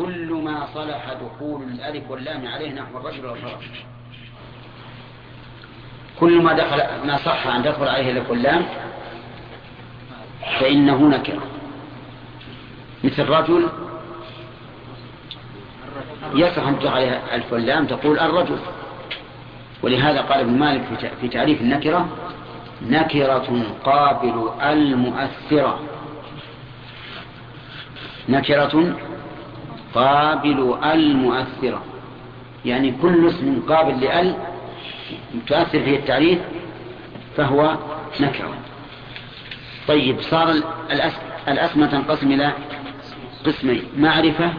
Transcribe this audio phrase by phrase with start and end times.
[0.00, 3.64] كل ما صلح دخول الألف واللام عليه نحو الرجل والفرس.
[6.20, 8.64] كل ما دخل ما صح أن تدخل عليه الألف واللام
[10.60, 11.42] فإنه نكرة
[13.04, 13.68] مثل رجل
[16.34, 18.58] يصح أن تدخل عليه الألف واللام تقول الرجل.
[19.82, 20.82] ولهذا قال ابن مالك
[21.20, 22.08] في تعريف النكرة
[22.82, 25.80] نكرة قابل المؤثرة.
[28.28, 28.96] نكرة
[29.94, 31.82] قابل المؤثرة
[32.64, 34.34] يعني كل اسم قابل لأل
[35.46, 36.38] تؤثر فيه التعريف
[37.36, 37.76] فهو
[38.20, 38.54] نكرة.
[39.88, 40.54] طيب صار
[41.48, 42.52] الأسماء تنقسم إلى
[43.46, 44.50] قسمين معرفة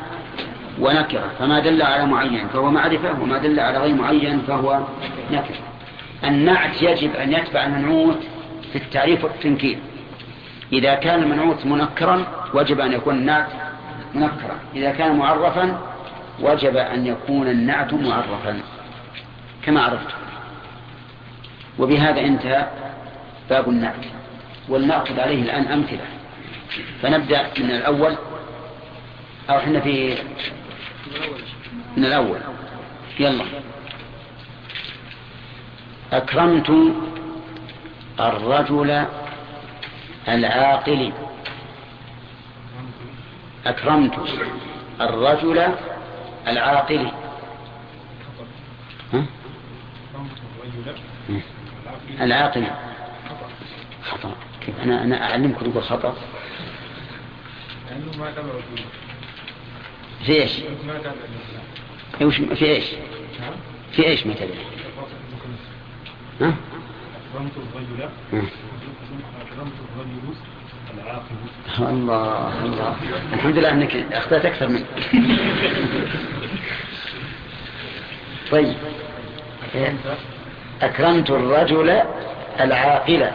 [0.79, 1.31] ونكرة.
[1.39, 4.79] فما دل على معين فهو معرفة وما دل على غير معين فهو
[5.31, 5.59] نكرة.
[6.23, 8.19] النعت يجب أن يتبع المنعوت
[8.71, 9.77] في التعريف والتنكير.
[10.73, 13.47] إذا كان المنعوت منكرا وجب أن يكون النعت
[14.13, 15.81] منكرا إذا كان معرفا
[16.39, 18.59] وجب أن يكون النعت معرفا
[19.63, 20.15] كما عرفت.
[21.79, 22.67] وبهذا انتهى
[23.49, 24.05] باب النعت.
[24.69, 26.05] ولنأخذ عليه الآن أمثلة.
[27.01, 28.15] فنبدأ من الأول.
[29.49, 30.17] أو إحنا في
[31.97, 32.39] من الأول.
[33.19, 33.45] يلا.
[36.13, 36.71] أكرمت
[38.19, 39.05] الرجل
[40.27, 41.11] العاقل.
[43.65, 44.13] أكرمت
[45.01, 45.75] الرجل
[46.47, 47.11] العاقل
[49.13, 49.25] ها؟
[52.21, 52.67] العاقل
[54.03, 56.15] خطأ كيف أنا أنا أعلمكم تقول خطأ
[60.25, 60.51] في إيش؟
[62.55, 62.85] في إيش؟
[63.91, 64.47] في إيش مثلا؟
[66.41, 66.55] ها؟
[67.33, 68.09] أكرمت الرجل
[69.41, 70.35] أكرمت الرجل
[71.79, 72.95] الله الله
[73.33, 74.85] الحمد لله أنك أخطأت أكثر منك
[78.51, 78.75] طيب.
[80.81, 82.01] أكرمت الرجل
[82.59, 83.27] العاقل.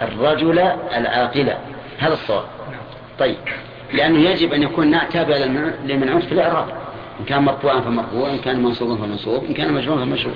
[0.00, 0.58] الرجل
[0.96, 1.52] العاقل.
[1.98, 2.44] هذا الصواب.
[3.18, 3.36] طيب.
[3.92, 5.36] لأنه يجب أن يكون تابع
[5.84, 6.68] للمنعوت في الإعراب.
[7.20, 10.34] إن كان مرفوعا فمرفوع إن كان منصوبا فمنصوب إن كان مجرورا فمجرور.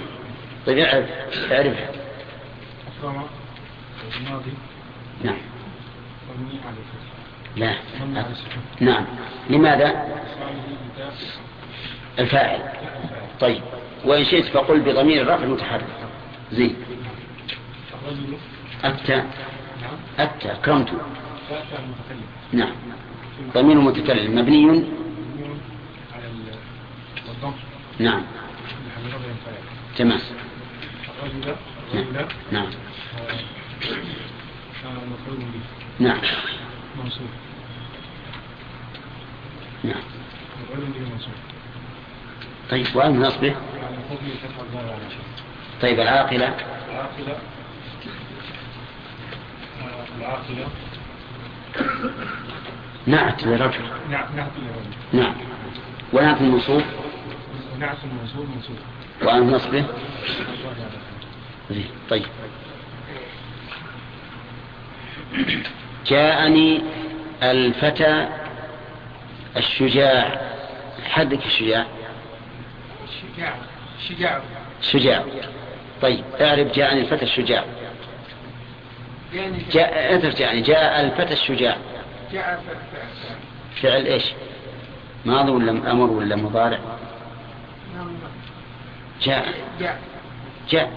[0.67, 1.07] طيب اعرف
[1.53, 1.77] اعرف.
[5.25, 5.39] نعم.
[7.57, 7.75] لا.
[8.81, 9.05] نعم.
[9.51, 10.07] لماذا؟
[12.19, 12.73] الفاعل.
[13.41, 13.63] طيب.
[14.05, 15.87] وإن شئت فقل بضمير الرفع المتحرك.
[16.53, 16.77] زين.
[18.85, 19.23] أتى
[20.19, 20.93] أتى كرمت.
[22.53, 22.73] نعم.
[23.55, 24.39] ضمير متكلم.
[24.39, 24.85] مبني؟
[27.99, 28.23] نعم.
[29.97, 30.21] تمام.
[31.95, 32.27] نعم.
[32.53, 32.71] نعم.
[36.01, 36.21] نعم.
[39.85, 40.03] نعم.
[42.71, 43.55] طيب وأين نصبه؟
[45.83, 46.57] طيب العاقلة؟
[46.89, 47.39] العاقلة.
[50.19, 50.67] العاقلة.
[53.07, 55.35] نعت لرجل نعم نعت لرجل نعم.
[56.13, 56.83] ونعت المنصوب؟
[57.79, 58.77] نعت المنصوب منصوب.
[59.23, 59.87] وأن نصبه؟
[62.11, 62.27] طيب.
[66.07, 66.83] جاءني
[67.43, 68.29] الفتى
[69.57, 70.41] الشجاع.
[71.05, 71.87] حدك الشجاع.
[73.37, 73.55] شجاع
[74.09, 74.41] شجاع.
[74.83, 75.25] شجاع
[76.03, 77.65] طيب اعرف جاءني الفتى الشجاع.
[79.73, 80.61] جاء اعرف جاءني.
[80.61, 81.77] جاء الفتى الشجاع.
[82.33, 82.63] جاء
[83.83, 84.25] فعل إيش؟
[85.25, 86.79] ماضي ولا أمر ولا مضارع؟
[89.23, 89.55] جاء.
[89.81, 90.01] جاء.
[90.71, 90.93] جاء.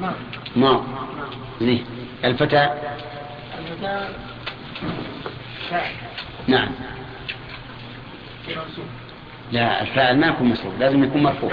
[0.00, 0.14] ما
[0.56, 0.82] ما
[1.60, 1.84] زين
[2.24, 2.70] الفتى؟
[3.58, 4.08] الفتى
[6.48, 6.68] نعم.
[9.52, 11.52] لا الفاعل ما يكون مصروف لازم يكون مرفوع.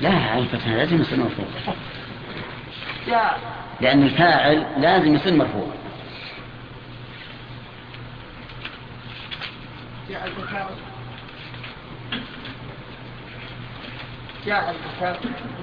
[0.00, 1.46] لا الفتى لازم يصير مرفوع.
[3.80, 5.66] لأن الفاعل لازم يصير مرفوع.
[10.10, 10.28] جاء
[14.46, 14.74] جاء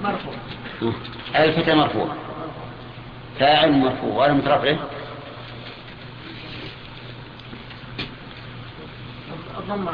[0.02, 0.34] مرفوع.
[1.36, 2.16] الفتى مرفوع.
[3.38, 4.14] فاعل مرفوع.
[4.14, 4.78] ولا مترفعه
[9.58, 9.88] الضم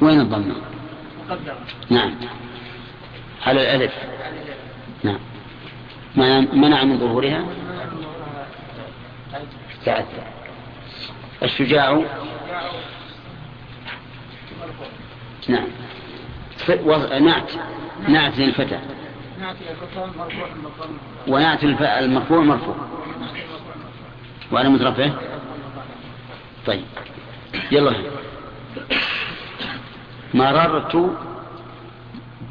[0.00, 0.54] وين الضمة
[1.28, 1.58] مقدرة
[1.90, 2.14] نعم.
[3.46, 3.92] على الألف.
[5.04, 5.18] نعم.
[6.52, 7.44] منع من ظهورها؟
[9.84, 10.06] تعدى.
[11.42, 12.04] الشجاع.
[15.48, 15.66] نعم.
[17.24, 17.50] نعت.
[18.08, 18.78] نعت للفتى.
[21.28, 22.76] ونعت المرفوع مرفوع.
[24.52, 25.12] وعلى مترفه
[26.66, 26.84] طيب.
[27.70, 27.94] يلا.
[30.34, 31.10] مررت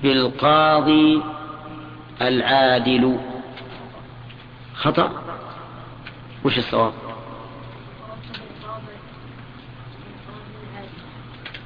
[0.03, 1.23] بالقاضي
[2.21, 3.19] العادل.
[4.75, 5.23] خطأ؟
[6.45, 6.93] وش الصواب؟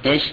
[0.06, 0.32] إيش؟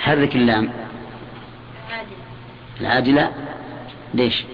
[0.00, 0.72] حرك اللام
[2.80, 3.32] العادلة.
[4.14, 4.44] ليش؟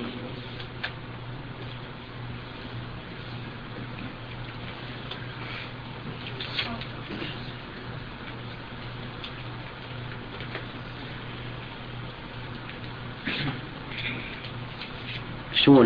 [15.54, 15.84] شو؟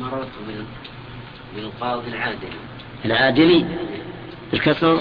[0.00, 0.28] مررت
[1.54, 2.48] بالقاضي العادلي
[3.04, 3.87] العادلي؟
[4.58, 5.00] الكسر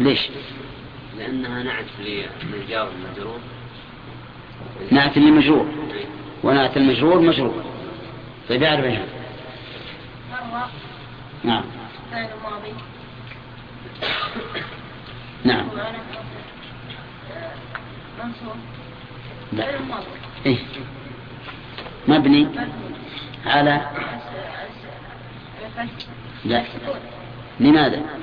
[0.00, 0.28] ليش؟
[1.18, 1.84] لأنها نعت
[2.52, 3.40] للجار المجرور
[4.90, 5.66] نعت للمجرور
[6.42, 7.64] ونعت المجرور مجرور
[8.48, 8.98] طيب يعرف إيش
[11.44, 11.64] نعم.
[15.44, 15.66] نعم.
[18.18, 18.56] منصوب
[19.52, 19.66] لا.
[20.46, 20.58] إيه؟
[22.08, 22.48] مبني
[23.46, 23.80] على
[26.44, 26.64] لا.
[27.60, 28.15] لماذا؟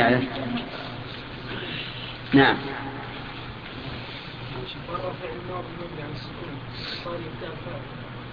[0.00, 0.24] يعرف
[2.34, 2.56] نعم.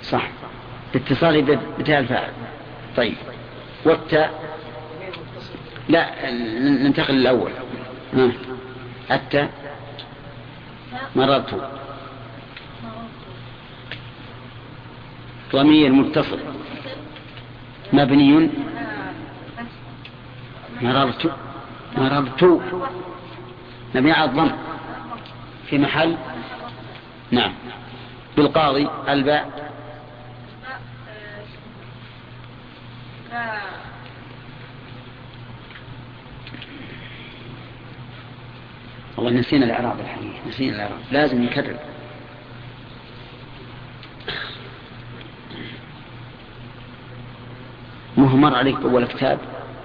[0.03, 0.29] صح.
[0.95, 2.31] اتصالي بتاء الفاعل.
[2.97, 3.15] طيب.
[3.85, 4.57] والتاء؟
[5.89, 6.31] لا
[6.61, 7.51] ننتقل للأول.
[9.11, 9.49] التاء؟
[11.15, 11.69] مررت.
[15.53, 16.39] ضمير متصل.
[17.93, 18.49] مبني.
[20.81, 21.46] مررت.
[21.97, 22.43] مررت
[23.95, 24.51] مبني على الضم
[25.69, 26.17] في محل.
[27.31, 27.53] نعم.
[28.37, 29.71] بالقاضي الباء.
[39.17, 40.99] والله نسينا الإعراب الحقيقة نسينا الإعراب.
[41.11, 41.79] لازم نكرر.
[48.17, 49.39] مهمر عليك أول كتاب.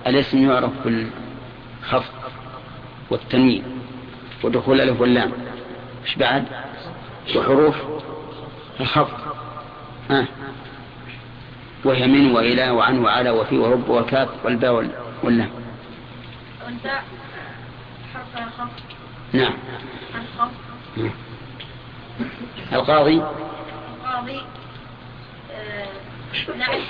[0.06, 0.72] الاسم يعرف
[1.82, 2.12] بالخفض
[3.10, 3.64] والتنوين
[4.44, 5.32] ودخول الألف واللام
[6.06, 6.44] إيش بعد؟
[7.36, 7.76] وحروف
[8.80, 9.18] الخفض.
[10.10, 10.26] ها.
[11.84, 14.72] وهي من وإلى وعن وعلى وفي ورب وكاف والباء
[15.22, 15.50] واللام.
[18.14, 18.80] حرف الخفض.
[19.32, 19.54] نعم.
[22.72, 23.22] القاضي؟
[24.04, 24.42] القاضي
[25.52, 25.86] آه،
[26.58, 26.80] نعم.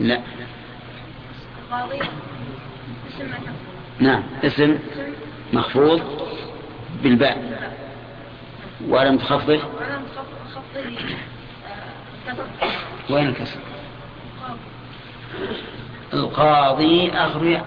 [0.00, 0.20] لا.
[1.62, 2.00] القاضي
[3.08, 3.32] اسم
[4.00, 4.22] نعم.
[4.44, 4.78] اسم
[5.52, 6.02] مخفوض
[7.02, 7.56] بالباء.
[8.88, 9.60] ولم تخفضه
[13.10, 13.58] وين الكسر؟
[16.14, 17.66] القاضي آخره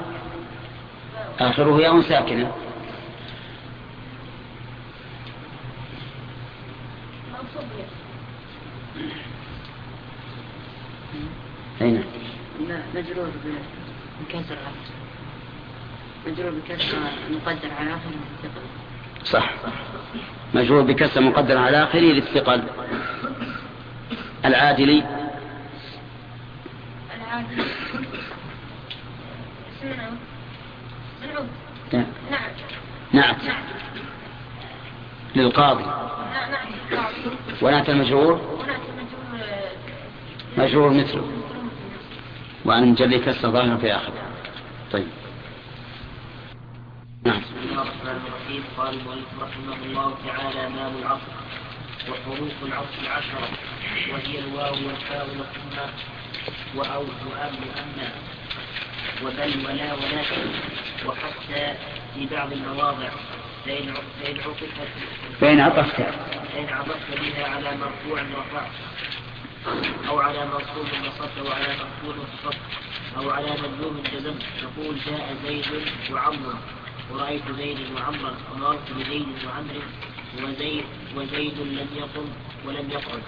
[1.40, 2.52] آخره ياء ساكنة.
[11.82, 12.04] أين؟
[12.96, 13.30] مجرور
[14.22, 14.58] بكسر
[16.28, 16.98] مجرور بكسر
[17.32, 18.62] مقدر على آخره للثقل.
[19.24, 19.52] صح.
[20.54, 22.64] مجرور بكسر مقدر على آخره للثقل.
[24.46, 25.04] العادلي.
[27.16, 27.64] العادلي.
[31.94, 32.06] نعم.
[33.14, 33.36] نعم.
[35.36, 35.86] للقاضي.
[37.62, 38.60] ونعت المجرور؟
[40.58, 41.40] مجرور مثله.
[42.66, 44.14] وأن مجلي كسر ظاهر في آخر
[44.92, 45.08] طيب
[47.26, 47.86] نعم بسم الله
[48.50, 48.64] الرحيم.
[48.78, 51.34] قال المؤلف رحمه الله تعالى باب العصر
[52.10, 53.50] وحروف العصر العشرة
[54.12, 55.78] وهي الواو والفاء والثم
[56.76, 58.12] وأو وأب وأما
[59.24, 60.52] وبل ولا ولكن
[61.06, 61.76] وحتى
[62.16, 63.10] في بعض المواضع
[63.66, 64.64] فإن عطفت
[65.42, 65.96] فإن عطفت.
[66.54, 68.72] فإن عطفت بها على مرفوع رفعت
[70.08, 72.58] أو على منصوب نصبت أو على مقبول نصبت
[73.18, 75.66] أو على مجزوم جزمت تقول جاء زيد
[76.12, 76.56] وعمر.
[77.14, 79.76] ورأيت زيد وعمرا ومررت بزيد وعمر
[80.44, 80.84] وزيد
[81.18, 82.26] وزيد لم يقم
[82.68, 83.22] ولم يقعد.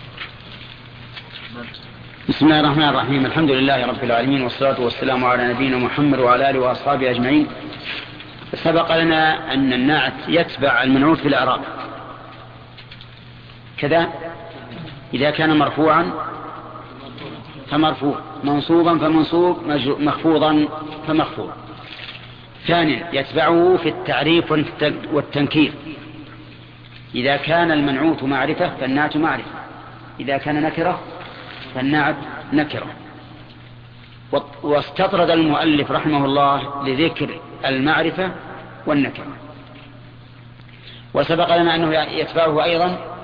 [2.30, 3.26] بسم الله الرحمن الرحيم.
[3.26, 7.48] الحمد لله رب العالمين والصلاة والسلام على نبينا محمد وعلى آله وأصحابه أجمعين.
[8.54, 11.62] سبق لنا أن النعت يتبع المنعوت في الأعراب.
[13.78, 14.10] كذا؟
[15.14, 16.12] إذا كان مرفوعا
[17.70, 18.20] فمرفوع.
[18.44, 19.58] منصوبا فمنصوب
[20.00, 20.68] مخفوضا
[21.08, 21.52] فمخفوض.
[22.68, 24.52] ثانيا يتبعه في التعريف
[25.14, 25.74] والتنكير.
[27.16, 29.52] إذا كان المنعوت معرفة فالنعت معرفة.
[30.20, 31.00] إذا كان نكرة
[31.76, 32.16] فالنعت
[32.54, 32.88] نكرة.
[34.64, 38.32] واستطرد المؤلف رحمه الله لذكر المعرفة
[38.86, 39.38] والنكرة.
[41.14, 43.18] وسبق لنا أنه يتبعه أيضا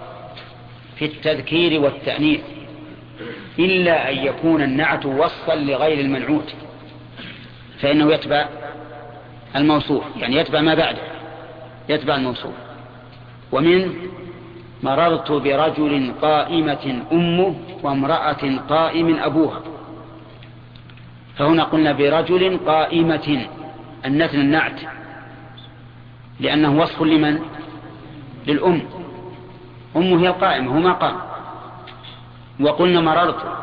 [0.96, 2.42] في التذكير والتأنيث.
[3.60, 6.54] إلا أن يكون النعت وصفا لغير المنعوت.
[7.80, 8.48] فإنه يتبع
[9.56, 11.02] الموصوف يعني يتبع ما بعده
[11.90, 12.54] يتبع الموصوف.
[13.52, 13.94] ومن
[14.84, 19.62] مررت برجل قائمة أمه وامرأة قائم أبوها.
[21.38, 23.48] فهنا قلنا برجل قائمة
[24.06, 24.80] النتن النعت.
[26.40, 27.40] لأنه وصف لمن؟
[28.48, 28.82] للأم.
[29.96, 31.16] أمه هي القائمة هو ما قام
[32.60, 33.58] وقلنا مررت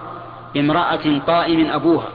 [0.57, 2.09] امرأة قائم أبوها.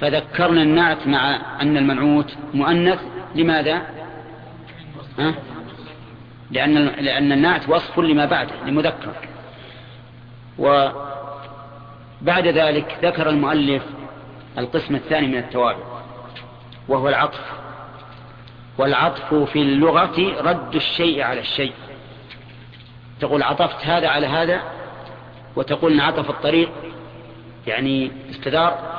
[0.00, 3.00] فذكرنا النعت مع أن المنعوت مؤنث
[3.34, 3.82] لماذا؟
[5.18, 5.34] ها؟
[6.50, 9.12] لأن, لأن النعت وصف لما بعده لمذكر.
[10.58, 13.82] وبعد ذلك ذكر المؤلف
[14.58, 15.84] القسم الثاني من التوابع
[16.88, 17.52] وهو العطف.
[18.78, 21.72] والعطف في اللغة رد الشيء على الشيء.
[23.20, 24.62] تقول عطفت هذا على هذا
[25.56, 26.70] وتقول انعطف الطريق
[27.66, 28.95] يعني استدار.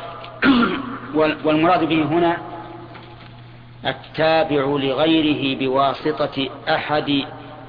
[1.16, 2.38] والمراد به هنا
[3.86, 7.26] التابع لغيره بواسطة أحد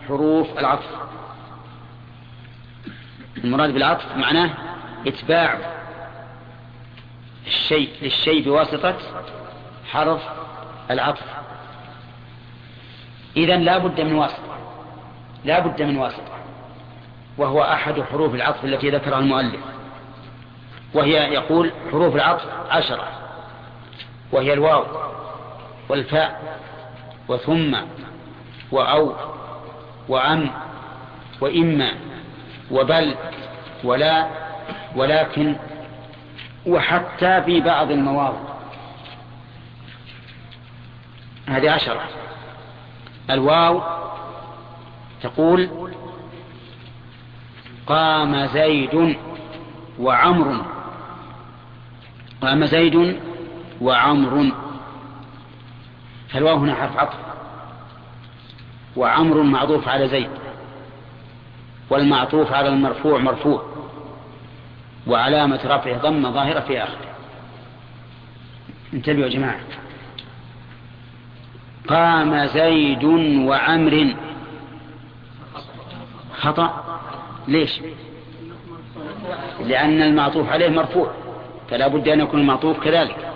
[0.09, 0.91] حروف العطف.
[3.45, 4.51] المراد بالعطف معناه
[5.07, 5.59] إتباع
[7.47, 8.97] الشيء للشيء بواسطة
[9.91, 10.23] حرف
[10.91, 11.25] العطف.
[13.37, 14.59] إذا لا بد من واسطة
[15.45, 16.39] لا بد من واسطة
[17.39, 19.61] وهو أحد حروف العطف التي ذكرها المؤلف
[20.95, 23.28] وهي يقول حروف العطف عشرة.
[24.33, 24.85] وهي الواو
[25.89, 26.59] والفاء
[27.29, 27.77] وثم
[28.73, 29.13] وأو
[30.09, 30.51] وأم
[31.41, 31.93] وإما
[32.71, 33.15] وبل
[33.85, 34.29] ولا
[34.97, 35.57] ولكن
[36.67, 38.39] وحتى في بعض المواضع.
[41.49, 42.03] هذه عشرة.
[43.31, 43.83] الواو
[45.23, 45.91] تقول
[47.87, 49.17] قام زيد
[49.99, 50.65] وعمر.
[52.43, 53.21] قام زيد
[53.81, 54.53] وعمر
[56.29, 57.19] فالواو هنا حرف عطف.
[58.97, 60.31] وعمر معطوف على زيد.
[61.91, 63.63] والمعطوف على المرفوع مرفوع.
[65.07, 67.09] وعلامة رفعه ضمة ظاهرة في آخره.
[68.95, 69.61] انتبهوا يا جماعة.
[71.89, 73.05] قام زيد
[73.49, 74.15] وعمر.
[76.41, 77.01] خطأ؟
[77.49, 77.81] ليش؟
[79.67, 81.13] لأن المعطوف عليه مرفوع.
[81.71, 83.28] فلا بد أن يكون المعطوف كذلك.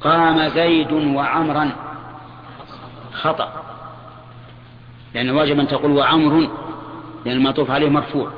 [0.00, 1.72] قام زيد وعمرا.
[3.12, 3.62] خطأ.
[5.14, 6.50] لأن واجب أن تقول وعمر
[7.24, 8.32] لأن المعطوف عليه مرفوع.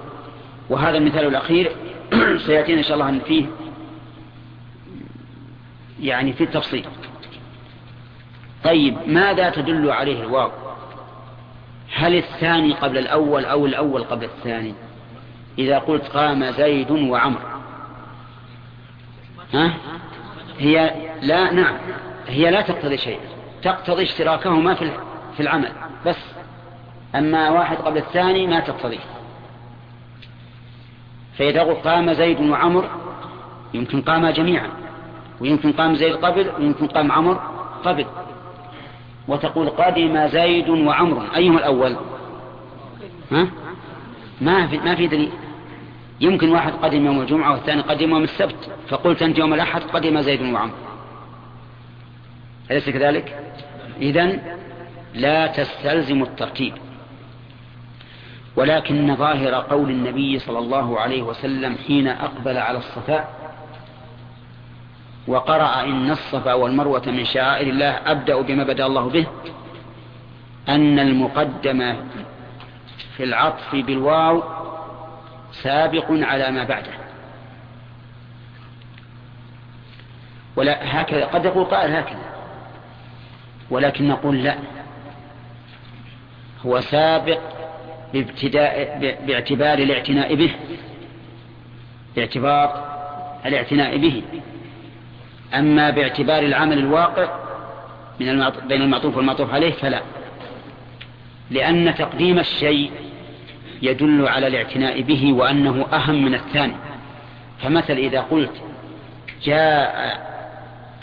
[0.70, 1.72] وهذا المثال الأخير
[2.46, 3.46] سيأتينا إن شاء الله أن فيه
[6.00, 6.86] يعني في التفصيل.
[8.64, 10.50] طيب ماذا تدل عليه الواو؟
[11.94, 14.74] هل الثاني قبل الأول أو الأول قبل الثاني؟
[15.58, 17.40] إذا قلت قام زيد وعمر.
[19.54, 19.74] ها؟
[20.58, 21.74] هي لا نعم.
[22.26, 23.20] هي لا تقتضي شيء.
[23.62, 24.90] تقتضي اشتراكهما في
[25.36, 25.72] في العمل.
[26.06, 26.18] بس.
[27.14, 28.98] أما واحد قبل الثاني ما تقتضي
[31.38, 32.88] فإذا قام زيد وعمر
[33.74, 34.68] يمكن قام جميعا.
[35.40, 37.40] ويمكن قام زيد قبل ويمكن قام عمر
[37.84, 38.06] قبل.
[39.28, 41.36] وتقول قدم زيد وعمر.
[41.36, 41.96] أيهما الأول؟
[43.32, 43.46] ها؟
[44.40, 45.30] ما في ما في دليل.
[46.20, 48.70] يمكن واحد قدم يوم الجمعة والثاني قدم يوم السبت.
[48.88, 50.72] فقلت أنت يوم الأحد قدم زيد وعمر.
[52.70, 53.54] أليس كذلك؟
[54.00, 54.40] إذن
[55.14, 56.74] لا تستلزم الترتيب.
[58.56, 63.42] ولكن ظاهر قول النبي صلى الله عليه وسلم حين أقبل على الصفاء
[65.26, 69.26] وقرأ إن الصفا والمروة من شعائر الله أبدأ بما بدأ الله به
[70.68, 71.96] أن المقدم
[73.16, 74.42] في العطف بالواو
[75.62, 76.92] سابق على ما بعده.
[80.56, 82.31] ولا هكذا قد يقول قائل هكذا.
[83.72, 84.56] ولكن نقول لا.
[86.66, 87.40] هو سابق
[88.14, 90.50] بابتداء باعتبار الاعتناء به.
[92.16, 92.84] باعتبار
[93.46, 94.22] الاعتناء به.
[95.54, 97.28] أما باعتبار العمل الواقع
[98.20, 100.02] من المعطوف بين المعطوف والمعطوف عليه فلا.
[101.50, 102.90] لأن تقديم الشيء
[103.82, 106.74] يدل على الاعتناء به وأنه أهم من الثاني.
[107.62, 108.52] فمثل إذا قلت
[109.44, 110.22] جاء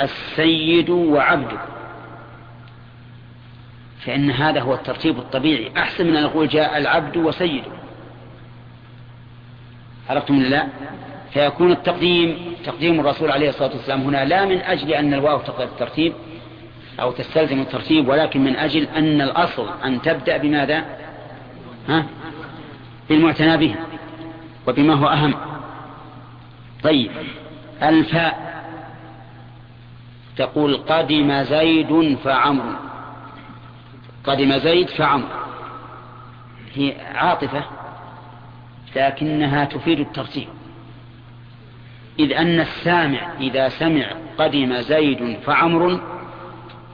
[0.01, 1.78] السيد وعبده.
[4.05, 5.71] فإن هذا هو الترتيب الطبيعي.
[5.77, 7.71] أحسن من أن نقول جاء العبد وسيده.
[10.09, 10.67] عرفتم لا؟
[11.33, 16.13] فيكون التقديم تقديم الرسول عليه الصلاة والسلام هنا لا من أجل أن الواو تقدر الترتيب
[16.99, 20.85] أو تستلزم الترتيب ولكن من أجل أن الأصل أن تبدأ بماذا؟
[21.89, 22.05] ها؟
[23.09, 23.75] بالمعتنى به
[24.67, 25.33] وبما هو أهم.
[26.83, 27.11] طيب.
[27.83, 28.49] الفاء
[30.37, 32.75] تقول قدم زيد فعمر
[34.23, 35.45] قدم زيد فعمر.
[36.73, 37.63] هي عاطفة
[38.95, 40.47] لكنها تفيد الترتيب
[42.19, 46.01] إذ أن السامع إذا سمع قدم زيد فعمر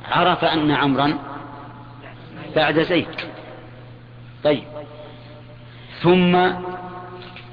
[0.05, 1.20] عرف أن عمرا
[2.55, 3.08] بعد زيد.
[4.44, 4.63] طيب.
[6.01, 6.51] ثم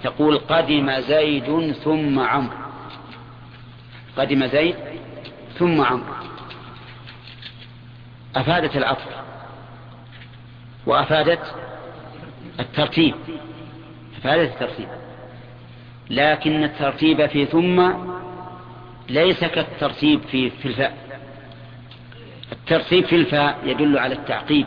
[0.03, 2.57] تقول قدم زيد ثم عمرو.
[4.17, 4.77] قدم زيد
[5.59, 6.15] ثم عمرو.
[8.37, 9.22] أفادت العطف.
[10.87, 11.55] وأفادت
[12.61, 13.15] الترتيب
[14.19, 14.89] أفادت الترتيب.
[16.11, 17.93] لكن الترتيب في ثم
[19.09, 20.97] ليس كالترتيب في في الفاء.
[22.53, 24.67] الترتيب في الفاء يدل على التعقيب.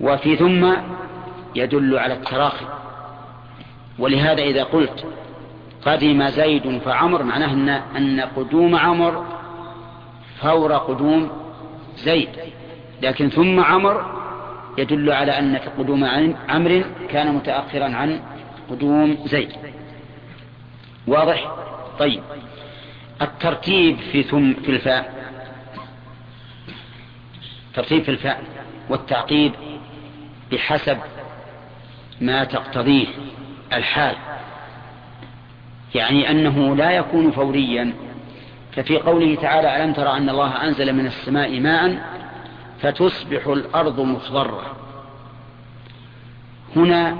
[0.00, 0.72] وفي ثم
[1.54, 2.66] يدل على التراخي.
[3.98, 5.04] ولهذا إذا قلت
[5.86, 9.26] قدم زيد فعمر معناه أن, قدوم عمر
[10.40, 11.30] فور قدوم
[11.96, 12.28] زيد.
[13.02, 14.16] لكن ثم عمر
[14.78, 16.04] يدل على أن قدوم
[16.48, 18.20] عمر كان متأخرا عن
[18.70, 19.52] قدوم زيد.
[21.06, 21.52] واضح؟
[21.98, 22.22] طيب.
[23.22, 25.14] الترتيب في ثم في الفاء.
[27.74, 28.42] ترتيب في الفاء.
[28.88, 29.52] والتعقيب
[30.52, 30.98] بحسب
[32.20, 33.06] ما تقتضيه
[33.72, 34.16] الحال.
[35.94, 37.92] يعني أنه لا يكون فوريا.
[38.72, 42.15] ففي قوله تعالى ألم ترى أن الله أنزل من السماء ماء
[42.82, 44.76] فتصبح الأرض مخضرة.
[46.76, 47.16] هنا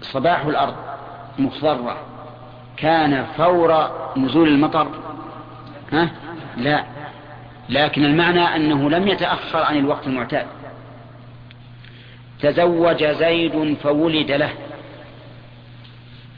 [0.00, 0.74] صباح الأرض
[1.38, 1.96] مخضرة.
[2.76, 4.88] كان فور نزول المطر؟
[5.92, 6.10] ها؟
[6.56, 6.84] لا.
[7.68, 10.46] لكن المعنى أنه لم يتأخر عن الوقت المعتاد.
[12.40, 14.50] تزوج زيد فولد له.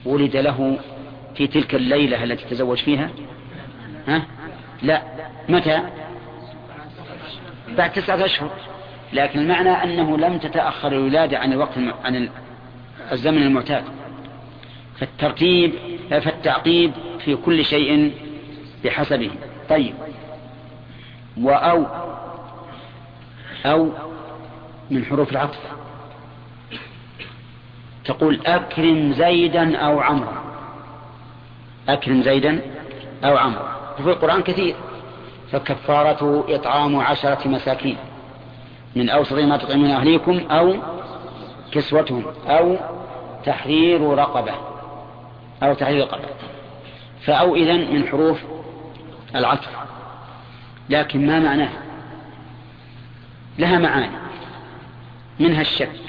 [0.05, 0.79] ولد له
[1.35, 3.11] في تلك الليلة التي تزوج فيها؟
[4.09, 4.23] ها؟
[4.83, 5.03] لا.
[5.49, 5.83] متى؟
[7.69, 8.51] بعد تسعة أشهر.
[9.13, 11.95] لكن المعنى أنه لم تتأخر الولادة عن الوقت الم...
[12.05, 12.29] عن
[13.13, 13.85] الزمن المعتاد.
[14.99, 15.73] فالترتيب
[16.11, 16.93] فالتعقيب
[17.25, 18.13] في كل شيء
[18.85, 19.31] بحسبه.
[19.69, 19.95] طيب.
[21.41, 21.87] وأو
[23.67, 23.93] أو
[24.91, 25.59] من حروف العطف.
[28.05, 30.43] تقول أكرم زيدا أو عمرا
[31.89, 32.61] أكرم زيدا
[33.25, 34.77] أو عمرا وفي القرآن كثير.
[35.53, 37.97] فكفارته إطعام عشرة مساكين
[38.97, 40.75] من أوسط ما تطعمون أهليكم أو
[41.73, 42.77] كسوتهم أو
[43.45, 44.53] تحرير رقبة
[45.63, 46.29] أو تحرير رقبة.
[47.23, 48.39] فأو إذن من حروف
[49.35, 49.71] العطف.
[50.91, 51.71] لكن ما معناه؟
[53.59, 54.17] لها معاني.
[55.41, 56.01] منها الشك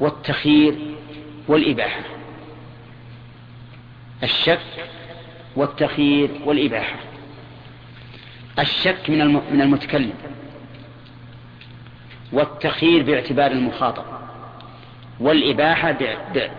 [0.00, 0.78] والتخيير
[1.48, 2.02] والإباحة.
[4.22, 4.60] الشك
[5.56, 6.96] والتخيير والإباحة.
[8.58, 10.12] الشك من من المتكلم
[12.32, 14.04] والتخيير باعتبار المخاطب
[15.20, 15.96] والإباحة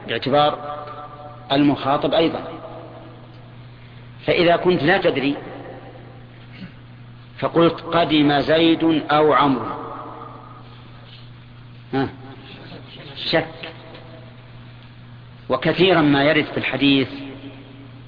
[0.08, 0.84] باعتبار
[1.52, 2.48] المخاطب أيضا.
[4.26, 5.36] فإذا كنت لا تدري
[7.40, 9.66] فقلت قدم زيد أو عمرو.
[13.16, 13.48] شك.
[15.50, 17.10] وكثيرا ما يرد في الحديث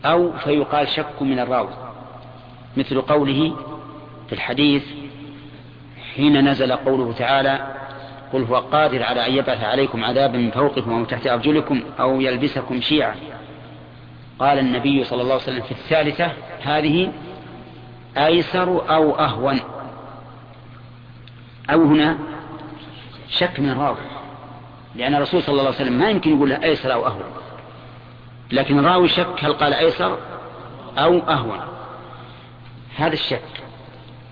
[0.05, 1.73] أو فيقال شك من الراوي
[2.77, 3.55] مثل قوله
[4.27, 4.83] في الحديث
[6.15, 7.75] حين نزل قوله تعالى
[8.33, 12.81] قل هو قادر على أن يبعث عليكم عذابا من فوقكم أو تحت أرجلكم أو يلبسكم
[12.81, 13.15] شيعا.
[14.39, 17.11] قال النبي صلى الله عليه وسلم في الثالثة هذه
[18.17, 19.59] أيسر أو أهون؟
[21.69, 22.17] أو هنا
[23.29, 23.97] شك من راوي
[24.95, 27.23] لأن الرسول صلى الله عليه وسلم ما يمكن يقول أيسر أو أهون.
[28.51, 30.17] لكن الراوي شك هل قال أيسر
[30.97, 31.59] أو أهون.
[32.95, 33.54] هذا الشك.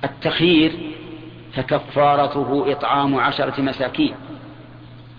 [0.03, 0.93] التخيير
[1.53, 4.15] فكفارته إطعام عشرة مساكين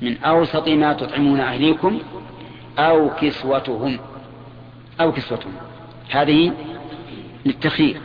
[0.03, 2.01] من أوسط ما تطعمون أهليكم
[2.79, 3.99] أو كسوتهم.
[5.01, 5.53] أو كسوتهم.
[6.11, 6.53] هذه
[7.47, 8.01] للتخيير.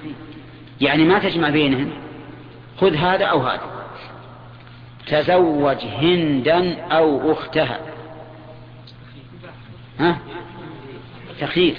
[0.82, 1.92] يعني ما تجمع بينهم
[2.82, 3.62] خذ هذا أو هذا.
[5.08, 7.80] تزوج هندا أو أختها.
[10.00, 10.20] ها؟
[11.40, 11.78] تخيير.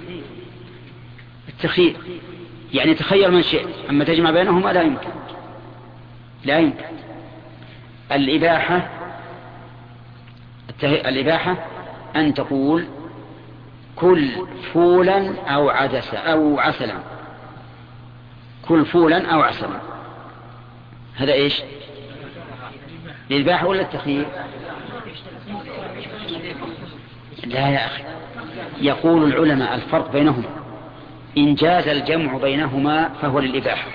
[1.48, 1.96] التخيير.
[2.72, 5.10] يعني تخير من شئت أما تجمع بينهما لا يمكن.
[6.44, 6.84] لا يمكن.
[8.12, 8.88] الإباحة
[10.82, 11.56] الإباحة
[12.16, 12.84] أن تقول
[13.96, 14.28] كل
[14.74, 16.94] فولا أو عدسا أو عسلا.
[18.68, 19.80] كل فولا أو عسلا.
[21.16, 21.62] هذا إيش؟
[23.30, 24.26] الإباحة ولا التخيير؟
[27.44, 28.02] لا يا أخي.
[28.80, 30.59] يقول العلماء الفرق بينهما.
[31.38, 33.88] إن جاز الجمع بينهما فهو للإباحة.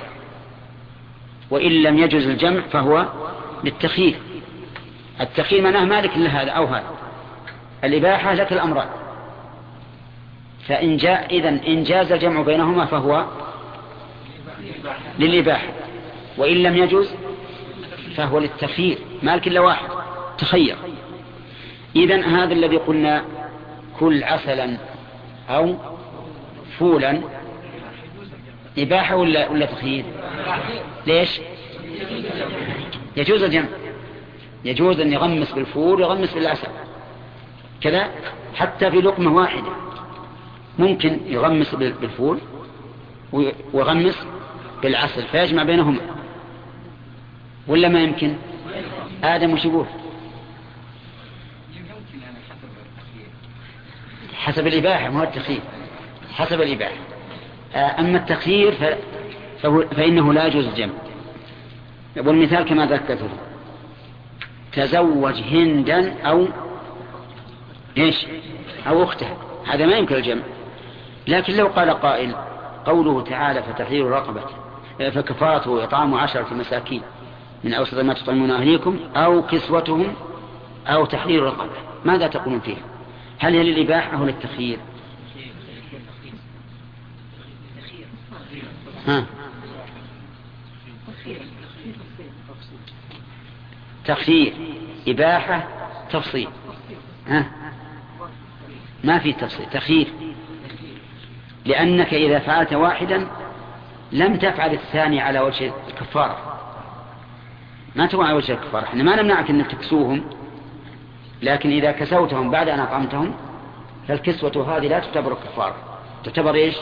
[1.49, 3.05] وإن لم يجوز الجمع فهو
[3.63, 4.15] للتخيير.
[5.21, 6.91] التخيير معناه مالك لهذا أو هذا.
[7.83, 8.87] الإباحة لك الأمران.
[10.67, 13.25] فإن جاء إذن إن جاز الجمع بينهما فهو
[15.19, 15.67] للإباحة.
[16.37, 17.09] وإن لم يجوز
[18.15, 18.97] فهو للتخيير.
[19.23, 19.89] مالك إلا واحد.
[20.37, 20.75] تخير.
[21.95, 23.23] إذن هذا الذي قلنا
[23.99, 24.77] كل عسلا
[25.49, 25.75] أو
[26.79, 27.21] فولا
[28.77, 30.05] إباحة ولا, ولا تخيير؟
[31.07, 31.41] ليش؟
[33.17, 33.67] يجوز الجمع.
[34.65, 36.67] يجوز أن يغمس بالفول ويغمس بالعسل.
[37.81, 38.11] كذا؟
[38.55, 39.71] حتى في لقمة واحدة.
[40.79, 42.39] ممكن يغمس بالفول
[43.73, 44.25] ويغمس
[44.81, 46.01] بالعسل فيجمع بينهما.
[47.67, 48.35] ولا ما يمكن؟
[49.23, 49.85] آدم وش يقول؟
[54.35, 55.61] حسب الإباحة ما هو التخيير.
[56.35, 56.95] حسب الإباحة.
[57.75, 58.97] آه، أما التخيير
[59.95, 60.93] فإنه لا يجوز الجمع.
[62.17, 63.29] والمثال كما ذكرته
[64.73, 66.47] تزوج هندا أو
[67.97, 68.25] إيش؟
[68.87, 69.27] أو أخته.
[69.65, 70.41] هذا ما يمكن الجمع.
[71.27, 72.35] لكن لو قال قائل
[72.85, 74.41] قوله تعالى فتحرير رقبة
[74.99, 77.01] فكفاته إطعام عشرة مساكين
[77.63, 80.13] من أوسط ما تطعمون أهليكم أو كسوتهم
[80.87, 81.71] أو تحرير رقبة.
[82.05, 82.83] ماذا تقولون فيها؟
[83.39, 84.79] هل هي للإباحة أو للتخيير
[94.05, 94.53] تخيير
[95.07, 95.67] إباحة
[96.11, 96.47] تفصيل.
[97.27, 97.45] ها.
[99.03, 99.65] ما في تفصيل.
[99.69, 100.07] تخيير
[101.65, 103.27] لأنك إذا فعلت واحدا
[104.11, 106.59] لم تفعل الثاني على وجه الكفارة.
[107.95, 108.83] ما تكون على وجه الكفارة.
[108.83, 110.29] إحنا ما نمنعك إنك تكسوهم.
[111.41, 113.35] لكن إذا كسوتهم بعد أن أطعمتهم
[114.07, 115.75] فالكسوة هذه لا تعتبر كفارة.
[116.23, 116.75] تعتبر إيش؟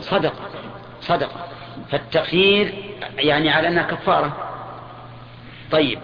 [0.00, 0.57] صدقة.
[1.00, 1.48] صدقة.
[1.90, 2.74] فالتخيير
[3.18, 4.36] يعني على أنها كفارة.
[5.70, 5.98] طيب.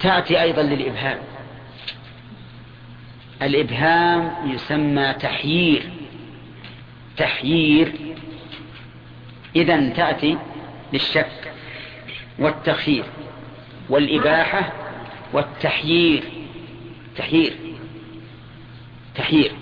[0.00, 1.18] تأتي أيضا للإبهام.
[3.42, 5.90] الإبهام يسمى تحيير.
[7.16, 7.92] تحيير.
[9.56, 10.38] إذا تأتي
[10.92, 11.52] للشك
[12.38, 13.04] والتخيير
[13.88, 14.72] والإباحة
[15.32, 16.24] والتحيير.
[17.16, 17.56] تحيير.
[19.14, 19.52] تحيير.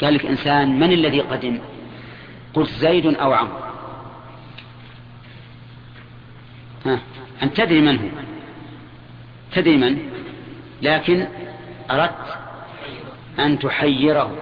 [0.00, 1.58] قال لك إنسان من الذي قدم؟
[2.58, 3.58] قلت زيد أو عمرو.
[7.42, 8.08] أن تدري من هو؟
[9.52, 9.98] تدري من؟
[10.82, 11.28] لكن
[11.90, 12.38] أردت
[13.38, 14.36] أن تحيره.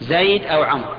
[0.00, 0.94] زيد أو عمرو؟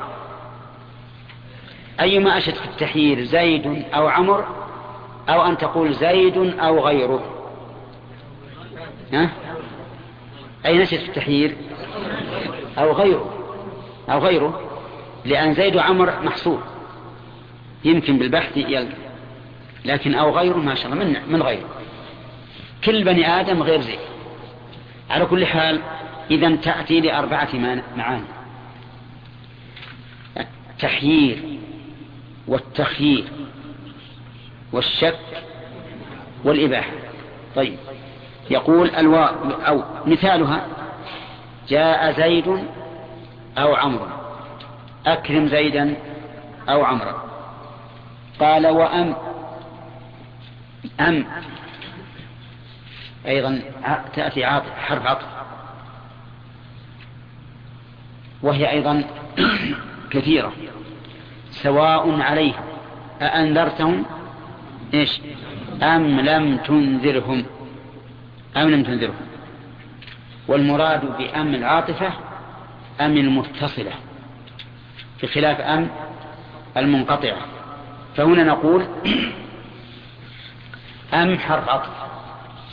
[2.00, 4.44] أيما أشد في التحيير زيد أو عمرو؟
[5.30, 7.50] أو أن تقول زيد أو غيره.
[9.14, 9.30] ها؟
[10.66, 11.58] أي نشد في التحيير؟
[12.78, 13.34] أو غيره.
[14.10, 14.67] أو غيره.
[15.28, 16.64] لأن زيد وعمر محصور.
[17.86, 19.08] يمكن بالبحث يلقى.
[19.86, 21.70] لكن أو غيره ما شاء الله من, من غيره.
[22.86, 24.00] كل بني آدم غير زيد.
[25.10, 25.82] على كل حال
[26.32, 27.50] إذا تأتي لأربعة
[27.96, 28.24] معاني.
[30.38, 31.44] التحيير
[32.48, 33.26] والتخيير
[34.72, 35.44] والشك
[36.44, 36.92] والإباحة.
[37.56, 37.78] طيب.
[38.50, 40.68] يقول الواو أو مثالها
[41.70, 42.48] جاء زيد
[43.58, 44.06] أو عمرو
[45.08, 45.96] أكرم زيدا
[46.70, 47.24] أو عمرا
[48.40, 49.16] قال وأم.
[51.00, 51.26] أم.
[53.26, 53.62] أيضا
[54.14, 55.26] تأتي عاطف حرف عطف.
[58.44, 59.04] وهي أيضا
[60.12, 60.54] كثيرة.
[61.52, 62.64] سواء عليهم
[63.22, 64.06] أأنذرتهم؟
[64.94, 65.22] إيش؟
[65.84, 67.46] أم لم تنذرهم.
[68.58, 69.28] أم لم تنذرهم.
[70.48, 72.14] والمراد بأم العاطفة
[73.02, 74.07] أم المتصلة.
[75.24, 75.90] بخلاف أم
[76.78, 77.38] المنقطعة
[78.16, 78.84] فهنا نقول
[81.14, 81.90] أم حرف عطف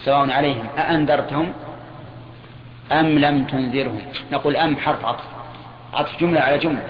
[0.05, 0.67] سواء عليهم.
[0.79, 1.53] أأنذرتهم
[2.93, 4.03] أم لم تنذرهم؟
[4.33, 5.25] نقول أم حرف عطف
[5.93, 6.89] عطف جملة على جملة.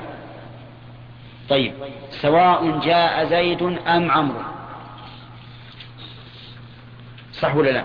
[1.49, 1.73] طيب.
[2.11, 4.43] سواء جاء زيد أم عمرو.
[7.33, 7.85] صح ولا لا؟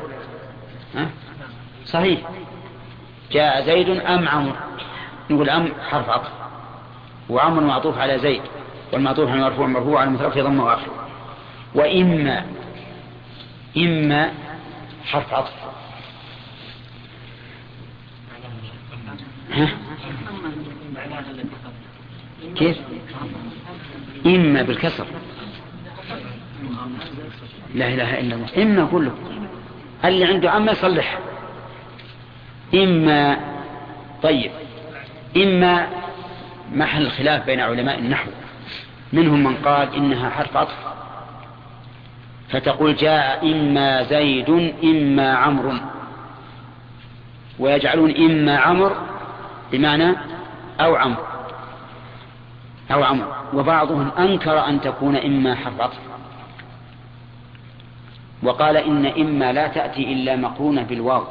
[1.85, 2.19] صحيح.
[3.31, 4.55] جاء زيد أم عمرو.
[5.29, 6.38] نقول أم حرف عطف
[7.29, 8.41] وعمر معطوف على زيد
[8.93, 10.91] والمعطوف على المرفوع مرفوع على المترفع ضم واخر
[11.75, 12.45] وإما
[13.77, 14.31] إما
[15.05, 15.53] حرف عطف.
[19.51, 19.69] ها؟
[22.55, 22.77] كيف؟
[24.25, 25.05] إما بالكسر.
[27.75, 28.63] لا إله إلا الله.
[28.63, 29.11] إما كله.
[30.05, 31.19] اللي عنده عمة يصلح.
[32.73, 33.37] إما
[34.23, 34.51] طيب.
[35.37, 35.87] إما
[36.73, 38.29] محل الخلاف بين علماء النحو؟
[39.13, 40.75] منهم من قال إنها حرف عطف
[42.49, 45.73] فتقول جاء إما زيد إما عمرو.
[47.59, 48.95] ويجعلون إما عمر
[49.71, 50.15] بمعنى
[50.79, 51.23] أو عمرو.
[52.91, 53.27] أو عمرو.
[53.53, 55.97] وبعضهم أنكر أن تكون إما حرف عطف
[58.43, 61.23] وقال إن إما لا تأتي إلا مقرونة بالواو.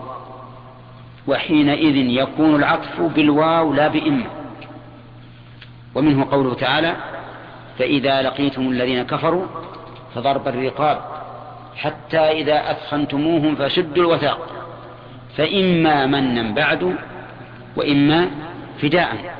[1.27, 4.38] وحينئذ يكون العطف بالواو لا بإما.
[5.99, 6.97] ومنه قوله تعالى
[7.79, 9.47] فإذا لقيتم الذين كفروا
[10.15, 10.99] فضرب الرقاب
[11.77, 14.47] حتى إذا أثخنتموهم فشدوا الوثاق.
[15.37, 16.97] فإما منا بعد
[17.77, 18.31] وإما
[18.83, 19.35] فداء.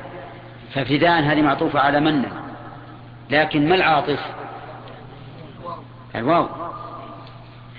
[0.73, 2.25] ففداء هذه معطوفة على من
[3.29, 4.19] لكن ما العاطف؟
[6.15, 6.47] الواو.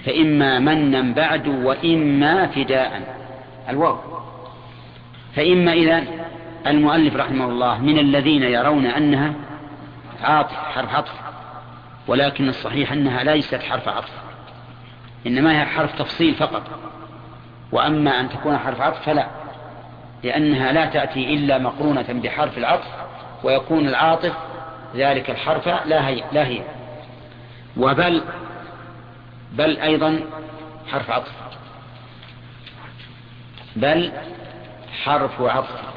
[0.05, 3.03] فإما منا بعد وإما فداء.
[3.69, 3.97] الواو.
[5.37, 6.05] فإما إذا
[6.67, 9.35] المؤلف رحمه الله من الذين يرون أنها
[10.23, 11.13] عاطف حرف عطف
[12.07, 14.13] ولكن الصحيح أنها ليست حرف عطف
[15.27, 16.63] إنما هي حرف تفصيل فقط
[17.73, 19.27] وأما أن تكون حرف عطف فلا
[20.25, 22.89] لأنها لا تأتي إلا مقرونة بحرف العطف
[23.45, 24.33] ويكون العاطف
[24.97, 26.63] ذلك الحرف لا هي, لا هي
[27.77, 28.23] وبل
[29.53, 30.21] بل أيضا
[30.93, 31.33] حرف عطف
[33.77, 34.13] بل
[35.05, 35.91] حرف عطف.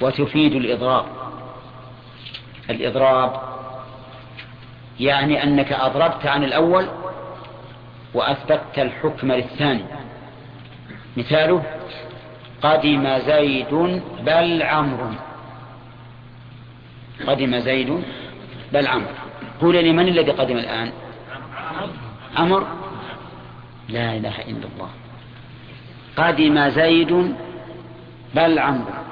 [0.00, 1.04] وتفيد الإضراب.
[2.70, 3.40] الإضراب
[5.00, 6.88] يعني أنك أضربت عن الأول
[8.14, 9.84] وأثبتت الحكم للثاني.
[11.16, 11.62] مثاله
[12.62, 15.10] قدم زيد بل عمرو.
[17.26, 18.02] قدم زيد
[18.72, 19.14] بل عمرو.
[19.60, 20.92] قول لي من الذي قدم الآن؟
[22.36, 22.66] عمر
[23.88, 24.90] لا إله إلا الله.
[26.16, 27.34] قدم زيد
[28.34, 29.03] بل عمرو.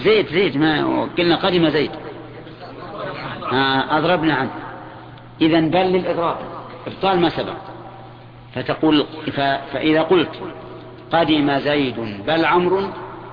[0.00, 1.90] زيد زيد ما قلنا قدم زيد.
[3.90, 4.50] أضربنا عنه.
[5.40, 6.36] إذا بل للإضراب.
[6.86, 7.56] إبطال ما سبق.
[8.54, 9.06] فتقول
[9.72, 10.30] فإذا قلت
[11.12, 12.88] قدم زيد بل عمرو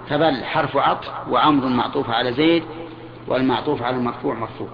[0.10, 2.64] فبل حرف عطف وعمر معطوف على زيد
[3.28, 4.70] والمعطوف على المرفوع مرفوع.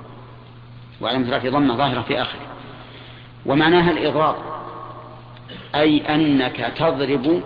[1.01, 2.41] وعلى في ضمة ظاهرة في آخره.
[3.45, 4.35] ومعناها الإضراب.
[5.75, 7.43] أي أنك تضرب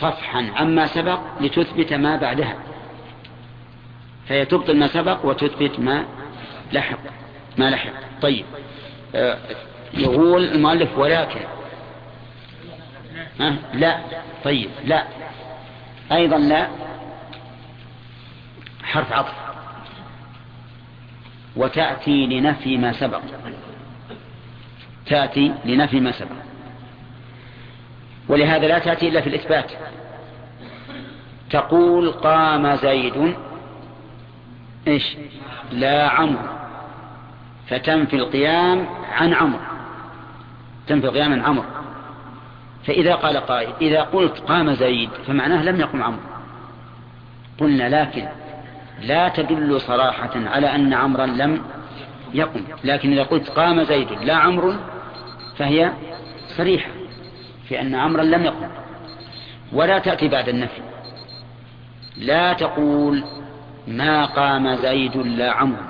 [0.00, 2.56] صفحا عما سبق لتثبت ما بعدها.
[4.28, 6.04] فهي تبطل ما سبق وتثبت ما
[6.72, 6.98] لحق.
[7.58, 7.92] ما لحق.
[8.22, 8.44] طيب.
[9.14, 9.38] آه،
[9.94, 11.40] يقول المؤلف ولكن
[13.40, 14.00] أه؟ لا.
[14.44, 14.70] طيب.
[14.84, 15.04] لا.
[16.12, 16.68] أيضا لا.
[18.82, 19.34] حرف عطف.
[21.56, 23.20] وتأتي لنفي ما سبق.
[25.06, 26.53] تأتي لنفي ما سبق.
[28.28, 29.72] ولهذا لا تأتي إلا في الإثبات.
[31.50, 33.34] تقول قام زيد.
[34.88, 35.16] إيش؟
[35.72, 36.42] لا عمرو.
[37.66, 39.60] فتنفي القيام عن عمرو.
[40.86, 41.64] تنفي القيام عن عمرو.
[42.86, 46.22] فإذا قال قائل إذا قلت قام زيد فمعناه لم يقم عمرو.
[47.60, 48.28] قلنا لكن
[49.02, 51.62] لا تدل صراحة على أن عمرا لم
[52.34, 52.60] يقم.
[52.84, 54.74] لكن إذا قلت قام زيد لا عمرو
[55.56, 55.92] فهي
[56.56, 56.90] صريحة.
[57.68, 58.68] في أن عمرا لم يقم.
[59.72, 60.80] ولا تأتي بعد النفي.
[62.16, 63.24] لا تقول
[63.88, 65.82] ما قام زيد لا عمرو.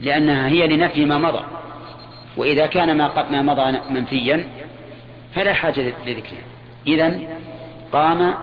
[0.00, 1.44] لأنها هي لنفي ما مضى.
[2.36, 4.48] وإذا كان ما مضى منفيا
[5.34, 6.42] فلا حاجة لذكرها
[6.86, 7.20] إذا
[7.92, 8.34] قام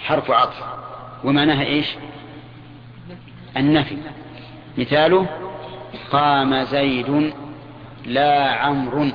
[0.00, 0.62] حرف عطف.
[1.24, 1.86] ومعناها إيش؟
[3.56, 3.96] النفي.
[4.78, 5.26] مثاله
[6.10, 7.32] قام زيد
[8.06, 9.10] لا عمرو.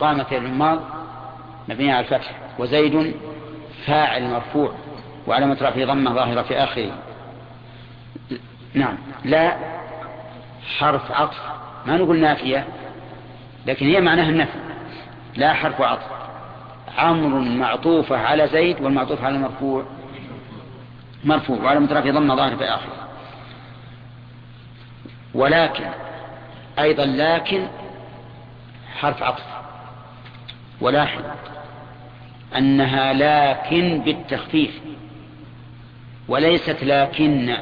[0.00, 0.80] قامت الماض
[1.68, 3.14] مبنية على الفتح وزيد
[3.86, 4.72] فاعل مرفوع
[5.26, 6.90] وعلامة رفعه ضمة ظاهرة في آخره.
[8.74, 8.98] نعم.
[9.24, 9.56] لا
[10.78, 11.40] حرف عطف
[11.86, 12.66] ما نقول نافية
[13.66, 14.58] لكن هي معناها النفي.
[15.36, 16.16] لا حرف عطف.
[16.98, 19.84] عمرو معطوفة على زيد والمعطوف على المرفوع
[21.24, 22.88] مرفوع وعلى مترافي ضم ظاهر في آخر
[25.34, 25.84] ولكن
[26.78, 27.66] أيضا لكن
[28.98, 29.55] حرف عطف.
[30.80, 31.22] ولاحظ
[32.56, 34.80] أنها لكن بالتخفيف
[36.28, 37.56] وليست لكن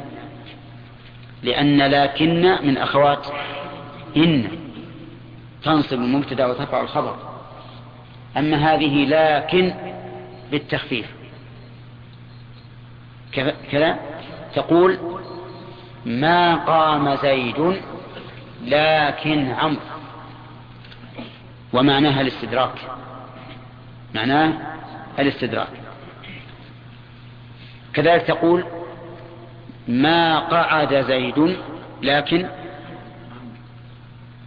[1.43, 3.27] لأن لكن من أخوات
[4.17, 4.49] إن
[5.65, 7.17] تنصب المبتدأ وترفع الخبر.
[8.37, 9.75] أما هذه لكن
[10.51, 11.07] بالتخفيف.
[13.73, 13.99] كذا
[14.55, 14.99] تقول
[16.07, 17.81] ما قام زيد
[18.65, 19.81] لكن عمرو.
[21.73, 22.75] ومعناها الاستدراك.
[24.15, 24.53] معناه
[25.19, 25.69] الاستدراك.
[27.95, 28.65] كذلك تقول
[29.89, 31.57] ما قعد زيد
[32.03, 32.49] لكن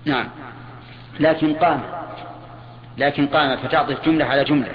[0.06, 0.30] نعم
[1.19, 1.82] لكن قام
[2.97, 4.71] لكن قام فتعطف جملة على جملة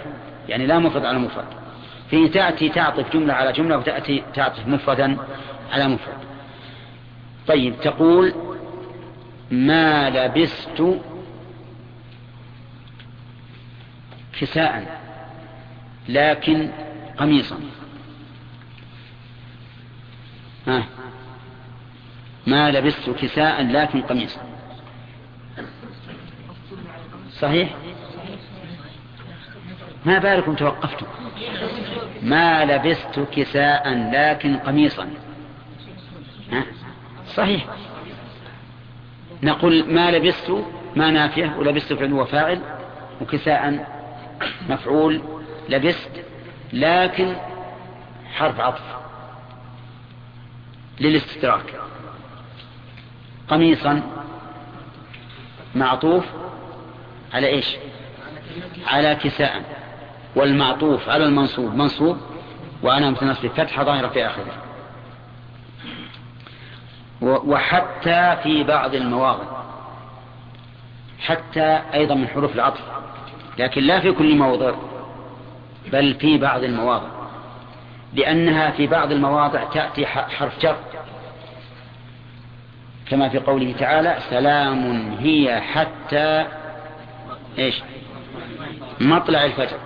[0.49, 1.47] يعني لا مفرد على مفرد.
[2.11, 5.17] في تأتي تعطف جملة على جملة وتأتي تعطف مفردا
[5.73, 6.19] على مفرد.
[7.47, 8.35] طيب تقول
[9.51, 11.01] ما لبست
[14.41, 15.01] كساء
[16.09, 16.71] لكن
[17.19, 17.61] قميصا.
[20.67, 20.85] ها.
[22.47, 24.41] ما لبست كساء لكن قميصا.
[27.39, 27.75] صحيح؟
[30.07, 31.07] ما بالكم توقفتم؟
[32.23, 35.11] ما لبست كساء لكن قميصا.
[36.53, 36.65] ها؟
[37.35, 37.67] صحيح.
[39.43, 40.53] نقول ما لبست
[40.97, 42.61] ما نافية ولبست فعل وفاعل
[43.21, 44.02] وكساء
[44.69, 45.23] مفعول
[45.69, 46.25] لبست
[46.73, 47.37] لكن
[48.35, 48.83] حرف عطف.
[51.01, 51.75] للاستدراك.
[53.49, 54.03] قميصا
[55.75, 56.25] معطوف
[57.33, 57.77] على إيش؟
[58.87, 59.63] على كساء.
[60.37, 61.75] والمعطوف على المنصوب.
[61.75, 62.17] منصوب
[62.83, 64.63] وأنا متنصب فتحة ظاهرة في آخره.
[67.21, 69.63] وحتى في بعض المواضع.
[71.21, 72.92] حتى أيضا من حروف العطف.
[73.59, 74.73] لكن لا في كل موضع
[75.93, 77.09] بل في بعض المواضع.
[78.15, 80.77] لأنها في بعض المواضع تأتي حرف جر.
[83.11, 86.47] كما في قوله تعالى سلام هي حتى
[87.59, 87.83] إيش؟
[89.01, 89.79] مطلع الفجر.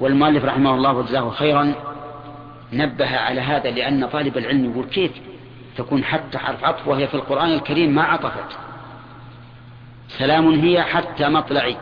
[0.00, 1.74] والمؤلف رحمه الله وجزاه خيرا
[2.72, 5.12] نبه على هذا لأن طالب العلم يقول كيف
[5.76, 8.58] تكون حتى حرف عطف وهي في القرآن الكريم ما عطفت.
[10.08, 11.76] سلام هي حتى مطلعي.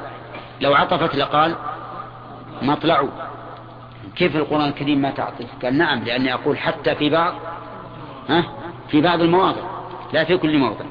[0.60, 1.56] لو عطفت لقال
[2.62, 3.08] مطلع.
[4.16, 7.34] كيف القرآن الكريم ما تعطف؟ قال نعم لأني أقول حتى في بعض
[8.28, 8.44] ها؟
[8.90, 9.62] في بعض المواضع
[10.12, 10.84] لا في كل موضع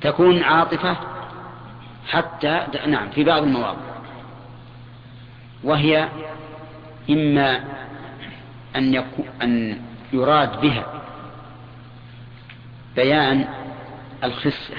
[0.00, 0.96] تكون عاطفة
[2.08, 3.96] حتى نعم في بعض المواضع.
[5.64, 6.08] وهي
[7.10, 7.64] إما
[8.76, 9.80] أن, يكون أن
[10.12, 10.86] يراد بها
[12.96, 13.48] بيان
[14.24, 14.74] الخصة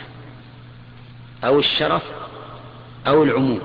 [1.44, 2.04] أو الشرف
[3.08, 3.62] أو العموم.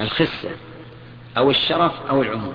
[0.00, 0.50] الخصة
[1.36, 2.54] أو الشرف أو العموم.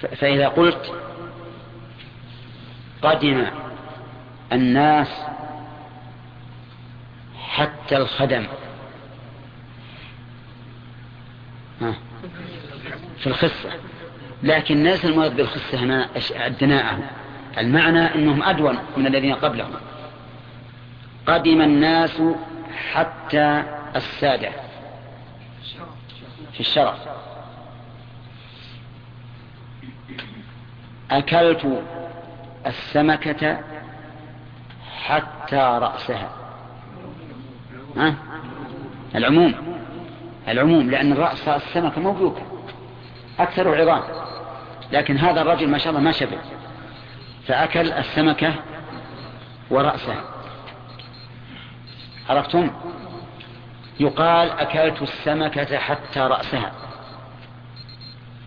[0.00, 0.92] فإذا قلت
[3.02, 3.46] قدم
[4.52, 5.08] الناس
[7.38, 8.46] حتى الخدم.
[13.18, 13.70] في الخصة
[14.42, 17.06] لكن الناس المراد بالخصة هنا أدناءهم
[17.58, 19.70] المعنى أنهم أدون من الذين قبلهم.
[21.26, 22.22] قدم الناس
[22.92, 23.62] حتى
[23.96, 24.50] السادة.
[26.52, 26.98] في الشرف
[31.10, 31.82] أكلت
[32.66, 33.60] السمكة
[35.04, 36.30] حتى رأسها.
[37.96, 38.14] ها؟
[39.14, 39.54] العموم.
[40.48, 42.42] العموم لأن الرأس السمكة موجودة
[43.38, 44.02] أكثر عظام.
[44.92, 46.38] لكن هذا الرجل ما شاء الله ما شبه.
[47.46, 48.54] فأكل السمكة
[49.70, 50.39] ورأسها.
[52.30, 52.70] عرفتم؟
[54.00, 56.72] يقال أكلت السمكة حتى رأسها.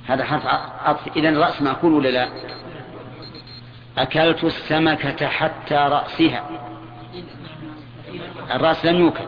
[0.08, 0.46] هذا حرف
[0.86, 2.30] عطف إذن الرأس مأكول ولا لا؟
[3.98, 6.50] أكلت السمكة حتى رأسها.
[8.52, 9.26] الرأس لم يوكل.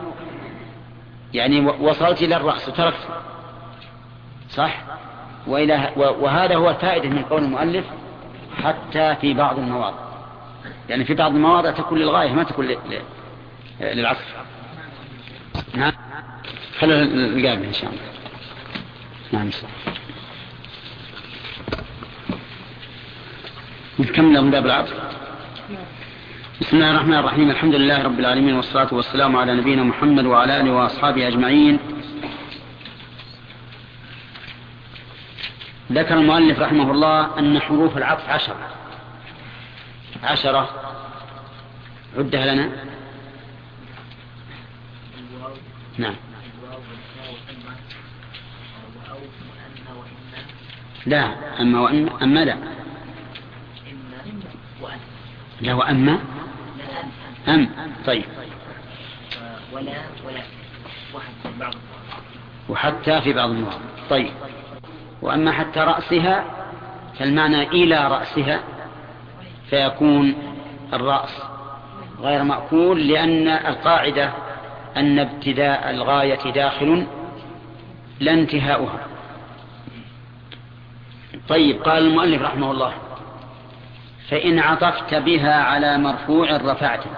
[1.34, 3.08] يعني وصلت إلى الرأس وتركت.
[4.48, 4.82] صح؟
[5.46, 7.84] وإلى وهذا هو الفائدة من قول المؤلف
[8.64, 9.98] حتى في بعض المواضع.
[10.88, 12.76] يعني في بعض المواضع تكون للغاية ما تكون
[13.80, 14.45] للعصر.
[15.76, 15.92] نعم
[16.78, 18.02] خلينا نقابل إن شاء الله.
[19.32, 19.50] نعم.
[23.98, 24.94] نكمل من باب العصر؟
[26.60, 27.50] بسم الله الرحمن الرحيم.
[27.50, 31.78] الحمد لله رب العالمين والصلاة والسلام على نبينا محمد وعلى آله وأصحابه أجمعين.
[35.92, 38.68] ذكر المؤلف رحمه الله أن حروف العطف عشرة.
[40.22, 40.68] عشرة.
[42.18, 42.70] عدها لنا.
[45.98, 46.14] نعم.
[51.06, 52.56] لا أما وإن أما لا.
[55.60, 56.18] لا وأما؟
[57.48, 57.68] أم.
[58.06, 58.24] طيب.
[59.72, 59.92] ولا
[60.26, 60.42] ولا
[62.68, 63.78] وحتى في بعض المواضع.
[64.10, 64.32] طيب.
[65.22, 66.44] وأما حتى رأسها
[67.18, 68.60] فالمعنى إلى رأسها
[69.70, 70.34] فيكون
[70.92, 71.42] الرأس
[72.20, 74.32] غير مأكول لأن القاعدة
[74.96, 77.06] أن ابتداء الغاية داخل
[78.20, 79.06] لا انتهاؤها.
[81.48, 82.92] طيب قال المؤلف رحمه الله
[84.30, 87.10] فإن عطفت بها على مرفوع رفعته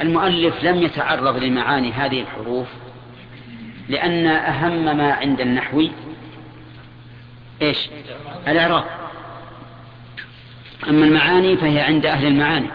[0.00, 2.66] المؤلف لم يتعرض لمعاني هذه الحروف
[3.88, 5.90] لأن أهم ما عند النحوي
[7.62, 7.90] إيش؟
[8.48, 8.84] الإعراب.
[10.88, 12.70] أما المعاني فهي عند أهل المعاني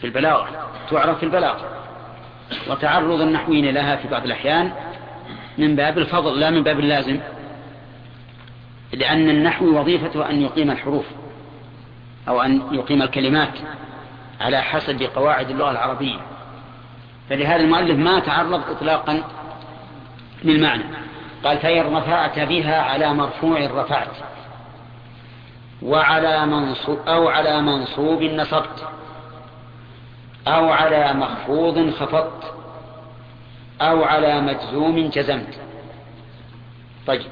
[0.00, 1.77] في البلاغة تعرف في البلاغة.
[2.70, 4.72] وتعرض النحويين لها في بعض الأحيان
[5.58, 7.20] من باب الفضل لا من باب اللازم
[8.92, 11.04] لأن النحو وظيفته أن يقيم الحروف
[12.28, 13.52] أو أن يقيم الكلمات
[14.40, 16.20] على حسب قواعد اللغة العربية.
[17.30, 19.22] فلهذا المؤلف ما تعرض إطلاقا
[20.44, 20.84] للمعنى.
[21.44, 24.16] قال فإن رفعت بها على مرفوع رفعت
[25.82, 28.88] وعلى منصوب أو على منصوب نصبت.
[30.48, 32.54] أو على مخفوض خفضت
[33.80, 35.60] أو على مجزوم جزمت.
[37.06, 37.26] طيب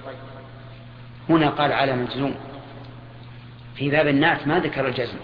[1.28, 2.34] هنا قال على مجزوم.
[3.76, 5.18] في باب النعت ما ذكر الجزم.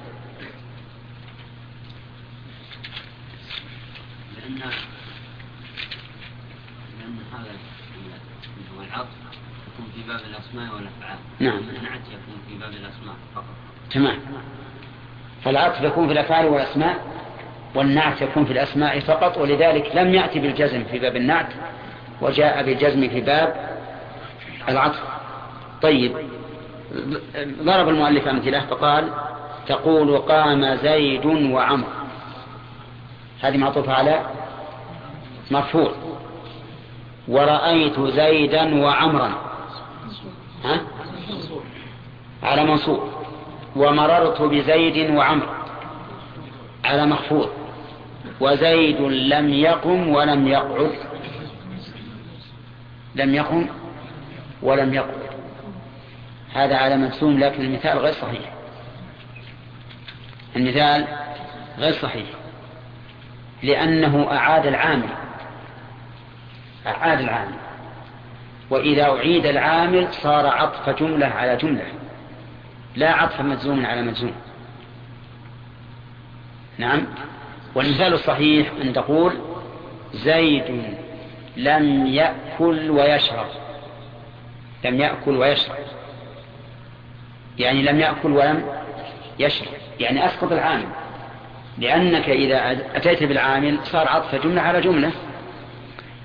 [4.37, 4.59] لأن
[6.99, 7.51] لأن هذا
[8.77, 9.09] هو العطف
[9.73, 11.19] يكون في باب الأسماء والأفعال.
[11.41, 11.59] نعم.
[11.59, 13.45] النعت يكون في باب الأسماء فقط.
[13.91, 14.19] تمام.
[15.45, 17.22] فالعطف يكون في الأفعال والأسماء؟
[17.75, 21.49] والنعت يكون في الأسماء فقط ولذلك لم يأتي بالجزم في باب النعت
[22.21, 23.79] وجاء بالجزم في باب
[24.69, 25.01] العطف.
[25.83, 26.13] طيب
[27.63, 29.09] ضرب المؤلف أمثلة فقال
[29.67, 31.87] تقول قام زيد وعمر.
[33.41, 34.21] هذه معطوفة على
[35.51, 35.93] مرفوع.
[37.29, 39.33] ورأيت زيدا وعمرا.
[40.65, 40.81] ها؟
[42.43, 43.01] على منصوب.
[43.77, 45.47] ومررت بزيد وعمر.
[46.85, 47.49] على مخفوض.
[48.41, 50.93] وزيد لم يقم ولم يقعد.
[53.15, 53.67] لم يقم
[54.63, 55.23] ولم يقعد.
[56.55, 58.53] هذا على مجزوم لكن المثال غير صحيح.
[60.57, 61.07] المثال
[61.79, 62.27] غير صحيح.
[63.63, 65.09] لأنه أعاد العامل.
[66.87, 67.57] أعاد العامل.
[68.71, 71.85] وإذا أعيد العامل صار عطف جملة على جملة.
[72.97, 74.35] لا عطف مجزوم على مجزوم.
[76.79, 77.07] نعم؟
[77.75, 79.33] والمثال الصحيح أن تقول
[80.13, 80.97] زيد
[81.57, 83.47] لم يأكل ويشرب.
[84.85, 85.77] لم يأكل ويشرب.
[87.59, 88.65] يعني لم يأكل ولم
[89.39, 89.69] يشرب.
[90.01, 90.89] يعني أسقط العامل.
[91.79, 95.11] لأنك إذا أتيت بالعامل صار عطف جملة على جملة.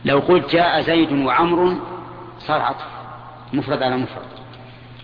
[0.06, 1.76] لو قلت جاء زيد وعمر
[2.40, 2.88] صار عطف.
[3.54, 4.28] مفرد على مفرد.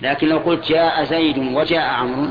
[0.02, 2.28] لكن لو قلت جاء زيد وجاء عمرو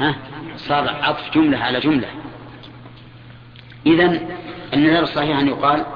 [0.00, 0.14] ها
[0.56, 2.08] صار عطف جملة على جملة.
[3.86, 4.28] إذن
[4.74, 5.86] النذر الصحيح أن يقال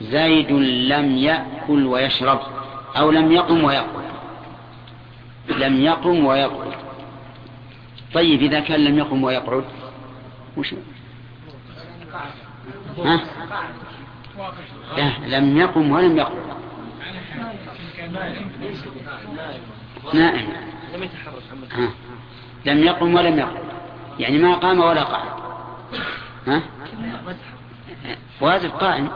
[0.00, 0.52] زيد
[0.92, 2.40] لم يأكل ويشرب
[2.96, 4.00] أو لم يقم ويأكل.
[5.48, 6.72] لم يقم ويقعد
[8.14, 9.64] طيب إذا كان لم يقم ويقعد
[10.56, 10.74] وش؟
[12.98, 13.20] ها؟
[14.96, 16.50] لا لم يقم ولم يقعد.
[20.14, 20.48] نائم.
[20.94, 21.90] لم يتحرك
[22.66, 23.64] لم يقم ولم يقعد.
[24.18, 25.49] يعني ما قام ولا قعد.
[26.46, 26.62] ها؟
[28.40, 29.08] واجب قائم.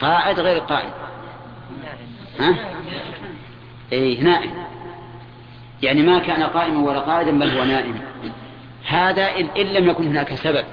[0.00, 0.90] قاعد غير قائم
[2.40, 2.54] ها؟
[3.92, 4.50] إيه نائم.
[5.82, 8.00] يعني ما كان قائما ولا قائدا بل هو نائم.
[8.86, 10.64] هذا إن لم يكن هناك سبب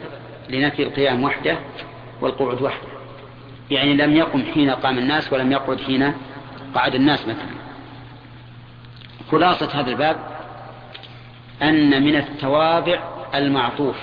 [0.49, 1.57] لنفي القيام وحده
[2.21, 2.87] والقعود وحده.
[3.71, 6.13] يعني لم يقم حين قام الناس ولم يقعد حين
[6.75, 7.55] قعد الناس مثلا.
[9.31, 10.17] خلاصة هذا الباب
[11.61, 13.03] أن من التوابع
[13.35, 13.95] المعطوف.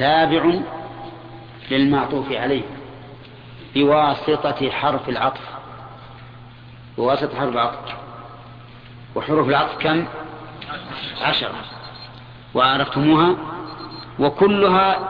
[0.00, 0.60] تابع
[1.70, 2.62] للمعطوف عليه
[3.74, 5.48] بواسطة حرف العطف.
[6.96, 7.94] بواسطة حرف العطف.
[9.14, 10.04] وحروف العطف كم؟
[11.22, 11.54] عشرة.
[12.54, 13.36] وعرفتموها؟
[14.18, 15.08] وكلها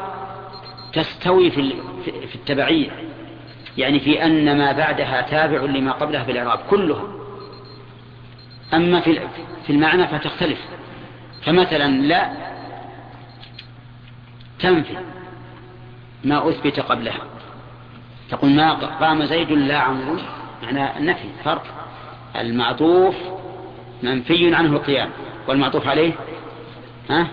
[0.93, 1.75] تستوي في
[2.05, 2.91] في التبعية.
[3.79, 7.03] يعني في أن ما بعدها تابع لما قبلها في الإعراب كلها.
[8.75, 9.21] أما في
[9.67, 10.59] في المعنى فتختلف.
[11.43, 12.50] فمثلا لا
[14.63, 14.97] تنفي
[16.25, 17.21] ما أثبت قبلها.
[18.31, 20.17] تقول ما قام زيد لا عمرو
[20.63, 21.65] معنى النفي فرق.
[22.37, 23.15] المعطوف
[24.03, 25.11] منفي عنه القيام
[25.49, 26.13] والمعطوف عليه
[27.11, 27.27] ها؟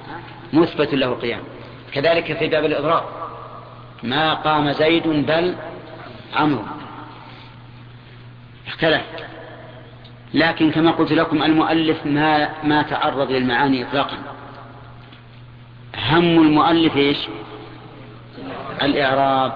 [0.53, 1.41] مثبت له القيام.
[1.93, 3.03] كذلك في باب الإضراب.
[4.03, 5.55] ما قام زيد بل
[6.36, 6.63] عمرو.
[8.67, 9.01] اختلف.
[10.34, 14.17] لكن كما قلت لكم المؤلف ما ما تعرض للمعاني اطلاقا.
[16.09, 17.17] هم المؤلف إيش؟
[18.81, 19.53] الإعراب.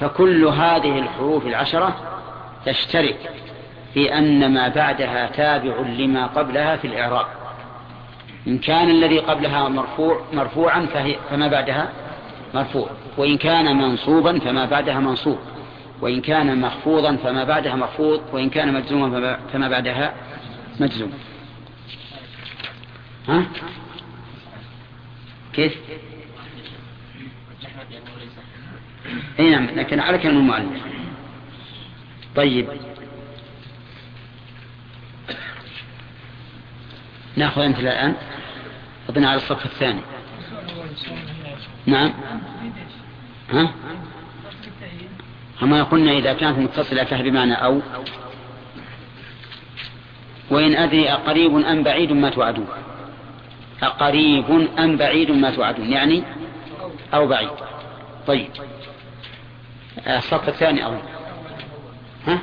[0.00, 1.96] فكل هذه الحروف العشرة
[2.66, 3.30] تشترك
[3.94, 7.26] في أن ما بعدها تابع لما قبلها في الإعراب.
[8.46, 11.88] إن كان الذي قبلها مرفوع مرفوعا فهي فما بعدها؟
[12.54, 12.90] مرفوع.
[13.16, 15.38] وإن كان منصوبا فما بعدها منصوب.
[16.00, 18.20] وإن كان مخفوضا فما بعدها مخفوض.
[18.32, 20.14] وإن كان مجزوما فما بعدها
[20.80, 21.12] مجزوم.
[23.28, 23.42] ها؟
[25.52, 25.76] كيف؟
[29.38, 30.82] اي نعم لكن على كلام المؤلف.
[32.36, 32.68] طيب.
[37.36, 38.14] نأخذ أنت الآن.
[39.10, 40.00] اظن على الصف الثاني
[41.86, 42.12] نعم.
[43.50, 43.74] ها؟
[45.60, 47.82] كما قلنا إذا كانت متصلة فهي بمعنى أو.
[50.50, 52.66] وإن أدري أقريب أم بعيد ما توعدون.
[53.82, 56.22] أقريب أم بعيد ما توعدون يعني
[57.14, 57.50] أو بعيد.
[58.26, 58.48] طيب.
[60.06, 61.02] الصف الثاني أظن.
[62.26, 62.38] ها؟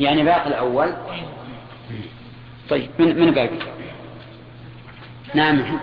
[0.00, 0.94] يعني باقي الأول.
[2.68, 3.58] طيب من من باقي؟
[5.34, 5.78] نعم.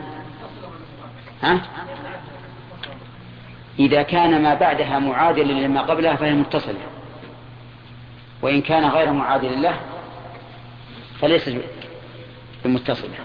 [1.44, 1.62] ها؟
[3.80, 6.80] إذا كان ما بعدها معادلا لما قبلها فهي متصلة.
[8.42, 9.80] وإن كان غير معادل له
[11.20, 11.50] فليس
[12.68, 13.16] بمتصلة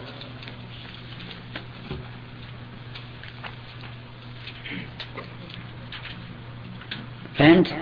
[7.34, 7.74] فهمت؟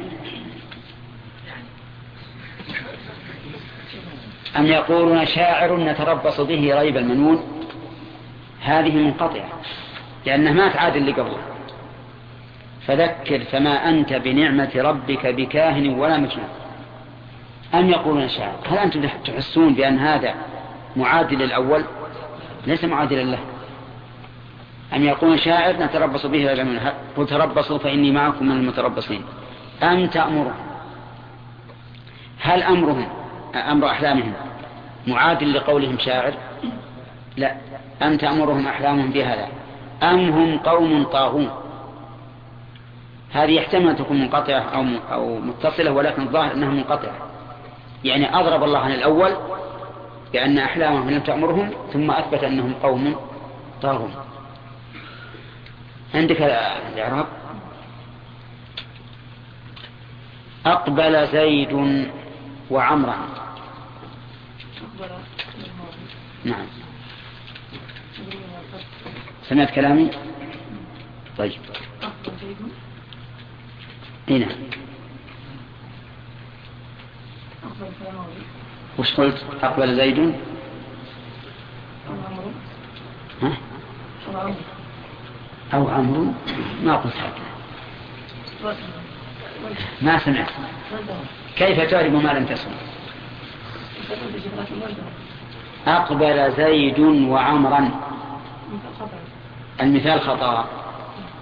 [4.56, 7.42] أم يقولون شاعر نتربص به ريب المنون؟
[8.61, 9.48] هذه منقطعة
[10.26, 11.38] لأنها ما تعادل لقبله.
[12.86, 16.48] فذكر فما أنت بنعمة ربك بكاهن ولا مجنون.
[17.74, 20.34] أم يقولون شاعر هل أنتم تحسون بأن هذا
[20.97, 21.84] معادل الأول
[22.66, 23.38] ليس معادلا له.
[24.97, 29.24] أم يقولون شاعر نتربص به جميعا قل تربصوا فإني معكم من المتربصين.
[29.82, 30.55] أم تأمرهم؟
[32.41, 33.09] هل أمرهم
[33.55, 34.32] أمر أحلامهم
[35.07, 36.34] معادل لقولهم شاعر؟
[37.36, 37.57] لا.
[38.03, 39.49] أم تأمرهم أحلامهم بهذا؟
[40.03, 41.51] أم هم قوم طاغون؟
[43.32, 47.14] هذه يحتمل تكون منقطعة أو أو متصلة ولكن الظاهر أنها منقطعة.
[48.05, 49.32] يعني أضرب الله عن الأول
[50.32, 53.16] بأن أحلامهم لم تأمرهم ثم أثبت أنهم قوم
[53.82, 54.14] طاغون.
[56.14, 56.42] عندك
[56.92, 57.26] الإعراب؟
[60.66, 62.06] أقبل زيد
[62.70, 63.16] وعمرا
[66.44, 66.66] نعم.
[69.48, 70.10] سمعت كلامي؟
[71.38, 71.60] طيب.
[74.28, 74.48] هنا
[79.01, 80.34] وش قلت؟ أقبل زيد.
[83.42, 83.53] ها؟
[85.74, 86.32] أو عمرو.
[86.82, 88.76] ما قلت هذا
[90.03, 90.51] ما سمعت.
[91.57, 92.72] كيف تعرف ما لم تسمع
[95.86, 97.90] أقبل زيد وعمرا.
[99.80, 100.68] المثال خطأ.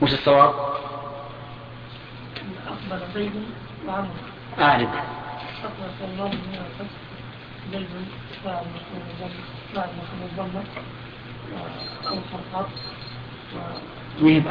[0.03, 0.55] وش الصواب؟
[2.69, 3.33] أقبل زيد
[3.87, 4.09] وعمر
[4.59, 4.89] أعرف.
[4.89, 7.08] أقبل صلى الله عليه وسلم
[9.75, 10.63] مفهوم الضمة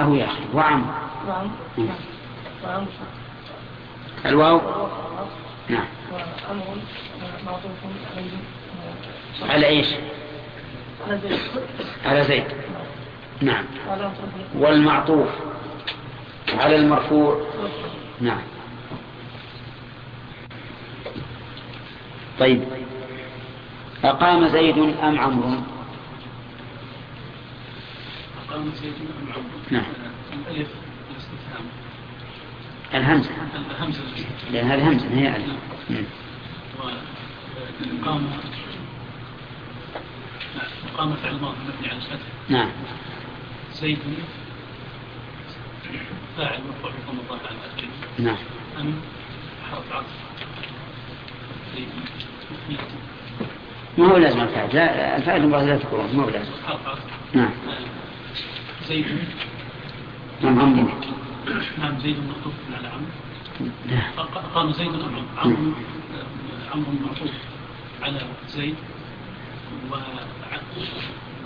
[0.01, 0.41] أو يا أخي.
[0.53, 0.85] وعم.
[1.27, 1.51] وعم
[4.25, 4.61] الواو؟
[5.69, 5.85] نعم.
[6.11, 6.77] وأمر
[7.45, 7.71] معطوف
[8.17, 8.31] عليه
[9.53, 9.87] على إيش؟
[11.07, 11.39] على زيد
[12.05, 12.43] على زيد
[13.41, 13.65] نعم.
[14.55, 15.29] والمعطوف.
[16.53, 17.41] على المرفوع.
[18.21, 18.41] نعم.
[22.39, 22.63] طيب.
[24.03, 25.61] أقام زيد أم عمرو؟
[28.49, 29.59] أقام زيد أم عمرو.
[29.71, 29.83] نعم.
[30.33, 30.67] الألف
[31.11, 31.65] الاستفهام
[32.93, 33.29] الهمزة.
[33.71, 34.01] الهمزة
[34.51, 35.49] لأن هذه همزة هي ألف.
[38.05, 38.27] قام
[40.97, 42.27] قام فعل ماضي مبني على الفتح.
[42.49, 42.69] نعم.
[43.73, 43.99] زيد
[46.37, 48.37] فاعل مرفوع بضم الظاهر على الفتح نعم.
[48.79, 48.93] أم
[49.71, 50.05] حرف عطف.
[51.75, 51.87] زيد.
[53.97, 56.51] ما هو لازم الفاعل لا الفاعل المراد لا تقولون ما هو لازم.
[57.33, 57.49] نعم.
[58.87, 59.05] زيد.
[60.41, 60.87] نعم عمرو
[61.77, 64.27] نعم زيد مخطوف على عمرو نعم.
[64.55, 65.71] قام زيد عمرو
[66.73, 67.31] عمرو معطوف
[68.01, 68.19] على
[68.49, 68.75] زيد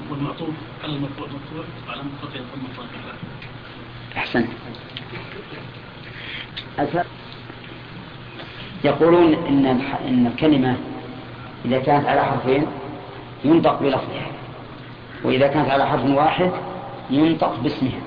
[0.09, 0.49] والمعطوف
[0.83, 3.15] على المرفوع مرفوع وعلى منقطع ثم الظاهر
[4.17, 4.45] أحسن.
[8.83, 9.65] يقولون إن
[10.07, 10.77] إن الكلمة
[11.65, 12.65] إذا كانت على حرفين
[13.45, 14.25] ينطق بلفظها.
[15.23, 16.51] وإذا كانت على حرف واحد
[17.09, 17.99] ينطق باسمها.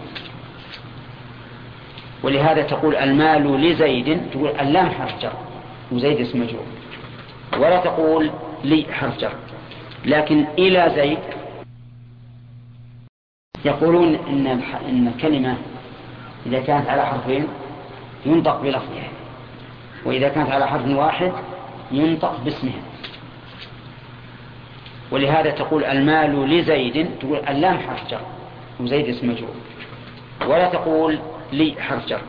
[2.22, 5.32] ولهذا تقول المال لزيد تقول اللام حرف جر
[5.92, 6.64] وزيد اسم مجرور.
[7.58, 8.30] ولا تقول
[8.64, 9.32] لي حرف جر.
[10.04, 11.18] لكن إلى زيد
[13.64, 14.46] يقولون إن
[14.88, 15.56] إن الكلمة
[16.46, 17.48] إذا كانت على حرفين
[18.26, 19.08] ينطق بلفظها.
[20.04, 21.32] وإذا كانت على حرف واحد
[21.92, 22.93] ينطق باسمها.
[25.10, 28.20] ولهذا تقول المال لزيد تقول اللام حرف جر
[28.80, 29.54] وزيد اسم مجرور.
[30.46, 31.18] ولا تقول
[31.52, 32.20] لي حرف جر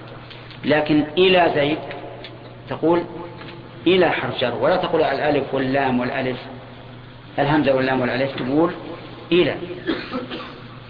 [0.65, 1.77] لكن إلى زيد
[2.69, 3.03] تقول
[3.87, 4.55] إلى حرف جر.
[4.61, 6.37] ولا تقول الألف واللام والألف
[7.39, 8.71] الهمزة واللام والألف تقول
[9.31, 9.55] إلى.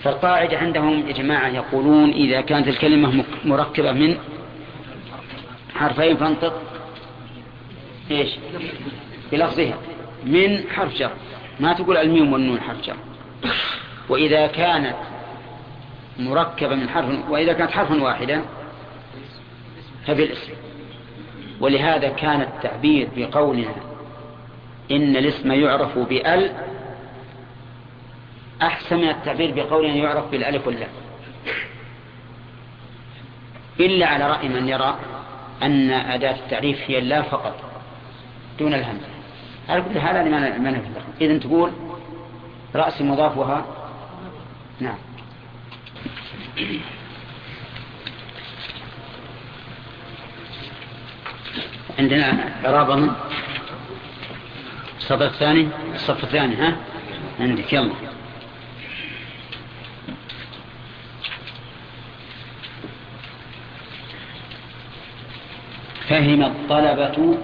[0.04, 4.18] فالقاعدة عندهم يا جماعة يقولون إذا كانت الكلمة مركبة من
[5.76, 6.62] حرفين فانطق
[8.12, 8.30] إيش؟
[9.32, 9.78] بلفظها
[10.26, 11.12] من حرف جر.
[11.60, 12.96] ما تقول الميم والنون حرف جر.
[14.10, 14.96] وإذا كانت
[16.20, 18.42] مركبة من حرف وإذا كانت حرفا واحدا
[20.08, 20.54] فبالاسم.
[21.60, 23.76] ولهذا كان التعبير بقولنا
[24.92, 26.52] إن الاسم يعرف بأل
[28.62, 30.90] أحسن من التعبير بقولنا يعرف بالألف واللام.
[33.80, 35.00] إلا على رأي من يرى
[35.64, 37.56] أن أداة التعريف هي اللام فقط
[38.60, 39.15] دون الهمزة.
[39.70, 41.72] على كل هذا ما ما نفهم إذن تقول
[42.76, 43.66] رأس مضافها
[44.80, 44.98] نعم.
[52.00, 53.12] عندنا إعراب من؟
[54.98, 56.78] الصف الثاني الصف الثاني ها؟
[57.40, 57.94] عندك يلا.
[66.10, 67.38] فهم الطلبة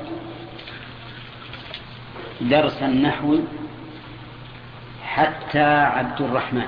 [2.41, 3.39] درس النحو
[5.03, 6.67] حتى عبد الرحمن.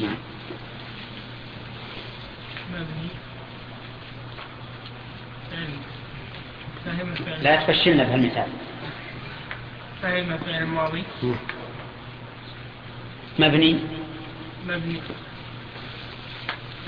[0.00, 0.16] نعم.
[7.42, 8.48] لا تفشلنا بهالمثال.
[10.02, 11.04] فهم فعل ماضي
[13.38, 13.80] مبني؟
[14.66, 15.00] مبني.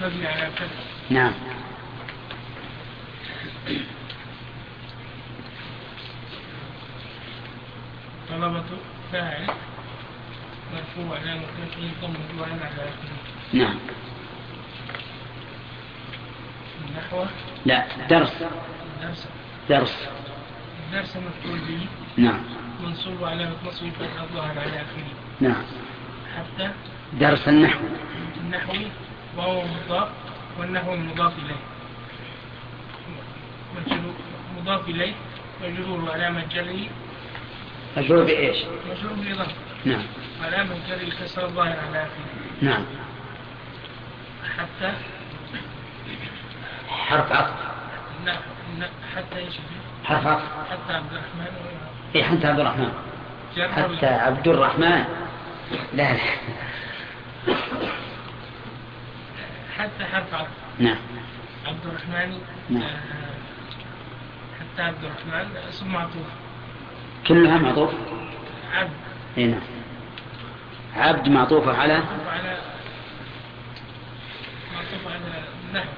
[0.01, 0.67] مبني على فتح
[1.11, 1.50] نعم.
[8.31, 8.65] طلبة
[9.13, 9.47] فاعل
[10.75, 13.17] مرفوع علامة رفعه ضم الوعن على آخره
[13.53, 13.79] نعم.
[16.89, 17.25] النحو؟
[17.67, 18.33] لا درس.
[19.03, 19.29] الدرس
[19.69, 20.09] درس.
[20.87, 21.87] الدرس مفعول به.
[22.17, 22.41] نعم.
[22.83, 25.05] منصوب علامة نصبه فتح الظاهر على آخره.
[25.41, 25.63] نعم.
[26.37, 26.71] حتى
[27.13, 27.81] درس النحو.
[28.41, 28.87] النحوي
[29.37, 30.09] وهو مضاف
[30.59, 31.61] والنحو مضاف إليه.
[34.59, 35.13] مضاف إليه
[35.65, 36.79] مجرور علامة جره
[37.97, 38.57] مجرور بإيش؟
[38.91, 39.53] مجرور بالإضافة
[39.85, 40.03] نعم.
[40.43, 42.11] علامة جره الكسر الظاهر على آخره.
[42.63, 42.85] نعم.
[44.59, 44.93] حتى
[46.89, 47.55] حرف عطف.
[48.21, 49.55] الن- حتى إيش؟
[50.05, 50.43] حرف عطف.
[50.71, 51.47] حتى عبد الرحمن.
[52.15, 52.93] إيه حتى عبد الرحمن.
[53.77, 55.05] حتى عبد الرحمن.
[55.93, 56.19] لا لا.
[59.79, 60.49] حتى حرف عطف.
[60.79, 60.97] نعم.
[61.67, 62.41] عبد الرحمن
[62.71, 62.83] نعم.
[62.83, 63.30] آه،
[64.81, 66.27] حتى عبد الرحمن اسم معطوف.
[67.27, 67.91] كلها معطوف؟
[68.73, 68.91] عبد.
[69.39, 69.61] اي نعم.
[70.97, 72.57] عبد معطوفة على؟ معطوف على
[74.75, 75.89] معطوف على النحو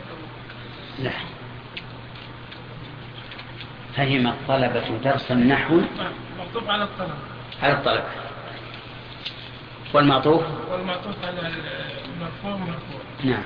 [0.99, 1.13] لا
[3.97, 5.81] فهم الطلبة درس النحو.
[6.39, 7.19] معطوف على الطلب.
[7.63, 8.05] على الطلبة
[9.95, 13.43] والمعطوف؟ والمعطوف على المرفوع مرفوع نعم.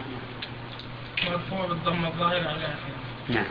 [1.26, 2.96] مرفوع بالضم الظاهر على آخره.
[3.28, 3.46] نعم.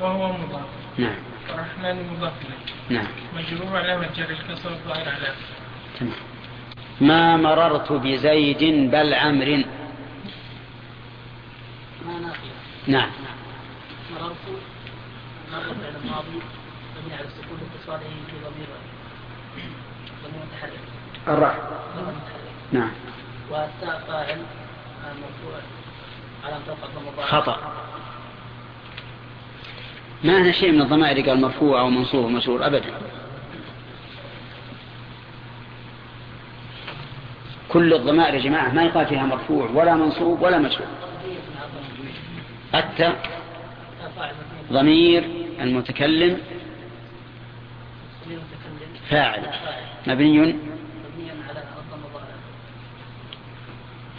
[0.00, 0.66] وهو مضاف.
[0.98, 1.16] نعم.
[1.50, 2.32] الرحمن مضاف
[2.90, 3.06] نعم.
[3.36, 5.56] مجرور علامة جر الكسر الظاهر على آخره
[6.00, 6.12] تمام.
[7.00, 9.64] ما مررت بزيد بل عمر
[12.86, 13.10] نعم.
[14.12, 14.36] مررت
[15.52, 16.40] ناقص فعل الماضي
[16.96, 18.68] مبني على السكون اتصاله بضمير
[20.24, 20.80] ضمير متحرك
[21.26, 21.52] متحرك
[22.72, 22.90] نعم.
[23.50, 24.42] والتاء فاعل
[25.04, 25.60] مرفوع
[26.44, 26.60] على
[27.26, 27.72] خطأ.
[30.24, 32.90] ما هنا شيء من الضمائر قال مرفوع أو منصوب ومشهور أبدا.
[37.68, 40.86] كل الضمائر يا جماعة ما يقال فيها مرفوع ولا منصوب ولا مشهور.
[42.72, 43.12] حتى
[44.72, 45.24] ضمير
[45.60, 46.38] المتكلم
[49.08, 49.42] فاعل.
[50.06, 50.56] مبني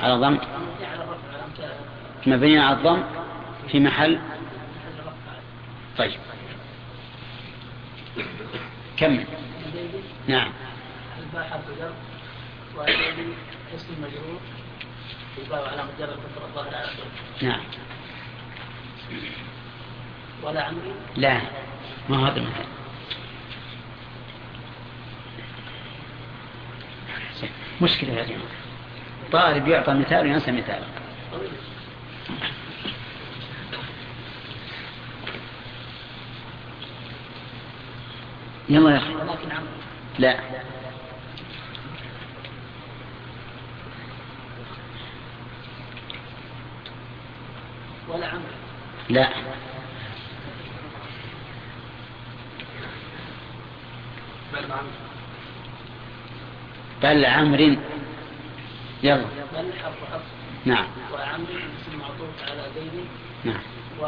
[0.02, 0.38] على ضم
[2.28, 3.04] مبني على الضم
[3.72, 4.20] في محل
[5.98, 6.20] طيب.
[8.98, 9.26] كمل.
[10.28, 10.52] نعم.
[13.76, 14.39] اسم مجرور
[15.68, 15.84] على
[17.42, 17.62] نعم.
[20.44, 21.42] ولا عمري لا
[22.10, 22.66] ما هذا المثال
[27.82, 28.42] مشكلة يا جماعة.
[29.32, 30.84] طالب يعطى مثال وينسى مثال.
[38.70, 39.14] يلا يا أخي.
[40.20, 40.39] لا.
[48.09, 48.43] ولا عمري
[49.09, 49.30] لا.
[54.53, 54.89] بل عمري
[57.01, 57.78] بل عمر.
[59.03, 59.26] يلا.
[59.53, 60.22] بل حرف حرف
[60.66, 60.86] نعم.
[61.14, 63.05] وعمري اسم معطوف على زيد
[63.45, 63.62] نعم.
[63.99, 64.05] و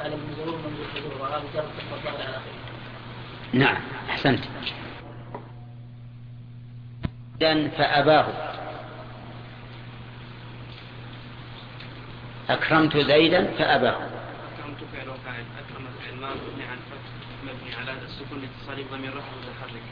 [0.00, 2.38] على من جر الظاهر على
[3.52, 4.44] نعم أحسنت.
[7.42, 8.26] إذن فأباه.
[12.50, 13.96] أكرمت زيدا فأباه.
[13.96, 17.10] أكرمت فعل وفاعل أكرم فعل ما مبني على الفتح
[17.44, 19.82] مبني على السكون لاتصاله بضمير رفع متحرك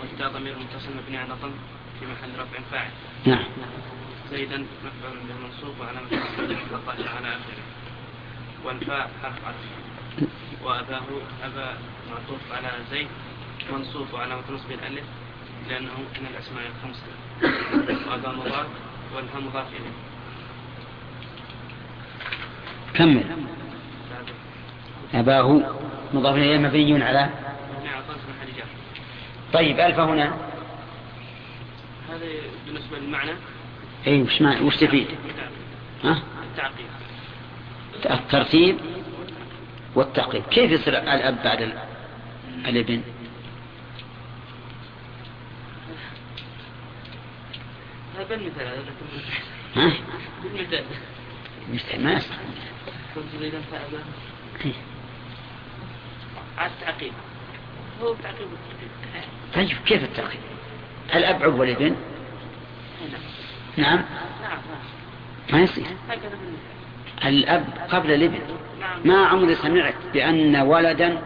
[0.00, 1.52] والتاء ضمير متصل مبني على ضم
[2.00, 2.90] في محل رفع فاعل.
[3.26, 3.44] نعم.
[4.30, 6.08] زيدا مفعول به منصوب وعلامة
[7.16, 7.62] على آخره.
[8.64, 9.66] والفاء حرف عطف.
[10.64, 11.02] وأباه
[11.44, 11.78] أبا
[12.10, 13.08] معطوف على زيد
[13.72, 15.04] منصوب وعلامة نصبه الألف
[15.68, 17.06] لأنه من الأسماء الخمسة.
[18.10, 18.66] وأبا مضاف
[19.14, 19.90] والها مضاف إليه.
[22.94, 23.24] كمل.
[25.14, 25.62] أباه
[26.14, 27.30] مضاف إليه مبني على؟ على
[28.56, 28.64] جر
[29.52, 30.34] طيب ألف هنا.
[32.08, 32.26] هذا
[32.66, 33.32] بالنسبة للمعنى.
[34.06, 34.60] أي وش, ما...
[34.60, 35.06] وش تفيد؟
[36.04, 36.86] ها؟ التعقيب.
[38.06, 38.76] الترتيب
[39.94, 41.78] والتعقيب كيف يصير الأب بعد ال-
[42.66, 43.02] الابن؟
[49.76, 49.92] ها؟
[50.42, 50.84] بالمثال
[52.04, 52.18] ما
[53.72, 54.02] فأبا
[54.64, 54.72] إيه.
[56.66, 57.12] التعقيب
[58.02, 58.48] هو التعقيب
[59.54, 60.40] طيب كيف التعقيب
[61.14, 61.96] الأب عقب الابن
[63.76, 63.88] نعم.
[63.88, 63.98] نعم.
[63.98, 64.04] نعم
[64.42, 64.60] نعم.
[65.52, 65.86] ما يصير.
[67.24, 68.38] الأب قبل الابن.
[69.04, 71.18] ما عمري سمعت بأن ولدا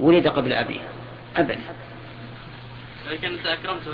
[0.00, 0.80] ولد قبل أبيه.
[1.36, 1.60] أبدا.
[3.10, 3.90] لكن أنت أكرمته؟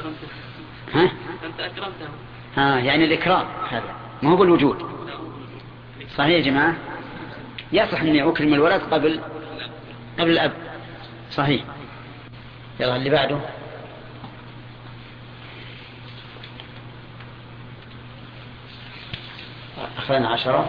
[0.94, 1.10] ها؟
[1.44, 2.08] أنت أكرمته.
[2.56, 3.94] ها يعني الإكرام هذا.
[4.22, 4.90] ما هو بالوجود.
[6.16, 6.76] صحيح يا جماعة؟
[7.72, 9.20] يصح أني أكرم الولد قبل
[10.18, 10.52] قبل الأب.
[11.30, 11.64] صحيح.
[12.80, 13.38] يلا اللي بعده.
[19.98, 20.68] أخذنا عشرة.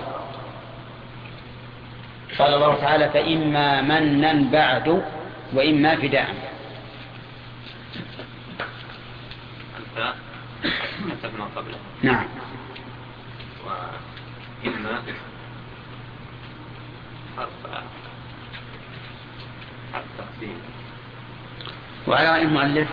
[2.39, 5.03] قال الله تعالى فإما منا بعد
[5.53, 6.35] وإما فداء.
[9.79, 10.15] الفاء
[11.11, 12.25] حسب ما قبله نعم.
[13.65, 15.01] وإما
[17.37, 17.49] حرف
[19.93, 20.61] حرف تقسيم.
[22.07, 22.87] وعلى رأي المؤلف؟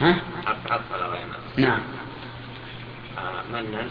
[0.00, 0.16] ها؟
[0.46, 1.18] حرف عطف على ما
[1.56, 1.80] نعم.
[3.18, 3.86] آه، منا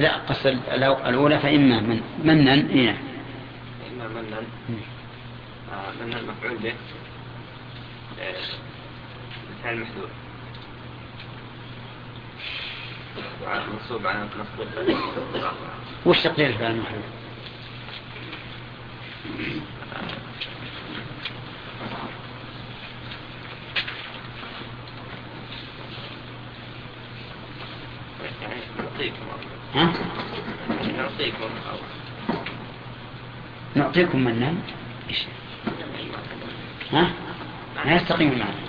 [0.00, 2.96] لا قص الأو- الأولى فإما من منا إيه.
[3.92, 4.38] إما منا.
[5.72, 6.72] آه، منا المفعول به
[8.20, 8.34] آه،
[9.58, 10.10] الفعل المحذوف
[13.72, 14.26] منصوب على
[16.06, 17.04] وش تقدير الفعل المحذوف
[28.42, 29.16] يعني نعطيكم
[29.74, 29.92] ها؟
[30.96, 31.76] نعطيكم أو
[33.90, 34.54] نعطيكم منا
[35.08, 35.18] إيش؟
[36.92, 37.10] ها؟
[37.86, 38.60] ما يستقيم المعنى.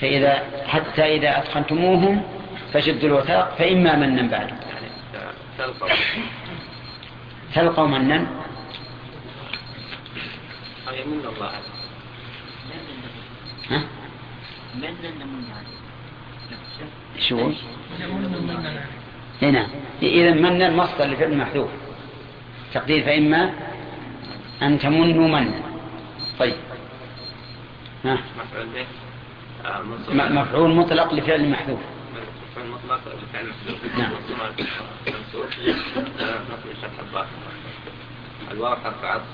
[0.00, 2.22] فإذا حتى إذا أتقنتموهم
[2.72, 4.50] فشدوا الوثاق فإما منا بعد.
[7.54, 8.26] تلقوا منا
[10.88, 11.50] أو يمن الله
[13.70, 13.82] ها؟
[17.28, 17.52] شو؟
[19.42, 19.66] هنا
[20.02, 21.70] إذا من المصدر لفعل محذوف.
[22.74, 23.52] تقدير فإما
[24.62, 25.60] أن تمنوا منا
[26.38, 26.54] طيب.
[28.04, 28.66] ها؟ مفعول
[29.66, 29.82] آه،
[30.28, 31.80] مفعول مطلق لفعل محذوف.
[32.50, 33.98] مفعول مطلق لفعل محذوف.
[33.98, 34.10] نعم.
[34.10, 34.52] منصوب على
[35.06, 35.46] منصوب
[36.20, 37.26] آه،
[38.50, 39.24] الواو حرف عطف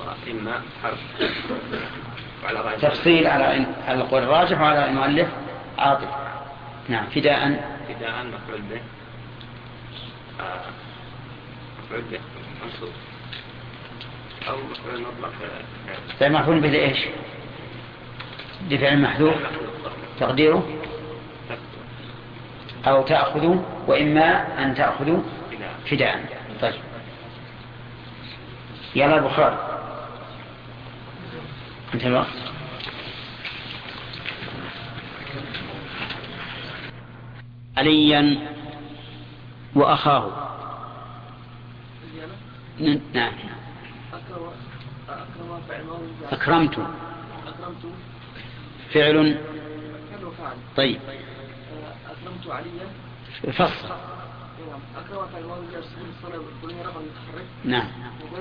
[0.00, 0.98] وإما حرف.
[2.44, 5.28] وعلى رأي تفصيل على على القول الراجح وعلى المؤلف
[5.78, 6.08] عاطف.
[6.88, 7.46] نعم فداء.
[7.88, 8.80] ابتداء مفعول به.
[14.48, 14.56] أو
[16.20, 16.98] طيب مفعول به لإيش
[18.70, 19.34] لفعل محذوف؟
[20.20, 20.68] تقديره؟
[22.86, 23.56] أو تأخذوا؟
[23.86, 25.22] وإما أن تأخذوا
[25.90, 26.42] فداء.
[26.62, 26.74] طيب.
[28.96, 29.58] يلا البخاري
[31.94, 32.26] انتهى الوقت.
[37.76, 38.38] عليا
[39.74, 40.43] وأخاه.
[43.14, 43.32] نعم.
[46.32, 46.78] أكرمت.
[48.92, 49.40] فعل.
[50.76, 51.00] طيب.
[52.06, 52.86] أكرمت عليا
[53.52, 53.88] فصل.
[54.96, 55.44] أكرم فعل
[56.16, 57.88] الصلاة والكلية رقم متحرك نعم.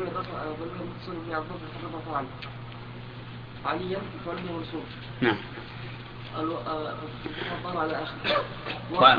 [0.07, 2.25] الرفع وقلنا المتصل به على الضبط الرفع فعل
[3.65, 4.84] عليا فعل منصوب
[5.21, 5.38] نعم.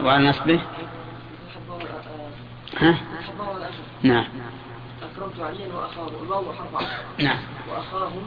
[0.04, 0.60] وعلى نصبه؟
[2.76, 3.00] ها؟
[4.02, 4.26] نعم.
[5.12, 6.08] أكرمت عليا وأخاه.
[6.22, 7.38] الواو حرف عطف نعم.
[7.70, 8.22] وأخاهم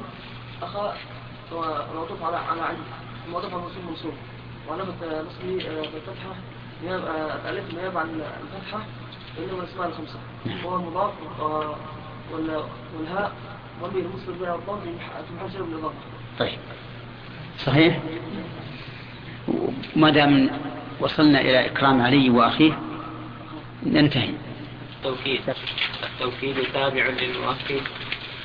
[0.61, 0.93] أخا
[1.51, 2.77] ومعطوف على على علي.
[3.33, 4.13] معطوف على منصوب منصوب
[4.69, 6.35] وعلامة نصبه آه، بالفتحة.
[6.83, 8.79] نياب- آه، الألف نيابة عن الفتحة.
[9.39, 10.19] إنما اسمها الخمسة
[10.65, 11.75] وهو المضاف آه،
[12.33, 12.63] وال-
[12.97, 13.31] والهاء.
[13.83, 15.91] ضمير المسلم بها الضم في مح- في محل شر من الضم.
[16.39, 16.59] طيب.
[17.65, 17.99] صحيح؟
[19.95, 20.49] ما دام
[20.99, 22.79] وصلنا إلى إكرام علي وأخيه
[23.85, 24.33] ننتهي.
[25.07, 25.41] التوكيد.
[26.03, 27.81] التوكيد تابع للمؤكد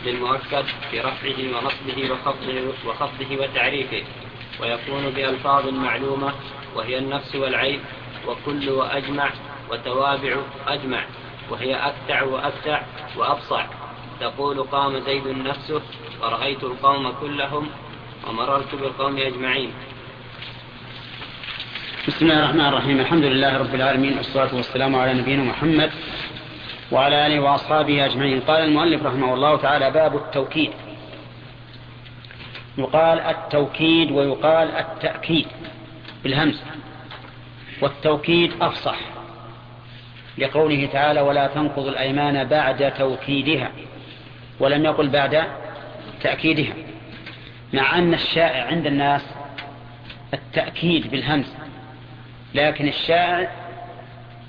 [0.06, 4.02] للمؤكد في رفعه ونصبه وخفضه, وخفضه وتعريفه
[4.60, 6.32] ويكون بألفاظ معلومة
[6.74, 7.80] وهي النفس والعين
[8.28, 9.30] وكل وأجمع
[9.70, 10.36] وتوابع
[10.68, 11.04] أجمع
[11.50, 12.82] وهي أكتع وأبتع
[13.16, 13.66] وأبصع.
[14.20, 15.82] تقول قام زيد نفسه
[16.22, 17.68] ورأيت القوم كلهم
[18.28, 19.72] ومررت بالقوم أجمعين.
[22.08, 23.00] بسم الله الرحمن الرحيم.
[23.00, 25.90] الحمد لله رب العالمين والصلاة والسلام على نبينا محمد
[26.92, 28.40] وعلى آله وأصحابه أجمعين.
[28.40, 30.70] قال المؤلف رحمه الله تعالى باب التوكيد.
[32.78, 35.46] يقال التوكيد ويقال التأكيد
[36.24, 36.62] بالهمز
[37.82, 38.96] والتوكيد أفصح
[40.38, 43.70] لقوله تعالى ولا تنقض الأيمان بعد توكيدها
[44.60, 45.44] ولم يقل بعد
[46.22, 46.74] تأكيدها
[47.72, 49.22] مع أن الشائع عند الناس
[50.34, 51.54] التأكيد بالهمز
[52.54, 53.50] لكن الشائع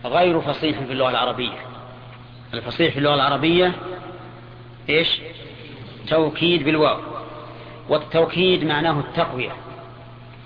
[0.05, 1.72] غير فصيح في اللغة العربية.
[2.53, 3.71] الفصيح في اللغة العربية
[4.89, 5.21] إيش؟
[6.07, 6.99] توكيد بالواو.
[7.89, 9.51] والتوكيد معناه التقوية.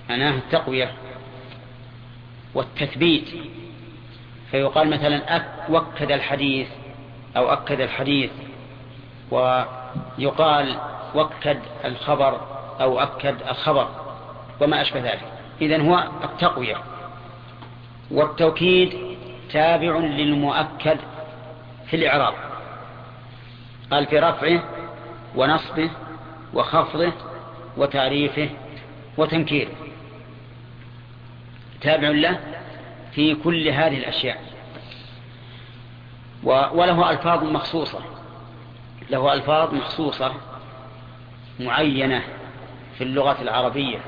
[0.09, 0.91] معناه التقوية
[2.53, 3.27] والتثبيت.
[4.51, 6.67] فيقال مثلا وكد الحديث
[7.37, 8.31] أو أكد الحديث
[9.31, 10.77] ويقال
[11.15, 12.41] وكد الخبر
[12.81, 13.87] أو أكد الخبر
[14.61, 15.31] وما أشبه ذلك.
[15.61, 16.75] إذن هو التقوية.
[18.11, 19.17] والتوكيد
[19.51, 20.97] تابع للمؤكد.
[21.89, 22.33] في الإعراب.
[23.91, 24.63] قال في رفعه
[25.35, 25.89] ونصبه
[26.53, 27.13] وخفضه
[27.77, 28.49] وتعريفه
[29.17, 29.71] وتنكيره.
[31.81, 32.39] تابع له
[33.11, 34.41] في كل هذه الأشياء.
[36.43, 37.99] وله ألفاظ مخصوصة.
[39.09, 40.33] له ألفاظ مخصوصة
[41.59, 42.23] معينة
[42.97, 43.99] في اللغة العربية.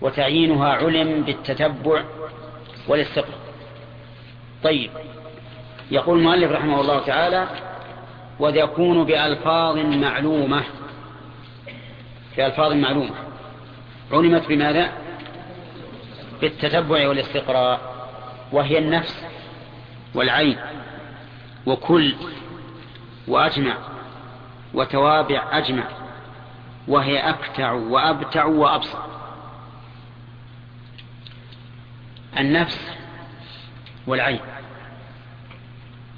[0.00, 2.04] وتعيينها علم بالتتبع
[2.88, 3.38] والاستقراء
[4.62, 4.90] طيب.
[5.90, 7.48] يقول المؤلف رحمه الله تعالى
[8.38, 10.64] ويكون بألفاظ معلومة.
[12.36, 13.14] بألفاظ معلومة.
[14.12, 14.92] علمت بماذا؟
[16.40, 17.80] بالتتبع والاستقراء
[18.52, 19.24] وهي النفس
[20.14, 20.58] والعين
[21.66, 22.14] وكل
[23.28, 23.76] وأجمع
[24.74, 25.84] وتوابع أجمع
[26.88, 28.98] وهي أكتع وأبتع وأبصر.
[32.38, 32.90] النفس
[34.06, 34.40] والعين.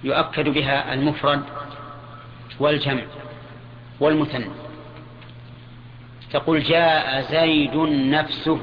[0.05, 1.43] يؤكد بها المفرد
[2.61, 3.03] والجمع
[4.01, 4.47] والمثنى.
[6.33, 7.77] تقول جاء زيد
[8.11, 8.61] نفسه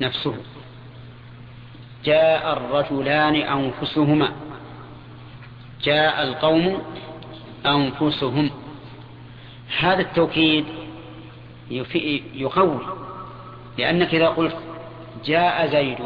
[0.00, 0.36] نفسه.
[2.04, 4.32] جاء الرجلان أنفسهما.
[5.82, 6.82] جاء القوم
[7.66, 8.50] أنفسهم.
[9.78, 10.64] هذا التوكيد
[12.34, 12.80] يقوي
[13.78, 14.56] لأنك إذا قلت
[15.24, 15.98] جاء زيد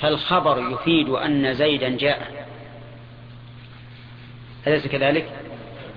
[0.00, 2.37] فالخبر يفيد أن زيدا جاء.
[4.68, 5.28] أليس كذلك؟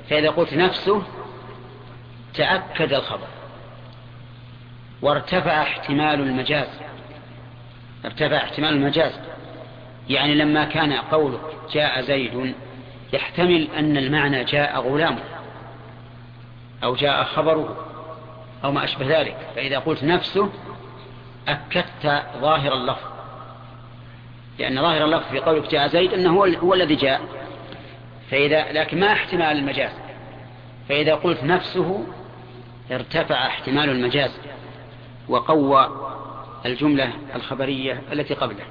[0.10, 1.04] فإذا قلت نفسه
[2.34, 3.28] تأكد الخبر.
[5.02, 6.68] وارتفع احتمال المجاز.
[8.06, 9.20] ارتفع احتمال المجاز.
[10.10, 11.42] يعني لما كان قولك
[11.74, 12.56] جاء زيد
[13.14, 15.24] يحتمل أن المعنى جاء غلامه
[16.84, 17.86] أو جاء خبره
[18.64, 19.38] أو ما أشبه ذلك.
[19.56, 20.50] فإذا قلت نفسه
[21.48, 23.12] أكدت ظاهر اللفظ.
[24.60, 27.41] لأن ظاهر اللفظ في قولك جاء زيد أنه هو, هو الذي جاء.
[28.32, 29.92] فإذا لكن ما احتمال المجاز.
[30.90, 32.06] فإذا قلت نفسه
[32.92, 34.40] ارتفع احتمال المجاز
[35.28, 35.90] وقوى
[36.66, 38.64] الجملة الخبرية التي قبله.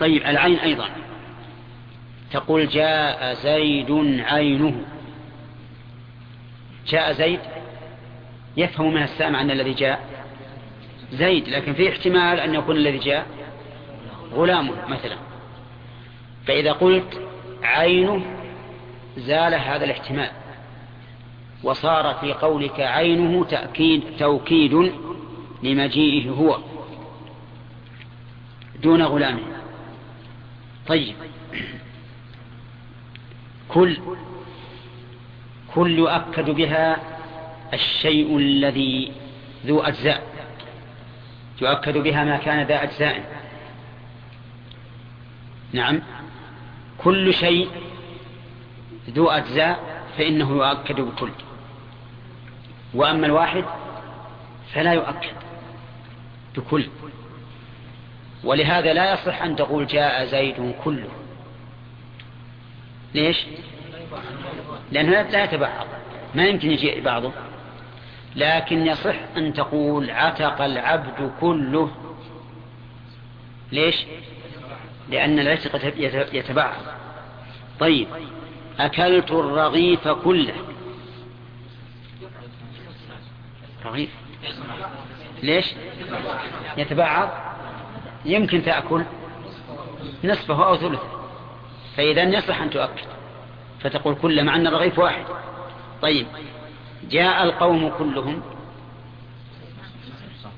[0.00, 0.88] طيب العين أيضا.
[2.32, 4.84] تقول جاء زيد عينه.
[6.86, 7.40] جاء زيد؟
[8.56, 10.00] يفهم منها السامع أن الذي جاء
[11.12, 13.26] زيد لكن في احتمال أن يكون الذي جاء
[14.32, 15.16] غلامه مثلا.
[16.46, 17.20] فإذا قلت
[17.62, 18.22] عينه
[19.16, 20.30] زال هذا الاحتمال.
[21.62, 24.92] وصار في قولك عينه تأكيد توكيد
[25.62, 26.58] لمجيئه هو
[28.82, 29.42] دون غلامه.
[30.86, 31.14] طيب.
[33.68, 33.98] كل
[35.74, 36.96] كل يؤكد بها
[37.74, 39.12] الشيء الذي
[39.66, 40.22] ذو أجزاء.
[41.62, 43.42] يؤكد بها ما كان ذا أجزاء.
[45.72, 46.02] نعم.
[46.98, 47.68] كل شيء
[49.10, 51.30] ذو أجزاء فإنه يؤكد بكل.
[52.94, 53.64] وأما الواحد
[54.72, 55.36] فلا يؤكد
[56.56, 56.86] بكل.
[58.44, 61.08] ولهذا لا يصح أن تقول جاء زيد كله.
[63.14, 63.46] ليش؟
[64.92, 65.86] لأنه لا يتبعض.
[66.34, 67.32] ما يمكن يجي بعضه.
[68.36, 71.90] لكن يصح أن تقول عتق العبد كله.
[73.72, 74.06] ليش؟
[75.10, 75.76] لأن العتق
[76.32, 76.76] يتبعض
[77.80, 78.08] طيب
[78.78, 80.54] أكلت الرغيف كله.
[83.84, 84.10] رغيف.
[85.42, 85.74] ليش؟
[86.76, 87.30] يتبعض
[88.24, 89.02] يمكن تأكل
[90.24, 91.08] نصفه أو ثلثه.
[91.96, 93.06] فإذا يصح أن تؤكد
[93.80, 95.24] فتقول كل مع أن الرغيف واحد.
[96.02, 96.26] طيب
[97.10, 98.42] جاء القوم كلهم.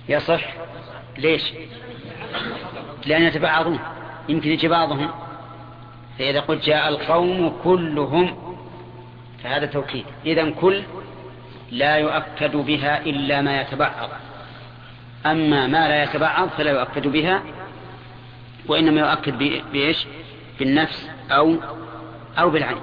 [0.08, 0.54] يصح.
[1.18, 1.52] ليش؟
[3.06, 3.78] لأن يتبعضون
[4.28, 5.10] يمكن يجي بعضهم
[6.18, 8.36] فإذا قلت جاء القوم كلهم
[9.44, 10.04] فهذا توكيد.
[10.26, 10.82] إذا كل
[11.70, 14.08] لا يؤكد بها إلا ما يتبعض.
[15.26, 17.42] أما ما لا يتبعض فلا يؤكد بها
[18.66, 19.38] وإنما يؤكد
[19.72, 20.06] بإيش؟
[20.58, 21.56] بالنفس أو
[22.38, 22.82] أو بالعين.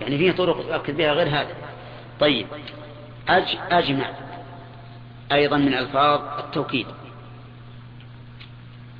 [0.00, 1.54] يعني فيه طرق يؤكد بها غير هذا.
[2.20, 2.46] طيب
[3.28, 4.06] أج أجمع
[5.32, 6.86] أيضا من ألفاظ التوكيد.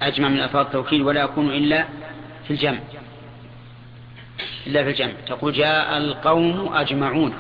[0.07, 1.85] أجمع من ألفاظ التوكيد ولا يكون إلا
[2.45, 2.79] في الجمع.
[4.67, 5.13] إلا في الجمع.
[5.27, 7.35] تقول جاء القوم أجمعون.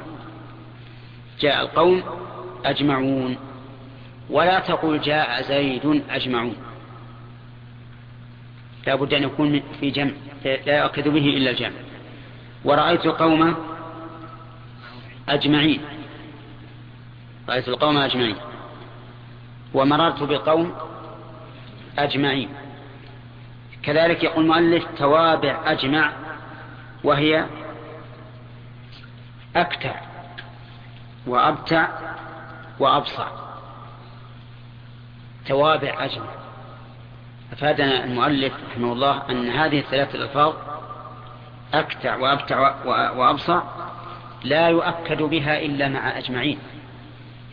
[1.41, 2.03] جاء القوم
[2.65, 3.37] أجمعون.
[4.31, 6.57] ولا تقول جاء زيد أجمعون.
[8.87, 10.11] لا بد أن يكون في جمع.
[10.45, 11.77] لا يؤكد به إلا الجمع.
[12.65, 13.55] ورأيت القوم
[15.29, 15.81] أجمعين.
[17.49, 18.37] رأيت القوم أجمعين.
[19.75, 20.75] ومررت بالقوم
[21.99, 22.49] أجمعين.
[23.83, 26.13] كذلك يقول المؤلف توابع أجمع
[27.05, 27.47] وهي
[29.57, 29.95] أكتع
[31.27, 31.89] وأبتع
[32.79, 33.27] وأبصع.
[35.47, 36.27] توابع أجمع.
[37.53, 40.55] أفادنا المؤلف رحمه الله أن هذه الثلاثة الألفاظ
[41.75, 42.85] أكتع وأبتع
[43.17, 43.63] وأبصع
[44.45, 46.59] لا يؤكد بها إلا مع أجمعين.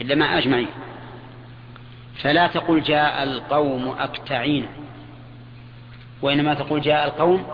[0.02, 0.70] إلا مع أجمعين.
[2.22, 4.68] فلا تقول جاء القوم أكتعين
[6.22, 7.48] وإنما تقول جاء القوم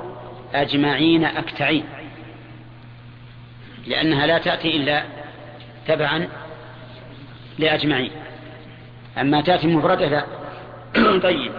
[0.53, 1.86] أجمعين أكتعين
[3.88, 5.03] لأنها لا تأتي إلا
[5.88, 6.28] تبعا
[7.59, 8.11] لأجمعين.
[9.18, 10.26] أما تأتي مفردة لا.
[11.28, 11.51] طيب.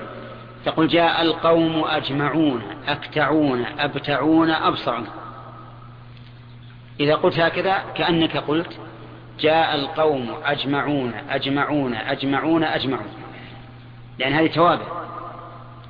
[0.64, 5.07] تقول جاء القوم أجمعون أكتعون أبتعون أبصعون
[7.00, 8.78] إذا قلت هكذا كأنك قلت
[9.41, 13.09] جاء القوم أجمعون أجمعون أجمعون أجمعون.
[14.18, 14.87] لأن هذه توابع.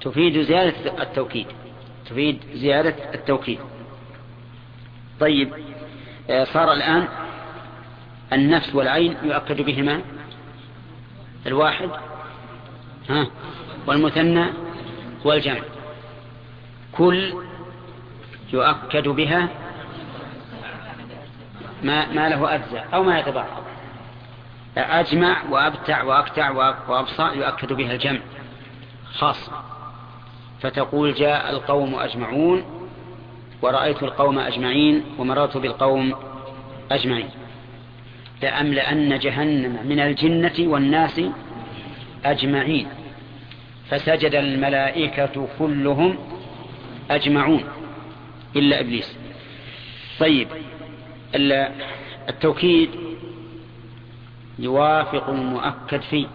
[0.00, 1.46] تفيد زيادة التوكيد.
[2.06, 3.58] تفيد زيادة التوكيد.
[5.20, 5.52] طيب
[6.30, 7.08] آه، صار الآن
[8.32, 10.00] النفس والعين يؤكد بهما.
[11.46, 11.90] الواحد
[13.08, 13.26] ها
[13.86, 14.46] والمثنى
[15.24, 15.60] والجمع.
[16.92, 17.34] كل
[18.52, 19.48] يؤكد بها
[21.82, 23.46] ما, ما له أجزاء أو ما يتبعض
[24.76, 26.50] أجمع وأبتع وأكتع
[26.88, 28.20] وأبصى يؤكد بها الجمع.
[29.12, 29.52] خاصة
[30.60, 32.64] فتقول جاء القوم أجمعون
[33.62, 36.14] ورأيت القوم أجمعين ومررت بالقوم
[36.90, 37.28] أجمعين.
[38.42, 41.20] لأملأن جهنم من الجنة والناس
[42.24, 42.88] أجمعين.
[43.90, 46.18] فسجد الملائكة كلهم
[47.10, 47.64] أجمعون
[48.56, 49.18] إلا إبليس.
[50.20, 50.48] طيب.
[52.28, 52.90] التوكيد
[54.58, 56.26] يوافق المؤكد فيه.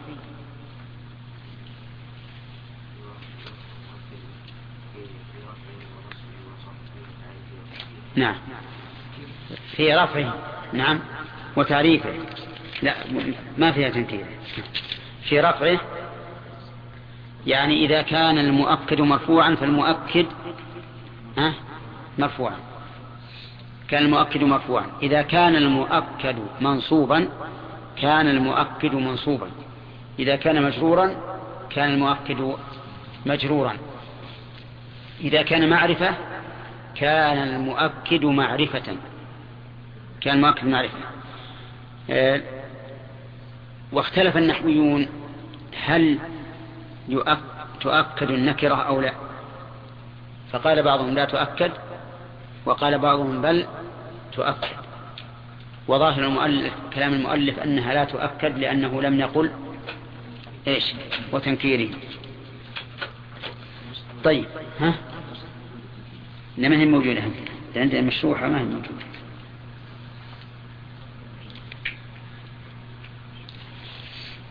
[8.15, 8.35] نعم.
[9.75, 10.33] في رفعه.
[10.73, 10.99] نعم.
[11.55, 12.13] وتعريفه.
[12.81, 12.95] لا
[13.57, 14.25] ما فيها تنكير.
[15.29, 15.79] في رفعه
[17.47, 20.25] يعني إذا كان المؤكد مرفوعا فالمؤكد
[22.17, 22.70] مرفوعا.
[23.91, 24.85] كان المؤكد مرفوعا.
[25.03, 27.29] إذا كان المؤكد منصوبا
[28.01, 29.47] كان المؤكد منصوبا.
[30.19, 31.15] إذا كان مجرورا
[31.69, 32.55] كان المؤكد
[33.25, 33.77] مجرورا.
[35.21, 36.15] إذا كان معرفة
[36.95, 38.97] كان المؤكد معرفة.
[40.21, 40.97] كان المؤكد معرفة.
[42.09, 42.41] آه،
[43.91, 45.07] واختلف النحويون
[45.85, 46.19] هل
[47.81, 49.13] تؤكد النكرة أو لا.
[50.51, 51.71] فقال بعضهم لا تؤكد
[52.65, 53.65] وقال بعضهم بل
[54.33, 54.77] تؤكد.
[55.87, 59.51] وظاهر المؤلف كلام المؤلف أنها لا تؤكد لأنه لم يقل
[60.67, 60.93] إيش؟
[61.31, 61.89] وتنكيره.
[64.23, 64.45] طيب
[64.79, 64.93] ها؟
[66.57, 67.23] لما هي موجودة
[67.75, 69.01] عندنا مشروحة ما هي موجودة.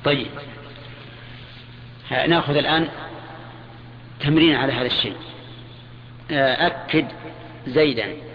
[0.05, 0.27] طيب
[2.11, 2.89] نأخذ الآن
[4.21, 5.17] تمرين على هذا الشيء.
[6.31, 7.07] أكد
[7.67, 8.30] زيدا.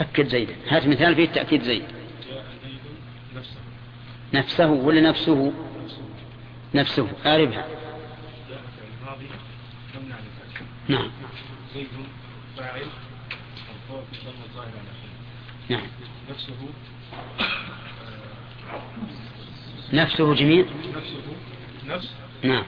[0.00, 1.84] أكد زيدا هات مثال فيه تأكيد زيد.
[4.34, 5.52] نفسه ولا نفسه؟
[6.74, 7.08] نفسه.
[7.26, 7.66] أعرفها
[10.88, 11.10] نعم.
[11.74, 11.86] زيد
[12.56, 12.86] فاعل
[15.68, 15.80] نعم.
[16.30, 16.54] نفسه
[19.92, 21.16] نفسه جميل نفسه
[21.86, 22.64] نفس نعم.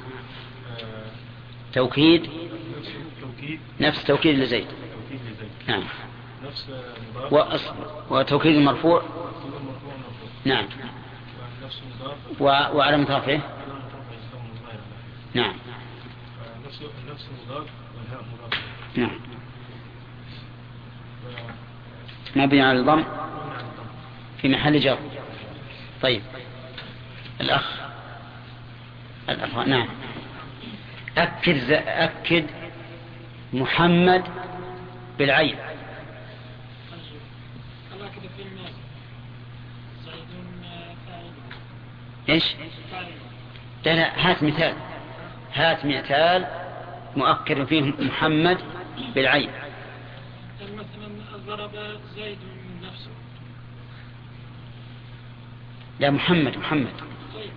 [1.72, 2.30] توكيد؟
[3.20, 3.60] توكيد.
[3.80, 4.66] نفس توكيد لزيد.
[4.66, 5.50] توكيد لزيد.
[5.68, 5.82] نعم.
[6.44, 6.66] نفس
[7.16, 7.72] مضاف؟
[8.10, 9.02] وتوكيد المرفوع
[10.44, 10.66] نعم.
[11.64, 12.40] نفس مضاف؟
[12.76, 13.40] وعلامة رفعه
[15.34, 15.54] نعم.
[16.66, 16.82] نفس
[17.12, 17.66] نفس مضاف
[17.96, 18.60] والهاء مضاف.
[18.96, 19.20] نعم.
[22.36, 23.04] مبني على الضم؟
[24.42, 24.98] في محل جر.
[26.02, 26.22] طيب.
[27.40, 27.80] الأخ.
[29.28, 29.88] الأخ نعم.
[31.18, 32.46] أكد أكد
[33.52, 34.24] محمد
[35.18, 35.56] بالعين.
[42.28, 42.54] إيش؟
[43.84, 44.74] لا لا هات مثال.
[45.54, 46.46] هات مثال
[47.16, 48.58] مؤكد فيه محمد
[49.14, 49.50] بالعين.
[50.60, 51.08] مثلا
[51.46, 51.70] ضرب
[52.16, 52.38] زيد
[52.82, 53.10] نفسه
[56.00, 56.92] لا محمد محمد.
[57.34, 57.50] طيب.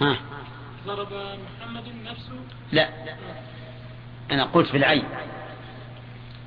[0.00, 0.16] ها.
[0.86, 2.32] ضرب محمد نفسه
[2.72, 2.88] لا.
[4.30, 5.04] أنا قلت بالعين.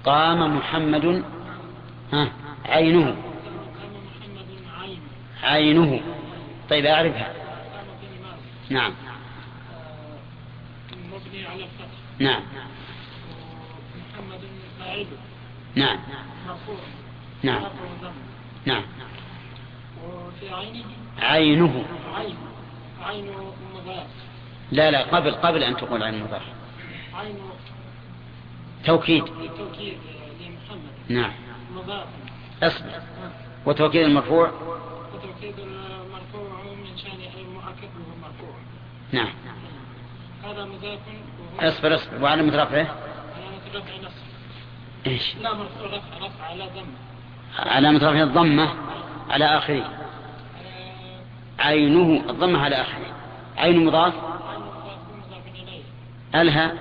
[0.03, 1.23] قام محمد
[2.13, 2.31] ها
[2.65, 3.15] عينه.
[5.43, 6.01] عينه.
[6.69, 7.33] طيب أعرفها.
[8.69, 8.93] نعم.
[11.11, 11.87] مبني على الفتح.
[12.19, 12.41] نعم.
[14.13, 14.39] محمد
[14.79, 15.05] فاعله
[15.75, 15.99] نعم.
[16.47, 16.75] مرفوع
[17.43, 17.63] نعم.
[18.65, 18.83] نعم.
[20.03, 20.85] وفي عينه.
[21.19, 21.85] عينه.
[22.15, 22.35] عين.
[23.01, 24.07] عينه مضاف.
[24.71, 26.41] لا لا قبل قبل أن تقول عين مضاف.
[27.13, 27.35] عين.
[28.85, 29.25] توكيد.
[29.57, 29.97] توكيد
[30.39, 30.81] لمحمد.
[31.09, 31.31] نعم.
[31.75, 32.07] مضاف.
[32.63, 33.01] أصبر.
[33.65, 34.51] وتوكيد المرفوع؟
[35.13, 35.55] وتوكيد
[37.03, 38.55] المؤكد وهو مرفوع.
[39.11, 39.33] نعم.
[40.43, 40.99] هذا مضاف
[41.59, 42.23] اصبر اصبر.
[42.23, 42.95] وعلامة رفعه
[43.35, 44.25] علامة رفع نصب
[45.07, 46.95] إيش؟ لا مرفوع رفع رفع على ضمه
[47.59, 48.75] علامة رفع الضمة
[49.29, 50.05] على آخره.
[51.59, 53.15] عينه الضمة على آخره.
[53.57, 54.13] عين مضاف؟
[56.35, 56.73] ألها؟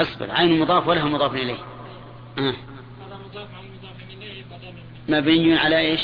[0.00, 0.30] اصبر.
[0.30, 1.58] عين مضاف ولها مضاف إليه.
[2.38, 2.54] آه.
[5.08, 6.00] مبني على إيش؟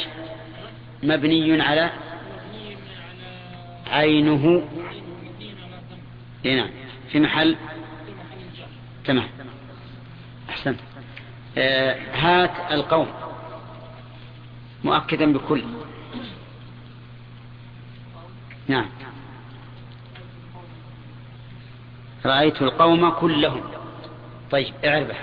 [1.03, 1.91] مبني على
[3.93, 4.69] عينه.
[6.45, 6.71] هنا
[7.13, 7.57] في محل؟
[9.05, 9.29] تمام.
[10.51, 10.77] أحسن
[11.59, 13.09] آه هات القوم.
[14.85, 15.65] مؤكدا بكل.
[18.69, 18.89] نعم.
[22.27, 23.63] رأيت القوم كلهم.
[24.51, 25.17] طيب اعربه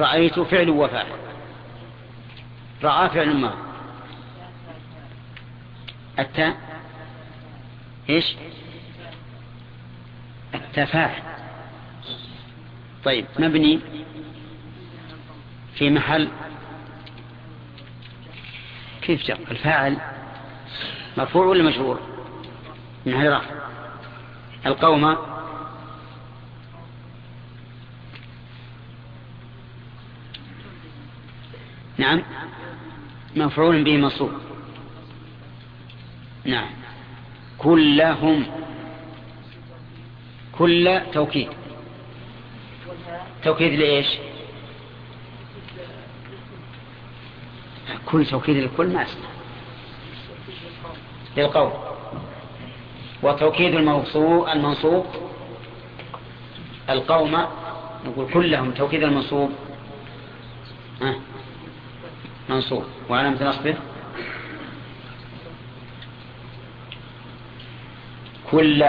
[0.00, 1.29] رأيت فعل وفاعل.
[2.82, 3.54] رأى فعل ما.
[6.18, 6.56] التاء.
[8.10, 8.36] إيش؟
[10.54, 11.22] التفاعل
[13.04, 13.80] طيب مبني
[15.74, 16.28] في محل
[19.02, 19.96] كيف جاء؟ الفاعل
[21.16, 22.00] مرفوع ولا مجرور؟
[23.06, 23.50] من محل رفع
[24.66, 25.16] القوم.
[31.98, 32.22] نعم.
[33.36, 34.30] مفعول به منصوب
[36.44, 36.70] نعم.
[37.58, 38.46] كلهم.
[40.52, 41.48] كل توكيد.
[43.44, 44.06] توكيد لإيش؟
[48.06, 49.28] كل توكيد للكل ما اسمه
[51.36, 51.72] للقول.
[53.22, 55.06] وتوكيد الموصوب المنصوب.
[56.90, 57.46] القوم.
[58.04, 59.50] نقول كلهم توكيد المنصوب.
[61.02, 61.14] ها؟
[62.50, 63.74] منصوب وعلامة نصبه
[68.50, 68.82] كل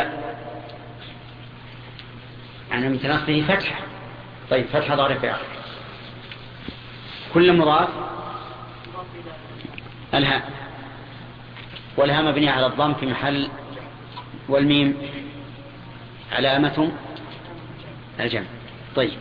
[2.72, 3.80] علامة نصبه فتحة.
[4.50, 5.46] طيب فتحة ضارب في آخر.
[7.34, 7.90] كل مضاف
[10.14, 10.52] الهاء.
[11.98, 13.50] والهاء مبنية على الضم في محل
[14.50, 14.98] والميم
[16.32, 16.92] علامة
[18.20, 18.46] الجمع.
[18.96, 19.12] طيب.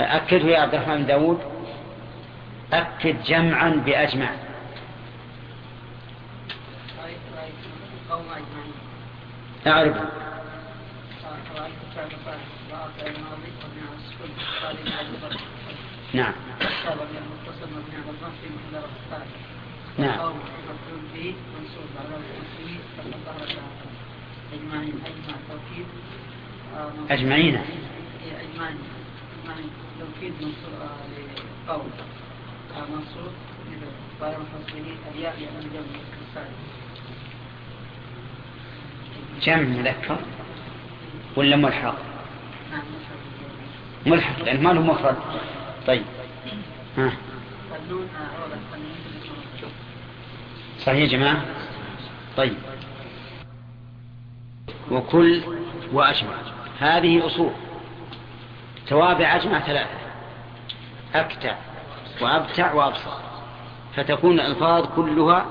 [0.00, 1.55] أكده يا عبد الرحمن داود.
[2.72, 4.30] أكد جمعا بأجمع
[9.66, 9.96] أعرف
[16.14, 16.32] نعم
[19.98, 20.34] نعم
[27.10, 27.58] أجمعين
[28.40, 28.78] أجمعين
[30.00, 30.88] توكيد منصور
[31.66, 31.90] لقول
[32.80, 33.32] منصور
[34.20, 36.42] غير مفصله الياء لأن جمع
[39.42, 40.18] جمع مذكر
[41.36, 41.94] ولا ملحق
[44.06, 45.16] ملحق لأن ما له مفرد
[45.86, 46.04] طيب
[46.98, 47.12] ها
[50.80, 51.44] صحيح يا جماعة
[52.36, 52.56] طيب
[54.90, 55.42] وكل
[55.92, 56.34] وأجمع
[56.80, 57.52] هذه أصول
[58.86, 59.98] توابع أجمع ثلاثة
[61.14, 61.56] أكتع
[62.20, 63.10] وأبتع وأبصر.
[63.96, 65.46] فتكون الألفاظ كلها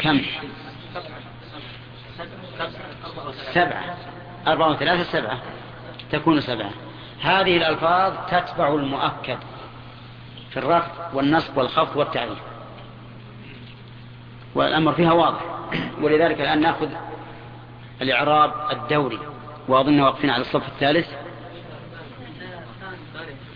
[0.00, 0.20] كم؟
[3.54, 3.96] سبعة.
[4.46, 5.38] أربعة وثلاثة سبعة.
[6.12, 6.70] تكون سبعة.
[7.20, 9.38] هذه الألفاظ تتبع المؤكد
[10.50, 12.38] في الرفع والنصب والخفض والتعريف.
[14.54, 15.40] والأمر فيها واضح.
[16.00, 16.88] ولذلك الآن نأخذ
[18.02, 19.18] الإعراب الدوري.
[19.68, 21.08] وأظن واقفين على الصف الثالث.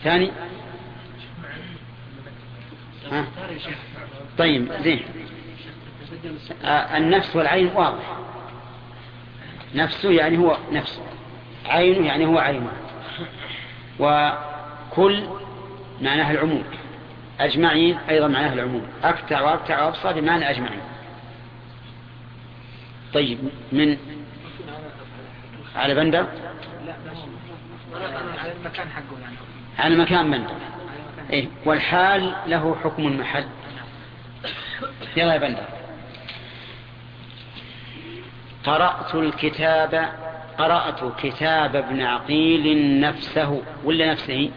[0.02, 0.32] ثاني.
[3.12, 3.24] ها؟
[4.38, 5.02] طيب زين
[6.64, 8.16] آه النفس والعين واضح
[9.74, 11.02] نفسه يعني هو نفسه
[11.66, 12.72] عينه يعني هو عينه
[13.98, 15.26] وكل
[16.00, 16.64] معناها العموم
[17.40, 20.80] أجمعين أيضا معناها العموم أكتع وأكتع وأبصى بمعنى أجمعين
[23.14, 23.38] طيب
[23.72, 23.96] من
[25.76, 26.26] على بندر
[28.38, 29.36] على المكان حقه يعني
[29.78, 30.54] على مكان بندر
[31.32, 31.48] إيه.
[31.64, 33.44] والحال له حكم المحل
[35.16, 35.64] يلا يا بندر.
[38.64, 40.12] قرأت الكتاب
[40.58, 43.62] قرأت كتاب ابن عقيل نفسه.
[43.84, 44.50] ولا نفسه؟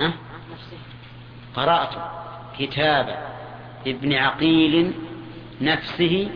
[0.00, 0.12] ها؟
[1.54, 1.94] قرأت
[2.58, 3.18] كتاب
[3.86, 4.92] ابن عقيل
[5.60, 6.30] نفسه.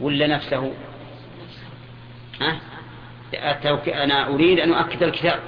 [0.00, 0.74] ولا نفسه؟
[2.40, 2.60] ها؟
[3.88, 5.40] أنا أريد أن أؤكد الكتاب.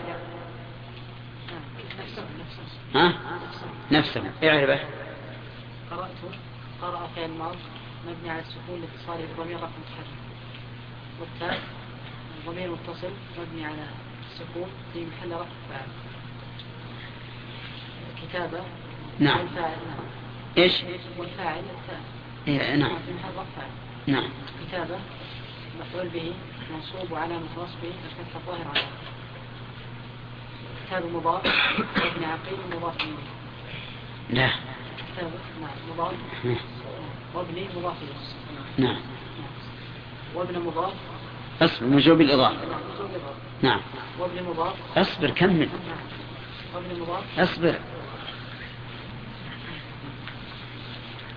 [2.95, 3.15] ها؟
[3.93, 4.81] نفسه اعرفه
[5.91, 6.31] قرأته.
[6.83, 7.57] قرأ فعل ماض
[8.09, 10.21] مبني على السكون لاتصاله بضمير رقم متحرك
[11.21, 11.61] والتاء.
[12.47, 13.11] ضمير متصل.
[13.39, 13.87] مبني على
[14.33, 14.69] السكون.
[14.93, 15.89] في محل رفع فاعل.
[18.23, 18.61] كتابة
[19.19, 19.39] نعم.
[19.39, 19.77] والفاعل.
[19.89, 20.07] نعم.
[20.59, 20.73] إيش؟
[21.19, 21.59] والفاعل.
[21.59, 22.01] التاء.
[22.49, 22.99] إيه نعم.
[23.07, 23.71] في محل رفع فاعل.
[24.07, 24.31] نعم.
[24.69, 24.99] كتابة
[25.81, 26.33] مفعول به.
[26.75, 28.87] منصوب وعلامة نصبه الفتحة الظاهرة على
[30.91, 31.47] كتاب مضاف
[31.97, 33.15] وابن عقيل مضاف إليه.
[34.31, 34.51] لا.
[35.61, 36.15] نعم مضاف
[36.45, 36.57] نعم.
[37.35, 38.89] وابن مضاف إليه.
[38.89, 39.01] نعم.
[40.35, 40.93] وابن مضاف.
[41.63, 42.57] أصبر مجوب الإضافة.
[42.57, 42.81] نعم.
[43.63, 43.81] نعم.
[44.19, 44.75] وابن مضاف.
[44.99, 45.59] أصبر كمل.
[45.59, 45.99] نعم.
[46.75, 47.39] وابن مضاف.
[47.39, 47.79] أصبر.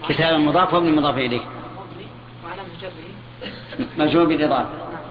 [0.09, 1.41] كتاب مضاف وابن مضاف إليه.
[1.41, 2.05] وابن
[2.45, 2.91] وعلامة جره
[3.97, 4.69] مجوب الإضافة.
[4.69, 5.03] نعم.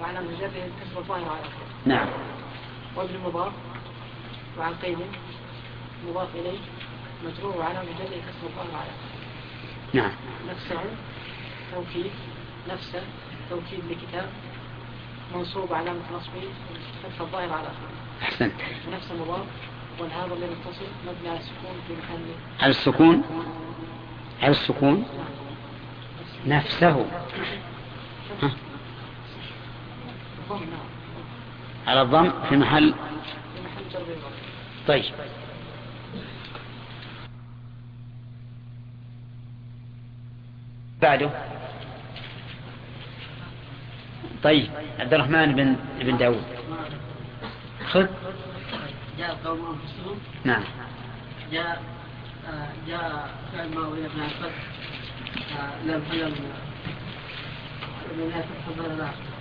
[0.00, 1.48] وعلامة جره الكسر الظاهر على
[1.86, 2.08] نعم.
[2.96, 3.52] وابن مضاف.
[4.58, 4.98] وعن قيد
[6.08, 6.58] مضاف إليه
[7.24, 8.90] مجرور على مجرد كسر الظهر على
[9.92, 10.10] نعم.
[10.48, 10.80] نفسه
[11.74, 12.10] توكيد
[12.68, 13.02] نفسه
[13.50, 14.28] توكيد لكتاب
[15.34, 16.42] منصوب علامة نصبه
[17.02, 18.22] فتح الظاهر على آخره.
[18.22, 18.52] أحسنت.
[18.88, 19.46] ونفس مضاف
[19.98, 22.24] والهذا اللي متصل مبني على السكون في محل.
[22.60, 23.22] على السكون؟
[24.42, 25.04] على السكون؟
[26.46, 27.06] نفسه.
[28.42, 28.50] ها؟
[30.50, 30.60] نعم.
[31.86, 32.94] على الضم في محل.
[33.54, 34.43] في محل جر
[34.88, 35.04] طيب.
[41.02, 41.30] بعده.
[44.42, 46.44] طيب عبد الرحمن بن بن داود.
[47.90, 48.06] خذ.
[49.18, 50.64] جاء أنفسهم نعم.
[51.52, 51.82] جاء
[52.48, 54.54] آه، جاء فعل ما أريد من الفتح
[55.60, 56.34] آه، لم حلم
[58.16, 59.33] من لا فتح الظهر لا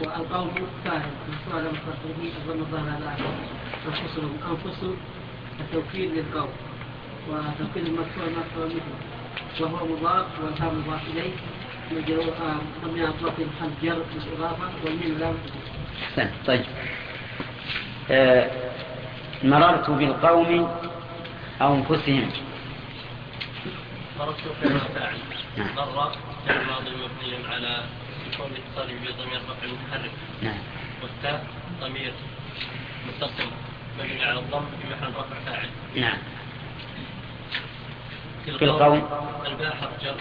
[0.00, 0.50] والقوم
[0.84, 1.76] فاعل مشروع لم
[2.18, 3.12] به أظن الظهر لا
[3.88, 4.38] أنفسهم.
[4.50, 4.96] أنفسهم
[5.60, 6.50] التوكيد للقوم
[7.28, 11.32] وتوكيد المرفوع مرفوع مثله وهو مضاف والهام مضاف إليه.
[11.92, 12.34] مجرور
[12.84, 15.36] على إطلاق محل جر بالإضافة والميم لام
[16.02, 16.64] أحسن طيب.
[18.10, 18.50] آه
[19.42, 20.68] مررت بالقوم
[21.62, 22.30] أنفسهم؟
[24.18, 25.18] مررت فعل فاعل
[25.56, 25.76] نعم.
[25.76, 26.10] مر
[26.46, 27.84] فعل ماضي مبني على
[28.38, 30.10] كون اتصاله بضمير رفع متحرك.
[30.42, 30.58] نعم.
[31.02, 31.46] والتاء
[31.80, 32.12] ضمير
[33.08, 33.50] متصل.
[33.98, 35.68] مبني على الضم في محل رفع فاعل.
[35.96, 36.18] نعم.
[38.44, 39.08] في القوم.
[39.46, 40.16] الباء حرف جر.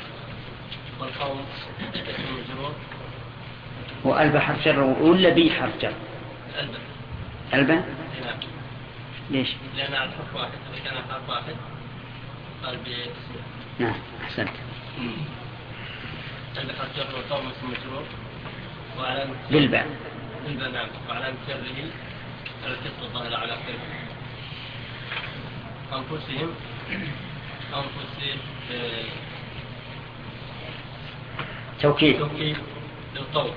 [1.00, 1.46] والقوم
[1.96, 2.74] اسم مجرور.
[4.04, 5.94] وألب حرف جر ولا بي حرف جر؟
[6.60, 6.82] الباء
[7.54, 8.40] ألبا نعم.
[9.30, 11.56] ليش؟ لأن على حرف واحد إذا كان حرف واحد
[12.64, 13.42] قال باسمه.
[13.80, 14.50] نعم أحسنت.
[16.62, 18.04] الباء حرف جر والقوم اسم مجرور
[19.00, 19.88] وعلامة بالباء.
[20.46, 20.88] بالباء نعم.
[21.10, 21.90] وعلامة جره
[22.66, 23.80] الكسر الظاهر على آخره
[25.94, 26.50] أنفسهم.
[27.74, 28.40] أنفسهم
[28.72, 29.04] آه،
[31.82, 32.20] توكيد.
[32.20, 32.58] توكيد
[33.16, 33.52] للقول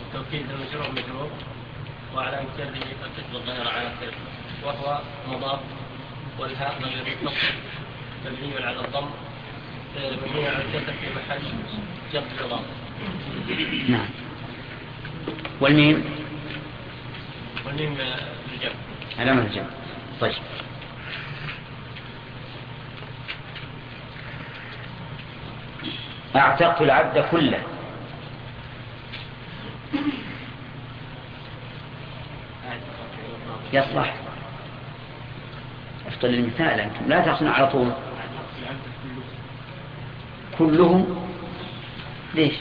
[0.00, 1.30] وتوكيد المجرور مجرور.
[2.14, 3.92] وعلى جره الكسر الظاهر على
[4.64, 5.60] وهو مضاف
[6.38, 7.54] والهاء ضمير متصل
[8.24, 9.10] مبني على الضم.
[9.94, 11.42] في محل
[13.88, 14.06] نعم.
[15.60, 16.04] والميم؟
[17.66, 17.98] والميم
[18.52, 18.72] للجمع
[19.18, 19.66] علامة الجمع.
[20.20, 20.34] طيب.
[26.36, 27.62] أعتقت العبد كله.
[33.72, 34.14] يصلح.
[36.06, 37.08] أفضل المثال أنتم.
[37.08, 38.07] لا تحسنوا على طول.
[40.58, 41.26] كلهم
[42.34, 42.54] ليش؟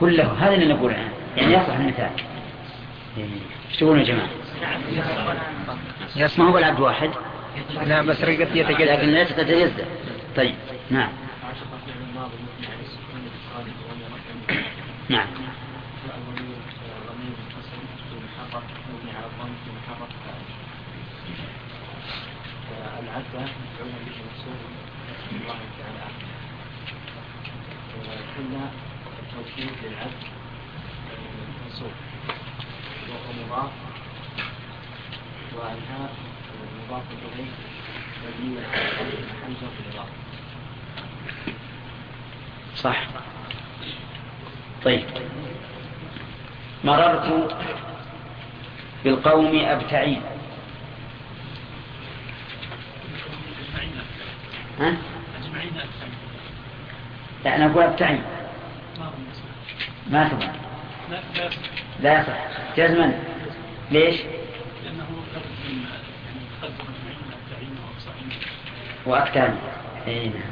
[0.00, 1.10] كله هذا اللي نقوله الآن.
[1.36, 2.10] يعني يصلح المثال.
[3.70, 4.28] إيش تقولون يا جماعة؟
[6.16, 7.10] يسمعه بالعبد واحد؟
[7.86, 9.86] لا بس رقت يتجدد لكن ليس قد يزداد
[10.36, 10.54] طيب
[10.90, 11.08] نعم.
[15.08, 15.26] نعم.
[22.98, 24.77] العبد مفعول به
[25.32, 26.04] الله تعالى.
[28.38, 28.70] قلنا
[29.22, 30.22] التوكيد للعبد.
[31.64, 31.92] منصوب.
[33.08, 33.70] وهو مضاف.
[35.54, 36.12] والهاء
[36.88, 37.50] مضاف إليه
[38.24, 40.12] مبني على ضم حمزة بالإضافة.
[42.76, 43.06] صح.
[44.84, 45.04] طيب.
[46.84, 47.56] مررت
[49.04, 50.22] بالقوم أبتعين
[54.80, 55.17] ها؟
[57.44, 58.22] لا أنا أقول أبتعين
[60.10, 60.52] ما تبغى.
[62.00, 62.38] لا يصح.
[62.76, 63.12] جزما.
[63.90, 64.16] ليش؟
[64.84, 65.04] لأنه
[67.66, 68.30] وأبصعين
[69.06, 69.56] وأكتان
[70.06, 70.42] اي نعم.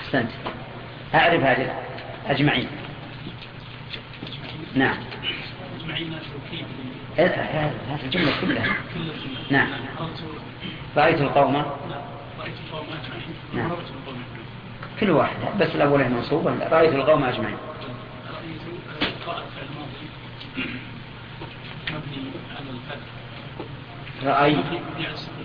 [0.00, 0.30] أحسنت.
[1.14, 1.74] أعرف هذا.
[2.26, 2.68] أجمعين.
[4.74, 4.96] نعم.
[5.80, 6.14] أجمعين
[7.18, 7.72] هذه
[8.04, 8.76] الجملة كلها.
[9.50, 9.68] نعم.
[10.96, 11.62] رأيت القوم؟ لا
[12.40, 13.70] رأيت القوم أجمعين نعم.
[15.00, 17.56] كل واحد بس الأول منصوب رأيت القوم أجمعين.
[24.24, 24.66] رأيت
[24.96, 25.36] والتاء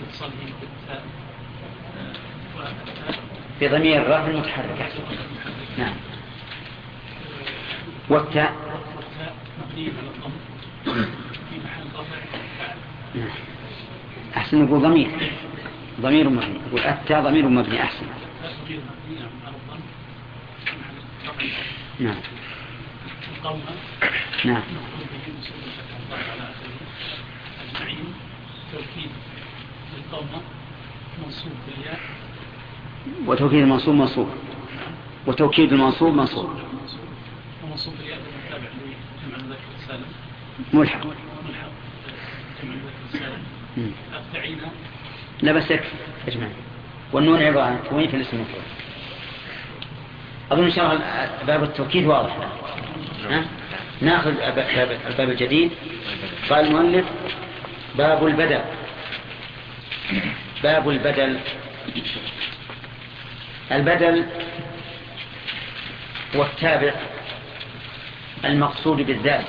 [3.62, 4.92] بضمير الرفع المتحرك.
[5.78, 5.94] نعم.
[8.10, 8.54] والتاء.
[8.96, 9.36] والتاء
[9.76, 9.92] في.
[14.38, 15.32] أحسن نقول ضمير.
[16.02, 16.60] ضمير مبني.
[16.68, 17.84] يقول التاء ضمير مبني.
[17.84, 18.06] أحسن.
[18.68, 18.80] ضمير
[22.00, 22.16] نعم.
[24.46, 24.64] نعم.
[33.28, 34.30] وتوكيد المنصوب منصوب.
[35.28, 36.50] وتوكيد المنصوب منصوب.
[37.64, 40.06] ومنصوب بالياء بالتابع لجمع المذكر السالم
[40.74, 41.06] ملحق.
[41.06, 41.14] ملحق
[42.64, 43.44] جمع المذكر السالم
[43.78, 43.92] مم.
[44.14, 44.58] أفتعين
[45.42, 45.88] لا بس يكفي
[46.28, 46.54] اجمعين
[47.14, 48.62] والنون عبارة عن تكوين في الاسم المفرد
[50.52, 52.36] أظن إن شاء الله باب التوكيد واضح.
[53.30, 53.46] ها؟
[54.02, 54.34] ناخذ
[55.08, 55.72] الباب الجديد.
[56.50, 57.06] قال المؤلف
[57.96, 58.62] باب البدل.
[60.64, 61.40] باب البدل.
[63.72, 64.26] البدل
[66.36, 66.94] هو التابع
[68.46, 69.46] المقصود بالذات.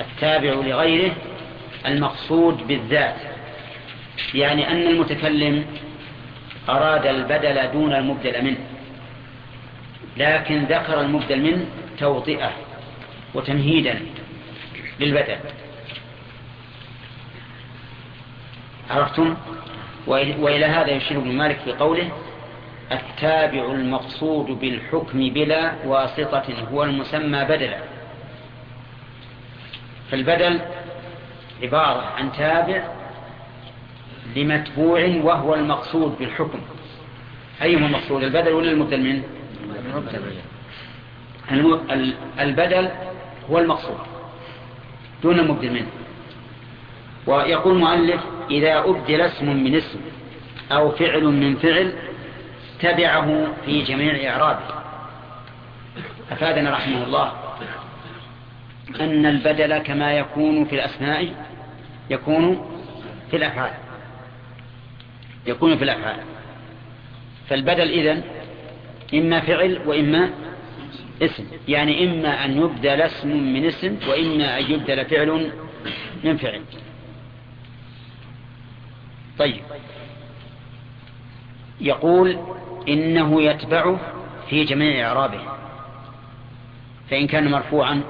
[0.00, 1.12] التابع لغيره
[1.86, 3.16] المقصود بالذات.
[4.34, 5.66] يعني أن المتكلم
[6.68, 8.77] أراد البدل دون المبدل منه.
[10.18, 11.66] لكن ذكر المبدل منه
[11.98, 12.52] توطئة
[13.34, 14.00] وتمهيدا
[15.00, 15.36] للبدل
[18.90, 19.36] عرفتم؟
[20.06, 22.10] وإلى هذا يشير ابن مالك في قوله
[22.92, 27.78] التابع المقصود بالحكم بلا واسطة هو المسمى بدلا.
[30.10, 30.60] فالبدل
[31.62, 32.84] عبارة عن تابع
[34.36, 36.60] لمتبوع وهو المقصود بالحكم.
[37.62, 39.22] أيهما المقصود البدل ولا المبدل منه
[42.40, 42.90] البدل
[43.50, 43.98] هو المقصود
[45.22, 45.88] دون المبدل منه
[47.26, 48.20] ويقول المؤلف
[48.50, 50.00] إذا أبدل اسم من اسم
[50.72, 51.92] أو فعل من فعل
[52.80, 54.78] تبعه في جميع إعرابه.
[56.30, 57.32] أفادنا رحمه الله
[59.00, 61.34] أن البدل كما يكون في الأسماء
[62.10, 62.66] يكون
[63.30, 63.72] في الأفعال.
[65.46, 66.16] يكون في الأفعال.
[67.48, 68.22] فالبدل إذن
[69.14, 70.30] إما فعل وإما
[71.22, 71.44] اسم.
[71.68, 75.50] يعني إما أن يبدل اسم من اسم وإما أن يبدل فعل
[76.24, 76.62] من فعل.
[79.38, 79.62] طيب.
[81.80, 82.38] يقول
[82.88, 84.00] إنه يتبعه
[84.50, 85.40] في جميع إعرابه.
[87.10, 88.02] فإن كان مرفوعا.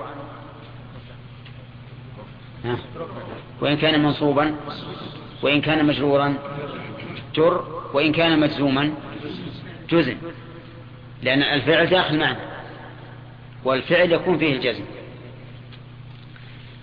[3.60, 4.56] وإن كان منصوبا.
[5.42, 6.34] وإن كان مجرورا.
[7.34, 7.82] جر.
[7.94, 8.92] وإن كان مجزوما.
[9.90, 10.16] جزم.
[11.22, 12.40] لأن الفعل داخل معنا.
[13.64, 14.84] والفعل يكون فيه الجزم.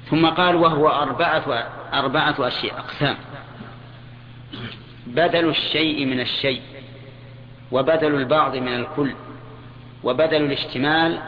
[0.10, 3.18] ثم قال وهو أربعة, أربعة أشياء أقسام.
[5.08, 6.62] بدل الشيء من الشيء
[7.72, 9.16] وبدل البعض من الكل
[10.04, 11.20] وبدل الاشتمال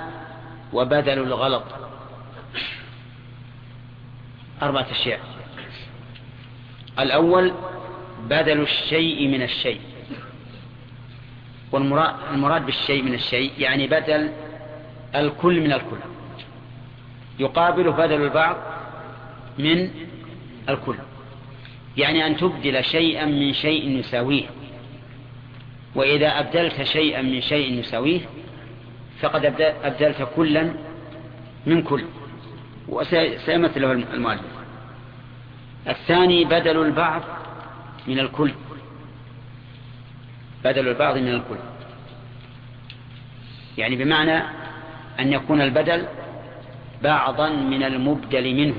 [0.73, 1.63] وبدل الغلط.
[4.61, 5.19] أربعة أشياء.
[6.99, 7.53] الأول
[8.23, 9.81] بدل الشيء من الشيء.
[11.71, 14.31] والمراد بالشيء من الشيء يعني بدل
[15.15, 15.97] الكل من الكل.
[17.39, 18.57] يقابل بدل البعض
[19.59, 19.89] من
[20.69, 20.95] الكل.
[21.97, 24.45] يعني أن تبدل شيئا من شيء يساويه
[25.95, 28.21] وإذا أبدلت شيئا من شيء يساويه
[29.19, 29.45] فقد
[29.83, 30.73] أبدلت كلا
[31.65, 32.03] من كل.
[32.87, 34.41] وسيمثل له المؤلف.
[35.87, 37.21] الثاني بدل البعض
[38.07, 38.51] من الكل.
[40.67, 41.57] بدل البعض من الكل.
[43.77, 44.43] يعني بمعنى
[45.19, 46.05] أن يكون البدل
[47.03, 48.75] بعضا من المبدل منه.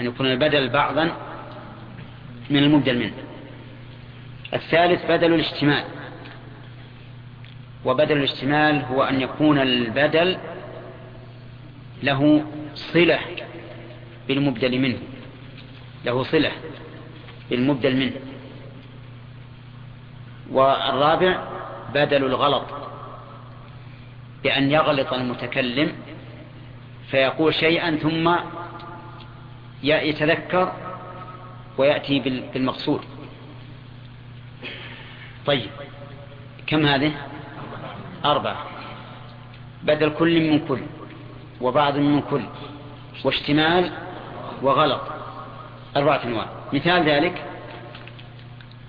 [0.00, 1.10] أن يكون البدل بعضا
[2.50, 3.12] من المبدل منه.
[4.54, 5.84] الثالث بدل الاشتمال
[7.84, 10.38] وبدل الاشتمال هو أن يكون البدل
[12.02, 12.44] له
[12.74, 13.18] صلة
[14.28, 14.98] بالمبدل منه.
[16.04, 16.52] له صلة
[17.50, 18.31] بالمبدل منه.
[20.50, 21.38] والرابع
[21.94, 22.64] بدل الغلط
[24.42, 25.92] بأن يغلط المتكلم
[27.10, 28.34] فيقول شيئا ثم
[29.82, 30.72] يتذكر
[31.78, 32.20] ويأتي
[32.54, 33.00] بالمقصود.
[35.46, 35.70] طيب
[36.66, 37.12] كم هذه؟
[38.24, 38.66] أربعة.
[39.82, 40.80] بدل كل من كل
[41.60, 42.42] وبعض من كل
[43.24, 43.92] واشتمال
[44.62, 45.00] وغلط.
[45.96, 46.46] أربعة أنواع.
[46.72, 47.51] مثال ذلك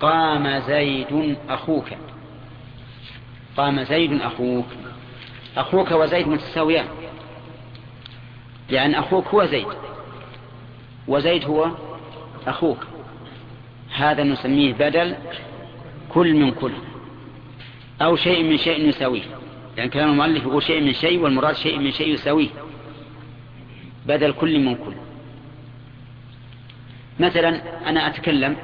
[0.04, 1.88] قام زيد أخوك.
[3.56, 4.66] قام زيد أخوك.
[5.56, 6.86] أخوك وزيد متساويان.
[8.70, 9.66] لأن أخوك هو زيد
[11.08, 11.70] وزيد هو
[12.46, 12.86] أخوك.
[13.94, 15.16] هذا نسميه بدل
[16.08, 16.72] كل من كل
[18.02, 19.22] أو شيء من شيء يساويه.
[19.76, 22.48] لأن كلام المؤلف يقول شيء من شيء والمراد شيء من شيء يساويه.
[24.06, 24.94] بدل كل من كل.
[27.20, 27.48] مثلا
[27.90, 28.56] أنا أتكلم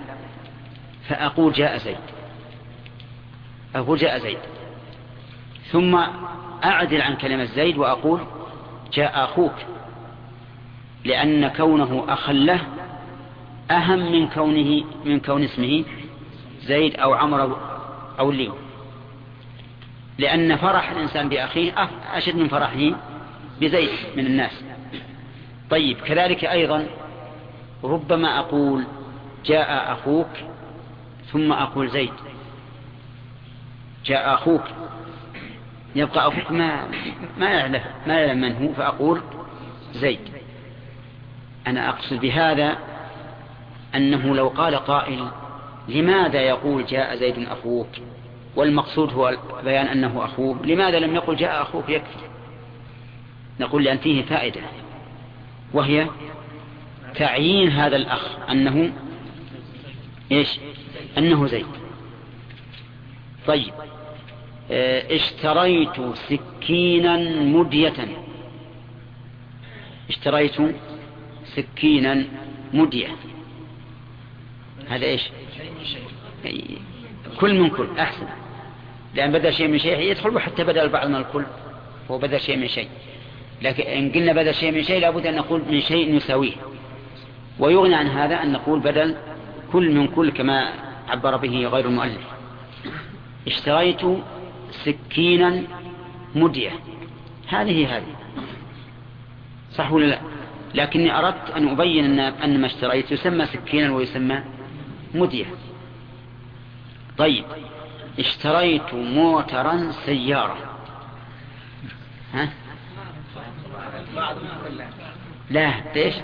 [1.09, 1.97] فأقول جاء زيد.
[3.75, 4.39] أقول جاء زيد.
[5.71, 6.01] ثم
[6.65, 8.21] أعدل عن كلمة زيد وأقول
[8.93, 9.55] جاء أخوك.
[11.05, 12.61] لأن كونه أخا له
[13.71, 15.85] أهم من كونه من كون اسمه
[16.63, 17.57] زيد أو عمرو
[18.19, 18.55] أو ليو
[20.19, 22.91] لأن فرح الإنسان بأخيه أشد من فرحه
[23.61, 24.65] بزيد من الناس.
[25.71, 26.87] طيب كذلك أيضا
[27.85, 28.85] ربما أقول
[29.47, 30.31] جاء أخوك
[31.33, 32.13] ثم أقول زيد
[34.05, 34.63] جاء أخوك
[35.97, 36.89] يبقى أخوك ما
[37.39, 39.23] ما يعلم ما يعلم من هو فأقول
[39.93, 40.21] زيد.
[41.67, 42.79] أنا أقصد بهذا
[43.95, 45.31] أنه لو قال قائل
[45.89, 47.89] لماذا يقول جاء زيد أخوك؟
[48.57, 52.31] والمقصود هو بيان أنه أخوه لماذا لم يقل جاء أخوك يكفي؟
[53.61, 54.61] نقول لأن فيه فائدة
[55.73, 56.07] وهي
[57.15, 58.93] تعيين هذا الأخ أنه
[60.33, 60.61] إيش؟
[61.19, 61.67] أنه زيد
[63.47, 63.73] طيب.
[64.71, 68.09] آه اشتريت سكينا مدية.
[70.09, 70.57] اشتريت
[71.45, 72.25] سكينا
[72.73, 73.09] مدية.
[74.89, 75.31] هذا إيش؟
[77.41, 78.27] كل من كل أحسن.
[79.15, 81.45] لأن بدل شيء من شيء يدخل حتى بدل بعض من الكل
[82.11, 82.89] هو بدل شيء من شيء.
[83.63, 86.53] لكن إن قلنا بدل شيء من شيء لابد أن نقول من شيء يساويه
[87.59, 89.17] ويغني عن هذا أن نقول بدل
[89.73, 92.27] كل من كل كما عبر به غير المؤلف.
[93.47, 94.01] اشتريت
[94.71, 95.63] سكينا
[96.35, 96.71] مدية.
[97.49, 98.17] هذه هذه.
[99.73, 100.21] صح ولا لا؟
[100.75, 104.43] لكني أردت أن أبين أن, أن ما اشتريت يسمى سكينا ويسمى
[105.15, 105.47] مدية.
[107.19, 107.45] طيب.
[108.19, 110.57] اشتريت موترا سيارة.
[112.35, 112.49] ها؟
[115.51, 116.15] لا ليش؟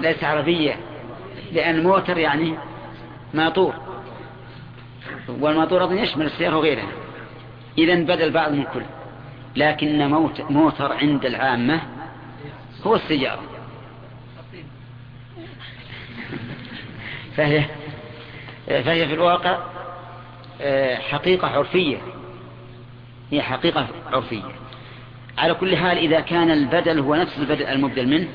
[0.00, 0.76] ليس عربية.
[1.52, 2.58] لأن موتر يعني
[3.34, 3.74] ماطور.
[5.28, 6.88] والماطور أظن يشمل السيارة وغيرها.
[7.78, 8.82] إذا بدل بعض من كل
[9.56, 10.08] لكن
[10.50, 11.80] موتر عند العامة
[12.86, 13.42] هو السيارة.
[17.36, 17.64] فهي
[18.66, 19.58] فهي في الواقع
[20.60, 21.98] آه، حقيقة عرفية.
[23.30, 24.42] هي حقيقة عرفية.
[25.38, 28.28] على كل حال إذا كان البدل هو نفس البدل المبدل منه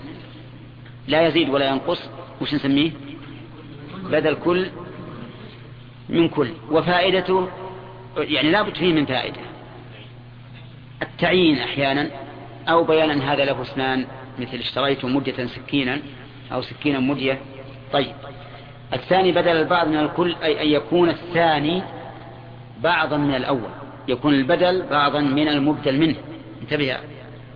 [1.07, 2.09] لا يزيد ولا ينقص.
[2.41, 2.91] وش نسميه؟
[4.03, 4.69] بدل كل
[6.09, 6.49] من كل.
[6.71, 7.47] وفائدته
[8.17, 9.41] يعني لا بد فيه من فائدة.
[11.01, 12.09] التعيين أحيانا
[12.69, 14.05] أو بيان أن هذا له اسنان
[14.39, 15.99] مثل اشتريت مدة سكينا
[16.51, 17.39] أو سكينا مدية.
[17.93, 18.15] طيب.
[18.93, 21.83] الثاني بدل البعض من الكل أي أن يكون الثاني
[22.83, 23.69] بعضا من الأول.
[24.07, 26.15] يكون البدل بعضا من المبدل منه.
[26.61, 26.97] انتبه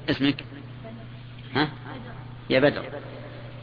[0.09, 0.43] اسمك.
[1.55, 1.69] ها؟
[2.49, 2.83] يا بدر.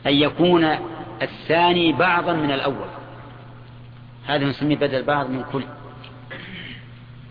[0.06, 0.76] أن يكون
[1.22, 2.88] الثاني بعضا من الأول.
[4.26, 5.64] هذا نسميه بدل بعض من كل.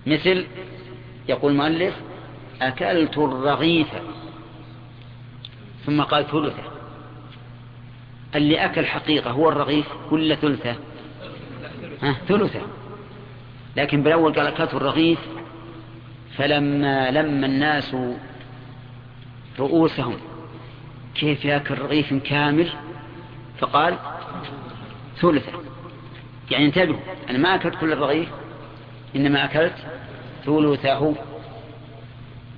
[0.08, 0.46] مثل
[1.30, 1.96] يقول المؤلف
[2.62, 3.88] أكلت الرغيف.
[5.86, 6.64] ثم قال ثلثة.
[8.36, 10.76] اللي أكل حقيقة هو الرغيف ولا ثلثة؟
[12.02, 12.62] ها ثلثة.
[13.78, 15.20] لكن بالأول قال أكلت الرغيف
[16.38, 17.96] فلما لم الناس
[19.60, 20.18] رؤوسهم
[21.16, 22.70] كيف يأكل رغيف كامل؟
[23.62, 23.98] فقال
[25.22, 25.52] ثلثة
[26.52, 28.30] يعني انتبهوا أنا ما أكلت كل الرغيف
[29.16, 29.76] إنما أكلت
[30.46, 31.16] ثلثه.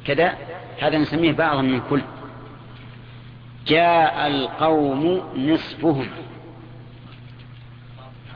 [0.05, 0.37] كذا
[0.81, 2.01] هذا نسميه بعضا من كل.
[3.67, 6.07] جاء القوم نصفهم.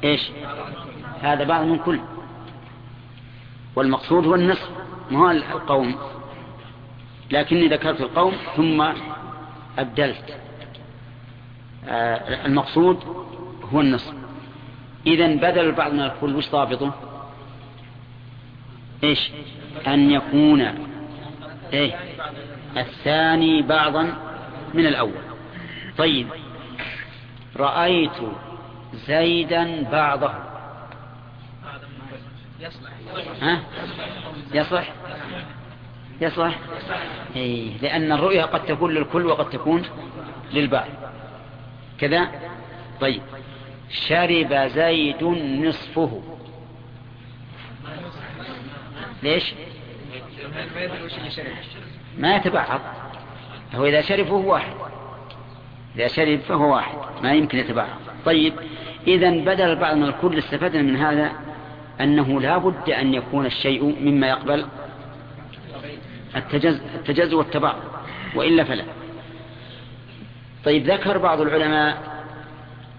[0.03, 0.31] إيش؟
[1.21, 1.99] هذا بعض من كل.
[3.75, 4.69] والمقصود هو النصف
[5.11, 5.95] ما هو القوم.
[7.31, 8.93] لكني ذكرت القوم ثم
[9.79, 10.46] أبدلت.
[12.45, 13.03] المقصود
[13.73, 14.13] هو النصف.
[15.07, 16.93] إذا بدل البعض من الكل وش ضابطه؟
[19.03, 19.31] إيش؟
[19.87, 20.61] أن يكون
[21.73, 21.95] إيه؟
[22.77, 24.13] الثاني بعضا
[24.73, 25.21] من الأول.
[25.97, 26.27] طيب.
[27.57, 28.11] رأيت
[29.07, 30.31] زيدا بعضه.
[33.41, 33.59] ها؟
[34.53, 34.93] يصلح؟
[36.21, 36.59] يصلح؟
[37.35, 37.77] إيه.
[37.81, 39.83] لأن الرؤيا قد تكون للكل وقد تكون
[40.53, 40.87] للبعض.
[41.99, 42.29] كذا؟
[43.01, 43.21] طيب.
[43.89, 45.23] شرب زيد
[45.63, 46.21] نصفه.
[49.23, 49.53] ليش؟
[52.17, 52.81] ما يتبعض
[53.75, 54.73] هو إذا شرب فهو واحد.
[55.95, 56.97] إذا شرب فهو واحد.
[57.23, 57.87] ما يمكن يتبعض.
[58.25, 58.53] طيب.
[59.07, 61.31] إذا بدل البعض من الكل استفدنا من هذا
[62.01, 64.65] أنه لا بد أن يكون الشيء مما يقبل
[66.35, 67.75] التجز, التجز والتبع
[68.35, 68.83] وإلا فلا.
[70.65, 72.17] طيب ذكر بعض العلماء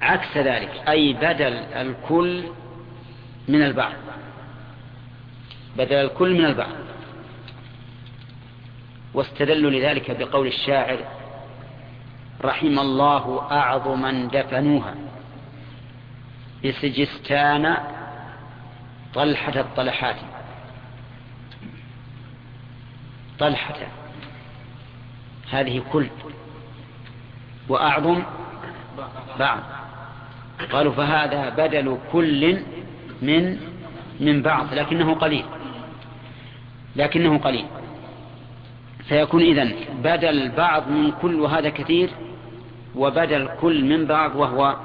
[0.02, 2.44] عكس ذلك أي بدل الكل
[3.48, 3.92] من البعض.
[5.76, 6.72] بدل الكل من البعض.
[9.14, 10.98] واستدلوا لذلك بقول الشاعر
[12.44, 14.94] رحم الله أعظما دفنوها.
[16.64, 17.76] بسجستان
[19.14, 20.16] طلحة الطلحات.
[23.38, 23.76] طلحة.
[25.50, 26.06] هذه كل.
[27.68, 28.22] وأعظم
[29.38, 29.58] بعض.
[30.72, 32.58] قالوا فهذا بدل كل
[33.22, 33.58] من
[34.20, 35.44] من بعض لكنه قليل.
[36.96, 37.66] لكنه قليل.
[39.08, 42.10] فيكون إذن بدل بعض من كل وهذا كثير
[42.96, 44.76] وبدل كل من بعض وهو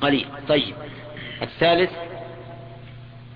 [0.00, 0.26] قليل.
[0.48, 0.74] طيب.
[1.42, 1.90] الثالث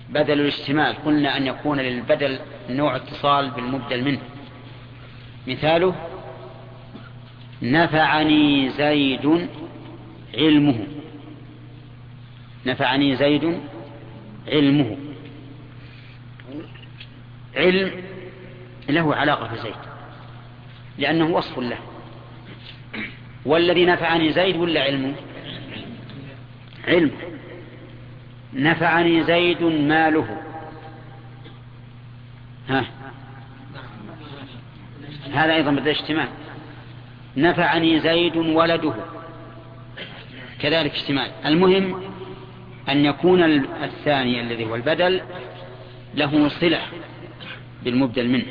[0.09, 2.39] بدل الاشتمال قلنا أن يكون للبدل
[2.69, 4.19] نوع اتصال بالمبدل منه.
[5.47, 5.95] مثاله
[7.61, 9.49] نفعني زيد
[10.33, 10.87] علمه.
[12.65, 13.59] نفعني زيد
[14.47, 14.97] علمه.
[17.55, 18.03] علم
[18.89, 19.75] له علاقة بزيد
[20.97, 21.77] لأنه وصف له.
[23.45, 25.13] والذي نفعني زيد ولا علمه؟
[26.87, 27.11] علم.
[28.53, 30.41] نفعني زيد ماله.
[32.69, 32.85] ها.
[35.33, 36.27] هذا أيضا بدأ اشتمال
[37.37, 38.93] نفعني زيد ولده.
[40.59, 42.01] كذلك اشتمال المهم
[42.89, 43.43] أن يكون
[43.83, 45.21] الثاني الذي هو البدل
[46.15, 46.81] له صلة
[47.83, 48.45] بالمبدل منه.